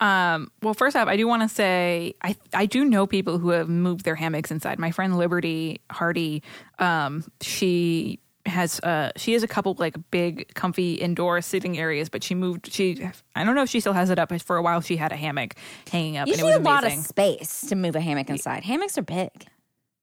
Um, 0.00 0.50
well, 0.62 0.74
first 0.74 0.96
off, 0.96 1.06
I 1.06 1.16
do 1.16 1.28
want 1.28 1.42
to 1.42 1.48
say 1.48 2.14
I 2.22 2.34
I 2.52 2.66
do 2.66 2.84
know 2.84 3.06
people 3.06 3.38
who 3.38 3.50
have 3.50 3.68
moved 3.68 4.04
their 4.04 4.16
hammocks 4.16 4.50
inside. 4.50 4.80
My 4.80 4.90
friend 4.90 5.16
Liberty 5.16 5.80
Hardy, 5.92 6.42
um, 6.80 7.24
she 7.40 8.18
has 8.46 8.80
uh 8.80 9.10
she 9.16 9.32
has 9.34 9.42
a 9.44 9.48
couple 9.48 9.74
like 9.78 9.94
big 10.10 10.52
comfy 10.54 10.94
indoor 10.94 11.40
sitting 11.40 11.78
areas 11.78 12.08
but 12.08 12.24
she 12.24 12.34
moved 12.34 12.72
she 12.72 13.08
i 13.36 13.44
don't 13.44 13.54
know 13.54 13.62
if 13.62 13.68
she 13.70 13.78
still 13.78 13.92
has 13.92 14.10
it 14.10 14.18
up 14.18 14.30
but 14.30 14.42
for 14.42 14.56
a 14.56 14.62
while 14.62 14.80
she 14.80 14.96
had 14.96 15.12
a 15.12 15.16
hammock 15.16 15.54
hanging 15.90 16.16
up 16.16 16.26
You 16.26 16.32
and 16.34 16.40
it 16.42 16.44
was 16.44 16.56
a 16.56 16.58
lot 16.58 16.84
of 16.84 16.92
space 16.92 17.60
to 17.68 17.76
move 17.76 17.94
a 17.94 18.00
hammock 18.00 18.28
inside. 18.28 18.64
Hammocks 18.64 18.98
are 18.98 19.02
big. 19.02 19.30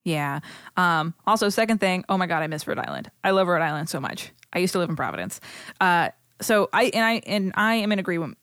yeah. 0.05 0.39
Um 0.77 1.13
also 1.27 1.49
second 1.49 1.79
thing 1.79 2.05
oh 2.07 2.17
my 2.17 2.27
god 2.27 2.41
i 2.41 2.47
miss 2.47 2.65
rhode 2.65 2.79
island. 2.79 3.11
I 3.25 3.31
love 3.31 3.47
rhode 3.49 3.61
island 3.61 3.89
so 3.89 3.99
much. 3.99 4.31
I 4.53 4.59
used 4.59 4.71
to 4.71 4.79
live 4.79 4.89
in 4.89 4.95
providence. 4.95 5.41
Uh 5.81 6.09
so 6.41 6.69
I 6.73 6.85
and 6.85 7.05
I 7.05 7.21
and 7.25 7.51
I 7.55 7.75
am 7.75 7.91
in 7.91 7.99
agreement 7.99 8.37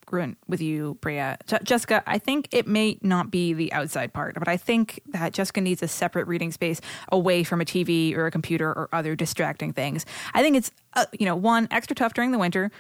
with 0.47 0.61
you. 0.61 0.99
Je- 1.03 1.59
Jessica, 1.63 2.03
I 2.07 2.19
think 2.19 2.49
it 2.53 2.67
may 2.67 2.99
not 3.03 3.31
be 3.31 3.53
the 3.53 3.73
outside 3.73 4.13
part, 4.13 4.35
but 4.39 4.49
I 4.49 4.57
think 4.57 5.01
that 5.09 5.33
Jessica 5.33 5.61
needs 5.61 5.83
a 5.83 5.89
separate 5.89 6.27
reading 6.27 6.53
space 6.53 6.81
away 7.11 7.43
from 7.43 7.61
a 7.61 7.65
TV 7.65 8.15
or 8.17 8.27
a 8.27 8.31
computer 8.31 8.69
or 8.69 8.89
other 8.93 9.17
distracting 9.17 9.73
things. 9.73 10.05
I 10.35 10.43
think 10.43 10.57
it's 10.57 10.71
uh, 10.95 11.07
you 11.19 11.27
know 11.27 11.37
one 11.37 11.69
extra 11.71 11.95
tough 11.95 12.15
during 12.15 12.33
the 12.33 12.39
winter. 12.39 12.71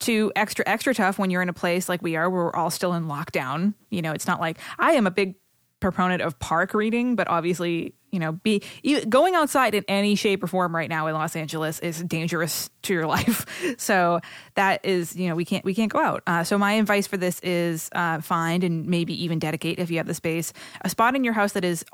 Two 0.00 0.32
extra 0.34 0.64
extra 0.66 0.94
tough 0.94 1.18
when 1.18 1.30
you're 1.30 1.42
in 1.42 1.48
a 1.48 1.52
place 1.54 1.88
like 1.88 2.02
we 2.02 2.16
are, 2.16 2.28
where 2.28 2.44
we're 2.44 2.56
all 2.56 2.70
still 2.70 2.92
in 2.94 3.06
lockdown. 3.06 3.74
You 3.90 4.02
know, 4.02 4.12
it's 4.12 4.26
not 4.26 4.40
like 4.40 4.58
I 4.78 4.92
am 4.92 5.06
a 5.06 5.10
big 5.12 5.36
proponent 5.80 6.22
of 6.22 6.38
park 6.38 6.74
reading, 6.74 7.14
but 7.16 7.28
obviously, 7.28 7.94
you 8.12 8.18
know, 8.18 8.32
be 8.32 8.62
going 9.08 9.34
outside 9.34 9.74
in 9.74 9.84
any 9.88 10.14
shape 10.14 10.44
or 10.44 10.46
form 10.46 10.76
right 10.76 10.88
now 10.88 11.06
in 11.06 11.14
Los 11.14 11.34
Angeles 11.34 11.80
is 11.80 12.02
dangerous 12.02 12.70
to 12.82 12.92
your 12.92 13.06
life. 13.06 13.46
So 13.78 14.20
that 14.54 14.84
is, 14.84 15.16
you 15.16 15.28
know, 15.28 15.34
we 15.34 15.44
can't 15.44 15.64
we 15.64 15.74
can't 15.74 15.90
go 15.90 15.98
out. 15.98 16.22
Uh, 16.26 16.44
so 16.44 16.58
my 16.58 16.74
advice 16.74 17.06
for 17.06 17.16
this 17.16 17.40
is 17.40 17.88
uh, 17.92 18.20
find 18.20 18.64
and 18.64 18.86
maybe 18.86 19.24
even 19.24 19.38
dedicate 19.38 19.78
if 19.78 19.90
you 19.90 19.96
have 19.96 20.06
the 20.06 20.14
space 20.14 20.52
a 20.82 20.88
spot 20.88 21.16
in 21.16 21.24
your 21.24 21.32
house 21.32 21.52
that 21.52 21.64
is. 21.64 21.84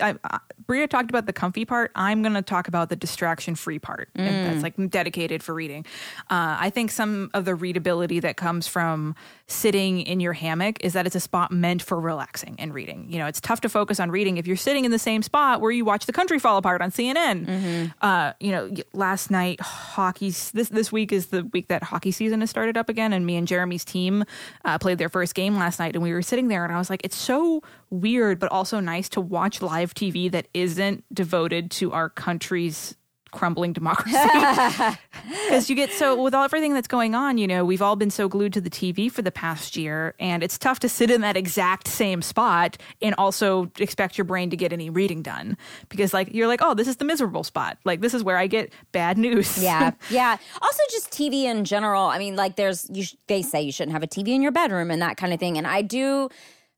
I, 0.00 0.14
I, 0.24 0.38
Brea 0.66 0.86
talked 0.86 1.10
about 1.10 1.26
the 1.26 1.32
comfy 1.32 1.64
part. 1.64 1.92
I'm 1.94 2.22
going 2.22 2.34
to 2.34 2.42
talk 2.42 2.68
about 2.68 2.88
the 2.88 2.96
distraction 2.96 3.54
free 3.54 3.78
part. 3.78 4.08
And 4.14 4.46
that's 4.46 4.62
like 4.62 4.90
dedicated 4.90 5.42
for 5.42 5.54
reading. 5.54 5.84
Uh, 6.30 6.56
I 6.58 6.70
think 6.70 6.90
some 6.90 7.30
of 7.34 7.44
the 7.44 7.54
readability 7.54 8.20
that 8.20 8.36
comes 8.36 8.66
from 8.66 9.14
sitting 9.46 10.00
in 10.00 10.18
your 10.18 10.32
hammock 10.32 10.82
is 10.82 10.92
that 10.94 11.06
it's 11.06 11.14
a 11.14 11.20
spot 11.20 11.52
meant 11.52 11.82
for 11.82 12.00
relaxing 12.00 12.56
and 12.58 12.74
reading. 12.74 13.06
You 13.08 13.18
know, 13.18 13.26
it's 13.26 13.40
tough 13.40 13.60
to 13.60 13.68
focus 13.68 14.00
on 14.00 14.10
reading 14.10 14.38
if 14.38 14.46
you're 14.46 14.56
sitting 14.56 14.84
in 14.84 14.90
the 14.90 14.98
same 14.98 15.22
spot 15.22 15.60
where 15.60 15.70
you 15.70 15.84
watch 15.84 16.06
the 16.06 16.12
country 16.12 16.38
fall 16.38 16.56
apart 16.56 16.82
on 16.82 16.90
CNN. 16.90 17.92
Uh, 18.00 18.32
you 18.40 18.50
know, 18.50 18.70
last 18.92 19.30
night 19.30 19.60
hockey. 19.60 20.30
This 20.30 20.68
this 20.68 20.90
week 20.90 21.12
is 21.12 21.26
the 21.26 21.44
week 21.44 21.68
that 21.68 21.84
hockey 21.84 22.10
season 22.10 22.40
has 22.40 22.50
started 22.50 22.76
up 22.76 22.88
again, 22.88 23.12
and 23.12 23.24
me 23.24 23.36
and 23.36 23.46
Jeremy's 23.46 23.84
team 23.84 24.24
uh, 24.64 24.78
played 24.78 24.98
their 24.98 25.08
first 25.08 25.34
game 25.34 25.56
last 25.56 25.78
night, 25.78 25.94
and 25.94 26.02
we 26.02 26.12
were 26.12 26.22
sitting 26.22 26.48
there, 26.48 26.64
and 26.64 26.72
I 26.72 26.78
was 26.78 26.90
like, 26.90 27.02
it's 27.04 27.16
so 27.16 27.62
weird, 27.90 28.38
but 28.40 28.50
also 28.50 28.80
nice 28.80 29.08
to 29.10 29.20
watch 29.20 29.62
live 29.62 29.85
TV 29.94 30.30
that 30.30 30.48
isn't 30.54 31.04
devoted 31.12 31.70
to 31.72 31.92
our 31.92 32.08
country's 32.08 32.94
crumbling 33.32 33.72
democracy 33.72 34.16
because 35.46 35.68
you 35.68 35.76
get 35.76 35.92
so 35.92 36.22
with 36.22 36.32
all 36.32 36.44
everything 36.44 36.72
that's 36.72 36.88
going 36.88 37.14
on 37.14 37.36
you 37.36 37.46
know 37.46 37.66
we've 37.66 37.82
all 37.82 37.96
been 37.96 38.08
so 38.08 38.28
glued 38.28 38.52
to 38.52 38.62
the 38.62 38.70
tv 38.70 39.12
for 39.12 39.20
the 39.20 39.32
past 39.32 39.76
year 39.76 40.14
and 40.18 40.42
it's 40.42 40.56
tough 40.56 40.78
to 40.78 40.88
sit 40.88 41.10
in 41.10 41.20
that 41.20 41.36
exact 41.36 41.86
same 41.86 42.22
spot 42.22 42.78
and 43.02 43.14
also 43.18 43.70
expect 43.78 44.16
your 44.16 44.24
brain 44.24 44.48
to 44.48 44.56
get 44.56 44.72
any 44.72 44.88
reading 44.88 45.20
done 45.20 45.54
because 45.90 46.14
like 46.14 46.32
you're 46.32 46.46
like 46.46 46.60
oh 46.62 46.72
this 46.72 46.88
is 46.88 46.96
the 46.96 47.04
miserable 47.04 47.44
spot 47.44 47.76
like 47.84 48.00
this 48.00 48.14
is 48.14 48.22
where 48.22 48.38
i 48.38 48.46
get 48.46 48.72
bad 48.92 49.18
news 49.18 49.62
Yeah, 49.62 49.90
yeah. 50.10 50.38
Also, 50.62 50.82
just 50.90 51.10
TV 51.10 51.44
in 51.44 51.64
general. 51.64 52.04
I 52.04 52.18
mean, 52.18 52.36
like, 52.36 52.56
there's 52.56 52.88
you. 52.92 53.02
Sh- 53.02 53.16
they 53.26 53.42
say 53.42 53.60
you 53.60 53.72
shouldn't 53.72 53.92
have 53.92 54.02
a 54.02 54.06
TV 54.06 54.28
in 54.28 54.40
your 54.40 54.52
bedroom 54.52 54.90
and 54.90 55.02
that 55.02 55.16
kind 55.16 55.32
of 55.34 55.40
thing. 55.40 55.58
And 55.58 55.66
I 55.66 55.82
do 55.82 56.28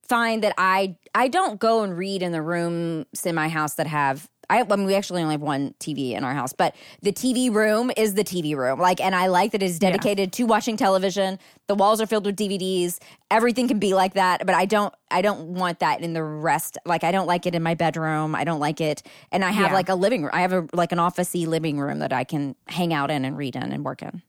find 0.09 0.43
that 0.43 0.55
I 0.59 0.97
I 1.15 1.29
don't 1.29 1.61
go 1.61 1.83
and 1.83 1.97
read 1.97 2.23
in 2.23 2.33
the 2.33 2.43
rooms 2.43 3.25
in 3.25 3.35
my 3.35 3.49
house 3.49 3.75
that 3.75 3.87
have 3.87 4.29
I, 4.51 4.63
I 4.63 4.77
mean, 4.77 4.87
we 4.87 4.95
actually 4.95 5.21
only 5.21 5.35
have 5.35 5.43
one 5.43 5.75
TV 5.79 6.13
in 6.13 6.25
our 6.25 6.33
house, 6.33 6.55
but 6.55 6.75
the 7.03 7.13
TV 7.13 7.53
room 7.53 7.91
is 7.99 8.15
the 8.15 8.25
TV 8.25 8.57
room. 8.57 8.79
Like, 8.81 8.99
and 8.99 9.15
I 9.15 9.27
like 9.27 9.53
that 9.53 9.63
it's 9.63 9.79
dedicated 9.79 10.33
to 10.33 10.45
watching 10.45 10.79
television. 10.79 11.39
The 11.67 11.75
walls 11.75 12.01
are 12.01 12.07
filled 12.07 12.25
with 12.25 12.37
DVDs. 12.37 12.99
Everything 13.31 13.69
can 13.69 13.79
be 13.79 13.93
like 13.93 14.15
that, 14.15 14.47
but 14.47 14.55
I 14.55 14.65
don't. 14.65 14.95
I 15.11 15.21
don't 15.21 15.49
want 15.49 15.81
that 15.81 16.01
in 16.01 16.15
the 16.15 16.23
rest. 16.23 16.79
Like, 16.87 17.05
I 17.05 17.13
don't 17.13 17.27
like 17.27 17.45
it 17.45 17.55
in 17.55 17.63
my 17.63 17.75
bedroom. 17.75 18.35
I 18.35 18.45
don't 18.45 18.59
like 18.61 18.81
it, 18.81 19.03
and 19.31 19.45
I 19.45 19.51
have 19.51 19.71
Yeah. 19.71 19.75
like 19.75 19.91
a 19.91 19.95
living 19.95 20.23
room. 20.23 20.31
I 20.33 20.41
have 20.41 20.55
a 20.55 20.67
like 20.73 20.93
an 20.93 20.99
officey 20.99 21.47
living 21.47 21.79
room 21.79 21.99
that 21.99 22.15
I 22.15 22.25
can 22.25 22.57
hang 22.69 22.95
out 22.95 23.11
in 23.11 23.27
and 23.27 23.37
read 23.37 23.55
in 23.55 23.71
and 23.71 23.85
work 23.85 24.01
in. 24.01 24.23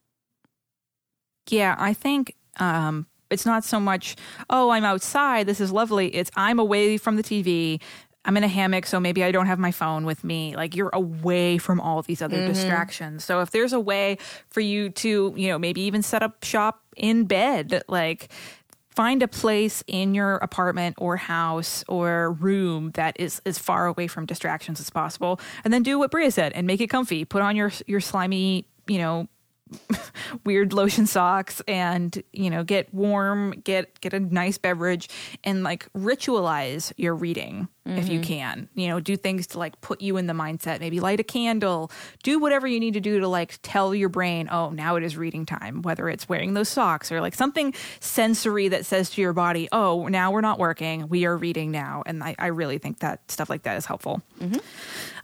Yeah, 1.48 1.74
I 1.78 1.94
think 1.94 2.34
um, 2.58 3.06
it's 3.30 3.46
not 3.46 3.64
so 3.64 3.80
much, 3.80 4.16
oh, 4.48 4.70
I'm 4.70 4.84
outside. 4.84 5.46
This 5.46 5.60
is 5.60 5.72
lovely. 5.72 6.14
It's 6.14 6.30
I'm 6.36 6.58
away 6.58 6.96
from 6.96 7.16
the 7.16 7.22
TV. 7.22 7.80
I'm 8.24 8.36
in 8.36 8.44
a 8.44 8.48
hammock, 8.48 8.84
so 8.86 9.00
maybe 9.00 9.24
I 9.24 9.32
don't 9.32 9.46
have 9.46 9.58
my 9.58 9.70
phone 9.70 10.04
with 10.04 10.24
me. 10.24 10.54
Like 10.54 10.76
you're 10.76 10.90
away 10.92 11.56
from 11.58 11.80
all 11.80 12.02
these 12.02 12.20
other 12.20 12.36
mm-hmm. 12.36 12.48
distractions. 12.48 13.24
So 13.24 13.40
if 13.40 13.50
there's 13.50 13.72
a 13.72 13.80
way 13.80 14.18
for 14.48 14.60
you 14.60 14.90
to, 14.90 15.32
you 15.36 15.48
know, 15.48 15.58
maybe 15.58 15.80
even 15.82 16.02
set 16.02 16.22
up 16.22 16.44
shop 16.44 16.82
in 16.96 17.24
bed, 17.24 17.82
like 17.88 18.30
find 18.90 19.22
a 19.22 19.28
place 19.28 19.82
in 19.86 20.14
your 20.14 20.36
apartment 20.36 20.96
or 20.98 21.16
house 21.16 21.82
or 21.88 22.32
room 22.32 22.90
that 22.92 23.18
is 23.18 23.40
as 23.46 23.58
far 23.58 23.86
away 23.86 24.06
from 24.06 24.26
distractions 24.26 24.80
as 24.80 24.90
possible, 24.90 25.40
and 25.64 25.72
then 25.72 25.82
do 25.82 25.98
what 25.98 26.10
Brea 26.10 26.28
said 26.30 26.52
and 26.52 26.66
make 26.66 26.82
it 26.82 26.88
comfy. 26.88 27.24
Put 27.24 27.40
on 27.40 27.56
your 27.56 27.72
your 27.86 28.00
slimy, 28.00 28.66
you 28.86 28.98
know, 28.98 29.28
weird 30.44 30.72
lotion 30.72 31.06
socks 31.06 31.62
and 31.66 32.22
you 32.32 32.50
know 32.50 32.64
get 32.64 32.92
warm 32.92 33.52
get 33.64 34.00
get 34.00 34.12
a 34.12 34.20
nice 34.20 34.58
beverage 34.58 35.08
and 35.44 35.62
like 35.62 35.92
ritualize 35.92 36.92
your 36.96 37.14
reading 37.14 37.68
if 37.86 38.08
you 38.08 38.20
mm-hmm. 38.20 38.28
can. 38.28 38.68
You 38.74 38.88
know 38.88 39.00
do 39.00 39.16
things 39.16 39.46
to 39.48 39.58
like 39.58 39.80
put 39.80 40.00
you 40.00 40.16
in 40.16 40.26
the 40.26 40.32
mindset. 40.32 40.80
Maybe 40.80 41.00
light 41.00 41.20
a 41.20 41.24
candle. 41.24 41.90
Do 42.22 42.38
whatever 42.38 42.66
you 42.66 42.78
need 42.78 42.94
to 42.94 43.00
do 43.00 43.20
to 43.20 43.28
like 43.28 43.58
tell 43.62 43.94
your 43.94 44.08
brain 44.08 44.48
oh 44.50 44.70
now 44.70 44.96
it 44.96 45.02
is 45.02 45.16
reading 45.16 45.46
time 45.46 45.82
whether 45.82 46.08
it's 46.08 46.28
wearing 46.28 46.54
those 46.54 46.68
socks 46.68 47.10
or 47.10 47.20
like 47.20 47.34
something 47.34 47.74
sensory 48.00 48.68
that 48.68 48.86
says 48.86 49.10
to 49.10 49.20
your 49.20 49.32
body 49.32 49.68
oh 49.72 50.06
now 50.08 50.30
we're 50.30 50.40
not 50.40 50.58
working. 50.58 51.08
We 51.08 51.24
are 51.24 51.36
reading 51.36 51.70
now. 51.70 52.02
And 52.06 52.22
i, 52.22 52.34
I 52.38 52.46
really 52.46 52.78
think 52.78 53.00
that 53.00 53.30
stuff 53.30 53.50
like 53.50 53.62
that 53.62 53.76
is 53.76 53.86
helpful 53.86 54.22
mm-hmm. 54.40 54.58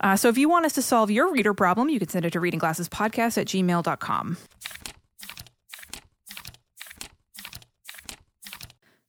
Uh, 0.00 0.16
so 0.16 0.28
if 0.28 0.38
you 0.38 0.48
want 0.48 0.66
us 0.66 0.72
to 0.74 0.82
solve 0.82 1.10
your 1.10 1.32
reader 1.32 1.54
problem, 1.54 1.88
you 1.88 1.98
can 1.98 2.08
send 2.08 2.24
it 2.24 2.32
to 2.32 2.40
readingglassespodcast 2.40 3.38
at 3.38 3.46
gmail.com. 3.46 4.36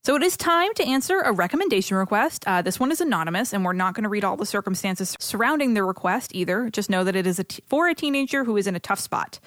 So 0.08 0.16
it 0.16 0.22
is 0.22 0.38
time 0.38 0.72
to 0.76 0.84
answer 0.86 1.20
a 1.20 1.32
recommendation 1.32 1.98
request. 1.98 2.42
Uh, 2.46 2.62
this 2.62 2.80
one 2.80 2.90
is 2.90 3.02
anonymous, 3.02 3.52
and 3.52 3.62
we're 3.62 3.74
not 3.74 3.92
going 3.92 4.04
to 4.04 4.08
read 4.08 4.24
all 4.24 4.38
the 4.38 4.46
circumstances 4.46 5.14
surrounding 5.20 5.74
the 5.74 5.84
request 5.84 6.34
either. 6.34 6.70
Just 6.70 6.88
know 6.88 7.04
that 7.04 7.14
it 7.14 7.26
is 7.26 7.38
a 7.38 7.44
t- 7.44 7.62
for 7.66 7.88
a 7.88 7.94
teenager 7.94 8.42
who 8.42 8.56
is 8.56 8.66
in 8.66 8.74
a 8.74 8.80
tough 8.80 9.00
spot. 9.00 9.38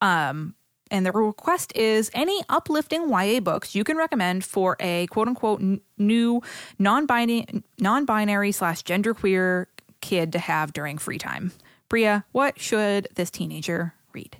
Um, 0.00 0.56
and 0.90 1.06
the 1.06 1.12
request 1.12 1.72
is 1.76 2.10
any 2.12 2.42
uplifting 2.48 3.08
YA 3.08 3.38
books 3.38 3.76
you 3.76 3.84
can 3.84 3.96
recommend 3.96 4.44
for 4.44 4.76
a 4.80 5.06
quote 5.06 5.28
unquote 5.28 5.60
n- 5.60 5.80
new 5.96 6.42
non-binary, 6.80 7.46
non-binary 7.78 8.50
slash 8.50 8.82
genderqueer 8.82 9.66
kid 10.00 10.32
to 10.32 10.38
have 10.38 10.72
during 10.72 10.98
free 10.98 11.18
time. 11.18 11.52
Brea, 11.88 12.20
what 12.32 12.60
should 12.60 13.08
this 13.14 13.30
teenager 13.30 13.94
read? 14.12 14.38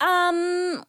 Um, 0.00 0.84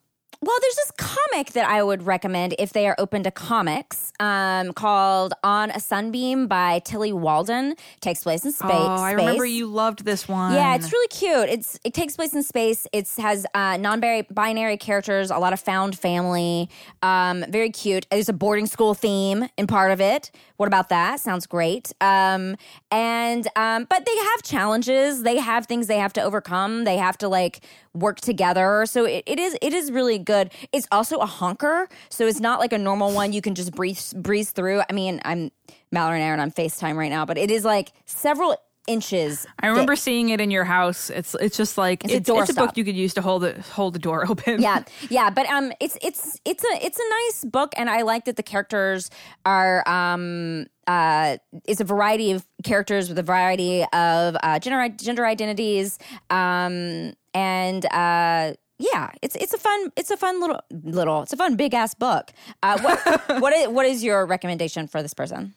well, 0.45 0.57
there's 0.61 0.75
this 0.75 0.91
comic 0.97 1.53
that 1.53 1.67
I 1.67 1.81
would 1.81 2.03
recommend 2.03 2.53
if 2.59 2.71
they 2.71 2.87
are 2.87 2.95
open 2.99 3.23
to 3.23 3.31
comics, 3.31 4.13
um, 4.19 4.73
called 4.73 5.33
"On 5.43 5.71
a 5.71 5.79
Sunbeam" 5.79 6.47
by 6.47 6.79
Tillie 6.85 7.13
Walden. 7.13 7.75
takes 7.99 8.21
place 8.21 8.45
in 8.45 8.51
space. 8.51 8.69
oh, 8.71 9.01
I 9.01 9.13
remember 9.13 9.45
you 9.45 9.65
loved 9.65 10.05
this 10.05 10.27
one. 10.27 10.53
Yeah, 10.53 10.75
it's 10.75 10.91
really 10.91 11.07
cute. 11.07 11.49
It's 11.49 11.79
it 11.83 11.95
takes 11.95 12.15
place 12.15 12.33
in 12.33 12.43
space. 12.43 12.85
It 12.93 13.09
has 13.17 13.47
uh, 13.55 13.77
non-binary 13.77 14.77
characters, 14.77 15.31
a 15.31 15.37
lot 15.39 15.53
of 15.53 15.59
found 15.59 15.97
family. 15.97 16.69
Um, 17.01 17.43
very 17.49 17.71
cute. 17.71 18.05
There's 18.11 18.29
a 18.29 18.33
boarding 18.33 18.67
school 18.67 18.93
theme 18.93 19.49
in 19.57 19.65
part 19.65 19.91
of 19.91 19.99
it. 19.99 20.29
What 20.57 20.67
about 20.67 20.89
that? 20.89 21.19
Sounds 21.19 21.47
great. 21.47 21.91
Um, 22.01 22.55
and 22.91 23.47
um, 23.55 23.87
but 23.89 24.05
they 24.05 24.15
have 24.15 24.43
challenges. 24.43 25.23
They 25.23 25.37
have 25.37 25.65
things 25.65 25.87
they 25.87 25.97
have 25.97 26.13
to 26.13 26.21
overcome. 26.21 26.83
They 26.83 26.97
have 26.97 27.17
to 27.17 27.27
like 27.27 27.61
work 27.95 28.19
together. 28.21 28.85
So 28.85 29.05
it, 29.05 29.23
it 29.25 29.39
is 29.39 29.57
it 29.61 29.73
is 29.73 29.91
really 29.91 30.19
good. 30.19 30.34
It's 30.71 30.87
also 30.91 31.17
a 31.19 31.25
honker, 31.25 31.87
so 32.09 32.27
it's 32.27 32.39
not 32.39 32.59
like 32.59 32.73
a 32.73 32.77
normal 32.77 33.11
one 33.13 33.33
you 33.33 33.41
can 33.41 33.55
just 33.55 33.73
breeze 33.73 34.13
breeze 34.13 34.51
through. 34.51 34.81
I 34.89 34.93
mean, 34.93 35.21
I'm 35.25 35.51
Mallory 35.91 36.17
and 36.17 36.27
Aaron 36.27 36.39
on 36.39 36.51
FaceTime 36.51 36.95
right 36.95 37.09
now, 37.09 37.25
but 37.25 37.37
it 37.37 37.49
is 37.51 37.63
like 37.65 37.91
several 38.05 38.55
inches. 38.87 39.47
I 39.59 39.67
remember 39.67 39.95
thick. 39.95 40.03
seeing 40.03 40.29
it 40.29 40.39
in 40.39 40.51
your 40.51 40.63
house. 40.63 41.09
It's 41.09 41.35
it's 41.35 41.57
just 41.57 41.77
like 41.77 42.03
It's 42.03 42.13
a 42.13 42.17
it's, 42.17 42.29
it's 42.29 42.49
a 42.51 42.53
book 42.53 42.77
you 42.77 42.83
could 42.83 42.95
use 42.95 43.13
to 43.15 43.21
hold 43.21 43.43
it 43.43 43.57
hold 43.57 43.93
the 43.95 43.99
door 43.99 44.25
open. 44.29 44.61
yeah 44.61 44.83
yeah 45.09 45.29
but 45.29 45.47
um 45.47 45.71
it's 45.79 45.97
it's 46.01 46.39
it's 46.45 46.63
a 46.63 46.85
it's 46.85 46.99
a 46.99 47.09
nice 47.09 47.45
book 47.45 47.73
and 47.77 47.89
i 47.89 48.03
like 48.03 48.25
that 48.25 48.35
the 48.35 48.43
characters 48.43 49.09
are 49.45 49.87
um 49.89 50.67
uh 50.87 51.37
it's 51.65 51.81
a 51.81 51.83
variety 51.83 52.31
of 52.31 52.45
characters 52.63 53.09
with 53.09 53.17
a 53.17 53.23
variety 53.23 53.83
of 53.91 54.37
uh 54.43 54.59
gender 54.59 54.87
gender 54.97 55.25
identities 55.25 55.97
um 56.29 57.13
and 57.33 57.85
uh 57.91 58.53
yeah, 58.77 59.11
it's 59.21 59.35
it's 59.35 59.53
a 59.53 59.57
fun 59.57 59.91
it's 59.95 60.11
a 60.11 60.17
fun 60.17 60.39
little 60.41 60.59
little 60.69 61.21
it's 61.21 61.33
a 61.33 61.37
fun 61.37 61.55
big 61.55 61.73
ass 61.73 61.93
book. 61.93 62.31
Uh, 62.61 62.79
what 62.81 62.99
what 63.41 63.53
is 63.53 63.67
what 63.69 63.85
is 63.85 64.03
your 64.03 64.25
recommendation 64.25 64.87
for 64.87 65.01
this 65.01 65.13
person? 65.13 65.53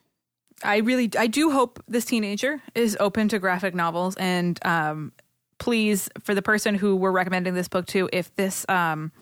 I 0.63 0.79
really 0.79 1.11
I 1.19 1.27
do 1.27 1.51
hope 1.51 1.83
this 1.89 2.05
teenager 2.05 2.63
is 2.75 2.97
open 3.01 3.29
to 3.29 3.39
graphic 3.39 3.75
novels 3.75 4.17
and 4.17 4.59
um 4.65 5.13
please 5.59 6.09
for 6.23 6.35
the 6.35 6.43
person 6.43 6.75
who 6.77 6.95
we're 6.95 7.11
recommending 7.11 7.55
this 7.55 7.69
book 7.69 7.87
to 7.87 8.09
if 8.13 8.35
this 8.37 8.65
um 8.69 9.13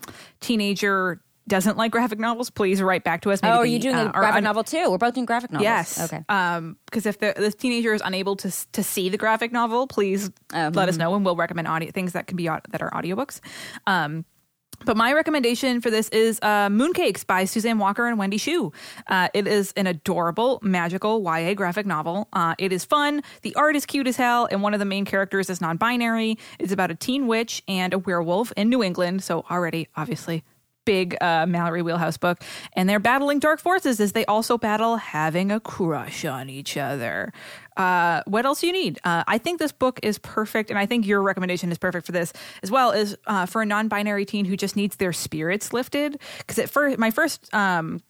teenager 0.41 1.21
doesn't 1.49 1.77
like 1.77 1.93
graphic 1.93 2.19
novels 2.19 2.51
please 2.51 2.83
write 2.83 3.05
back 3.05 3.21
to 3.23 3.31
us 3.31 3.41
oh, 3.43 3.49
are 3.49 3.67
you 3.67 3.79
doing 3.79 3.95
uh, 3.95 4.09
a 4.09 4.13
graphic 4.13 4.39
un- 4.39 4.45
novel 4.45 4.65
too? 4.65 4.91
We're 4.91 4.99
both 4.99 5.15
doing 5.15 5.27
graphic 5.27 5.53
novels. 5.53 5.65
Yes. 5.65 6.01
Okay. 6.01 6.25
Um, 6.29 6.77
because 6.87 7.07
if 7.07 7.19
the 7.19 7.35
this 7.37 7.55
teenager 7.55 7.95
is 7.95 8.03
unable 8.05 8.37
to 8.37 8.51
to 8.73 8.83
see 8.83 9.09
the 9.09 9.19
graphic 9.19 9.53
novel, 9.53 9.87
please 9.87 10.31
Oh, 10.55 10.71
let 10.73 10.89
us 10.89 10.97
mhm. 10.97 11.01
know, 11.01 11.15
and 11.15 11.25
we'll 11.25 11.37
recommend 11.37 11.69
audio 11.69 11.91
things 11.91 12.13
that 12.13 12.27
can 12.27 12.37
be 12.37 12.47
that 12.47 12.83
are 12.83 12.91
audiobooks. 12.91 13.41
Um, 13.87 14.25
but 14.85 14.97
my 14.97 15.13
recommendation 15.13 15.81
for 15.81 15.91
this 15.91 16.09
is 16.11 16.39
uh, 16.43 16.69
Mooncakes 16.69 17.27
by 17.27 17.45
Suzanne 17.47 17.79
Walker 17.79 18.07
and 18.07 18.19
Wendy 18.19 18.39
Xu. 18.39 18.75
Uh, 19.07 19.29
it 19.33 19.47
is 19.47 19.73
an 19.77 19.87
adorable, 19.87 20.59
magical 20.63 21.23
YA 21.23 21.55
graphic 21.55 21.87
novel. 21.87 22.29
Uh, 22.33 22.55
it 22.59 22.73
is 22.73 22.85
fun. 22.85 23.23
The 23.43 23.55
art 23.55 23.75
is 23.75 23.87
cute 23.87 24.07
as 24.07 24.17
hell, 24.17 24.47
and 24.51 24.63
one 24.63 24.75
of 24.75 24.79
the 24.81 24.85
main 24.85 25.05
characters 25.05 25.49
is 25.49 25.61
non 25.61 25.77
binary. 25.79 26.39
It's 26.59 26.73
about 26.73 26.91
a 26.91 26.95
teen 26.95 27.27
witch 27.27 27.63
and 27.67 27.95
a 27.95 27.99
werewolf 27.99 28.53
in 28.57 28.69
New 28.69 28.83
England. 28.83 29.23
So, 29.25 29.45
already, 29.51 29.89
obviously, 29.97 30.45
big 30.87 31.15
uh, 31.21 31.45
Mallory 31.45 31.83
Wheelhouse 31.83 32.17
book. 32.17 32.43
And 32.73 32.89
they're 32.89 32.99
battling 32.99 33.39
dark 33.39 33.61
forces 33.61 34.01
as 34.01 34.13
they 34.13 34.25
also 34.25 34.57
battle 34.57 34.97
having 34.97 35.53
a 35.53 35.61
crush 35.61 36.25
on 36.25 36.49
each 36.49 36.79
other. 36.79 37.35
Uh, 37.77 38.23
what 38.27 38.47
else 38.47 38.63
do 38.63 38.69
you 38.69 38.73
need? 38.73 38.99
Uh, 39.05 39.23
I 39.27 39.37
think 39.37 39.59
this 39.59 39.73
book 39.73 40.01
is 40.03 40.19
perfect, 40.19 40.71
and 40.71 40.79
I 40.79 40.87
think 40.87 41.07
your 41.07 41.21
recommendation 41.21 41.71
is 41.71 41.77
perfect 41.77 42.07
for 42.07 42.13
this 42.13 42.33
as 42.63 42.71
well. 42.71 42.93
Is 42.93 43.19
uh, 43.27 43.45
for 43.45 43.61
a 43.61 43.67
non-binary 43.67 44.25
teen 44.25 44.47
who 44.47 44.57
just 44.57 44.77
needs 44.77 44.97
their 44.97 45.13
spirits 45.13 45.75
lifted. 45.75 46.19
Because 46.39 46.59
at 46.59 46.71
first, 46.71 46.97
my 46.97 47.11
first 47.11 47.53
um, 47.53 48.01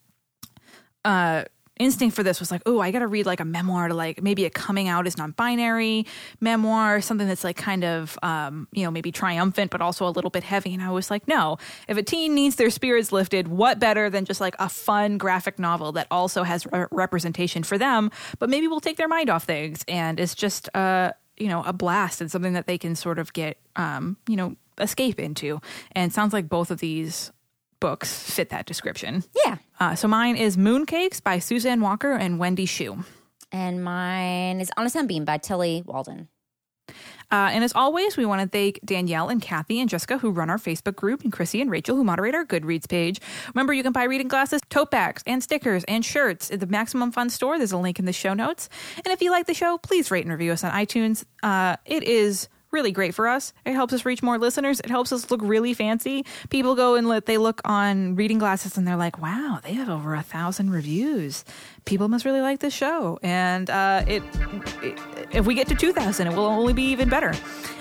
uh, 1.05 1.45
instinct 1.79 2.17
for 2.17 2.23
this 2.23 2.41
was 2.41 2.51
like, 2.51 2.63
oh, 2.67 2.81
I 2.81 2.91
got 2.91 3.01
to 3.01 3.07
read 3.07 3.27
like 3.27 3.41
a 3.41 3.45
memoir 3.45 3.89
to 3.89 3.95
like 3.95 4.23
maybe 4.23 4.45
a 4.45 4.51
coming 4.51 4.89
out 4.89 5.07
as 5.07 5.17
non-binary 5.17 6.07
memoir, 6.41 7.01
something 7.01 7.29
that's 7.29 7.45
like 7.45 7.57
kind 7.57 7.85
of 7.85 8.19
um, 8.23 8.69
you 8.73 8.85
know 8.85 8.91
maybe 8.91 9.13
triumphant 9.13 9.71
but 9.71 9.81
also 9.81 10.07
a 10.07 10.11
little 10.11 10.31
bit 10.31 10.43
heavy. 10.43 10.75
And 10.75 10.83
I 10.83 10.91
was 10.91 11.11
like, 11.11 11.27
no, 11.29 11.59
if 11.89 11.97
a 11.97 12.03
teen 12.03 12.35
needs 12.35 12.57
their 12.57 12.71
spirits 12.71 13.13
lifted, 13.13 13.49
what 13.49 13.79
better 13.79 14.11
than 14.11 14.25
just 14.25 14.41
like 14.41 14.55
a 14.59 14.69
fun 14.69 15.19
graphic 15.19 15.59
novel 15.59 15.93
that 15.93 16.07
also 16.11 16.43
has 16.43 16.67
re- 16.67 16.87
representation 16.91 17.63
for 17.63 17.79
them, 17.79 18.11
but 18.39 18.49
maybe 18.51 18.69
will 18.69 18.81
take 18.81 18.97
their 18.97 19.09
mind 19.09 19.31
off 19.31 19.45
things 19.45 19.85
and 19.89 20.19
it's 20.21 20.35
just 20.35 20.69
uh 20.75 21.13
you 21.37 21.49
know 21.49 21.63
a 21.65 21.73
blast 21.73 22.21
and 22.21 22.31
something 22.31 22.55
that 22.55 22.67
they 22.67 22.79
can 22.79 22.95
sort 22.95 23.19
of 23.19 23.33
get 23.33 23.59
um 23.77 24.17
you 24.27 24.37
know 24.37 24.57
escape 24.81 25.19
into. 25.19 25.61
And 25.93 26.13
sounds 26.13 26.33
like 26.33 26.49
both 26.49 26.71
of 26.71 26.79
these 26.81 27.33
books 27.81 28.31
fit 28.31 28.51
that 28.51 28.67
description. 28.67 29.25
Yeah. 29.45 29.57
Uh, 29.79 29.95
so 29.95 30.09
mine 30.09 30.37
is 30.37 30.57
Mooncakes 30.57 31.23
by 31.23 31.39
Suzanne 31.39 31.81
Walker 31.81 32.13
and 32.13 32.39
Wendy 32.39 32.67
Xu. 32.67 33.05
And 33.53 33.83
mine 33.83 34.61
is 34.61 34.71
On 34.77 34.87
a 34.87 34.91
Sunbeam 34.91 35.25
by 35.25 35.39
Tillie 35.39 35.83
Walden. 35.87 36.29
Uh, 37.31 37.51
and 37.51 37.65
as 37.65 37.73
always, 37.75 38.17
we 38.17 38.25
want 38.25 38.41
to 38.41 38.49
thank 38.49 38.79
Danielle 38.85 39.29
and 39.29 39.43
Kathy 39.43 39.81
and 39.81 39.91
Jessica 39.91 40.19
who 40.19 40.31
run 40.31 40.49
our 40.49 40.59
Facebook 40.59 40.95
group, 40.95 41.23
and 41.23 41.33
Chrissy 41.33 41.61
and 41.61 41.71
Rachel 41.71 41.97
who 41.97 42.05
moderate 42.05 42.35
our 42.35 42.45
Goodreads 42.45 42.89
page. 42.89 43.21
Remember, 43.53 43.73
you 43.73 43.83
can 43.83 43.93
buy 43.93 44.05
reading 44.05 44.29
glasses, 44.29 44.61
tote 44.71 44.93
bags, 44.93 45.23
and 45.27 45.43
stickers 45.43 45.83
and 45.85 46.05
shirts 46.05 46.51
at 46.53 46.61
the 46.61 46.67
Maximum 46.67 47.11
Fun 47.11 47.29
store. 47.29 47.59
There's 47.59 47.73
a 47.73 47.79
link 47.79 47.99
in 47.99 48.05
the 48.05 48.13
show 48.13 48.35
notes. 48.35 48.69
And 48.97 49.09
if 49.09 49.21
you 49.21 49.33
like 49.33 49.47
the 49.47 49.55
show, 49.55 49.79
please 49.79 50.11
rate 50.11 50.25
and 50.25 50.31
review 50.31 50.53
us 50.53 50.63
on 50.63 50.71
iTunes. 50.73 51.25
Uh, 51.43 51.77
it 51.85 52.05
is 52.05 52.49
really 52.77 52.93
great 52.93 53.15
for 53.15 53.27
us. 53.27 53.55
It 53.65 53.73
helps 53.73 53.95
us 53.95 54.05
reach 54.05 54.23
more 54.23 54.39
listeners. 54.39 54.81
It 54.81 54.91
helps 54.91 55.11
us 55.11 55.31
look 55.31 55.41
really 55.43 55.73
fancy. 55.73 56.27
People 56.51 56.75
go 56.75 56.95
and 56.95 57.09
let 57.09 57.25
they 57.25 57.39
look 57.39 57.63
on 57.65 58.15
reading 58.17 58.39
glasses 58.39 58.77
and 58.77 58.87
they're 58.87 58.97
like, 58.97 59.21
wow, 59.21 59.61
they 59.65 59.73
have 59.73 59.89
over 59.89 60.15
a 60.15 60.23
thousand 60.23 60.71
reviews. 60.71 61.43
People 61.87 62.09
must 62.09 62.27
really 62.27 62.43
like 62.43 62.61
this 62.61 62.75
show. 62.75 63.19
And 63.23 63.71
uh, 63.71 64.05
it, 64.07 64.23
it 64.83 64.99
if 65.33 65.47
we 65.47 65.55
get 65.55 65.69
to 65.69 65.75
2,000, 65.75 66.27
it 66.27 66.37
will 66.37 66.45
only 66.45 66.75
be 66.75 66.85
even 66.91 67.09
better. 67.09 67.33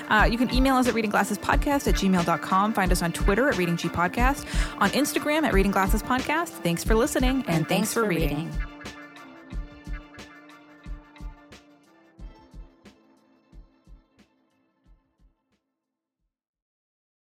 Uh, 0.09 0.27
you 0.31 0.37
can 0.37 0.53
email 0.53 0.75
us 0.75 0.87
at 0.87 0.93
readingglassespodcast 0.93 1.87
at 1.87 1.95
gmail.com. 1.95 2.73
Find 2.73 2.91
us 2.91 3.01
on 3.01 3.11
Twitter 3.11 3.49
at 3.49 3.57
Reading 3.57 3.75
G 3.75 3.89
Podcast, 3.89 4.45
on 4.79 4.89
Instagram 4.91 5.43
at 5.43 5.53
Reading 5.53 5.71
Glasses 5.71 6.01
Podcast. 6.01 6.49
Thanks 6.49 6.83
for 6.83 6.95
listening 6.95 7.43
and, 7.47 7.49
And 7.49 7.67
thanks 7.67 7.93
for 7.93 8.05
reading. 8.05 8.49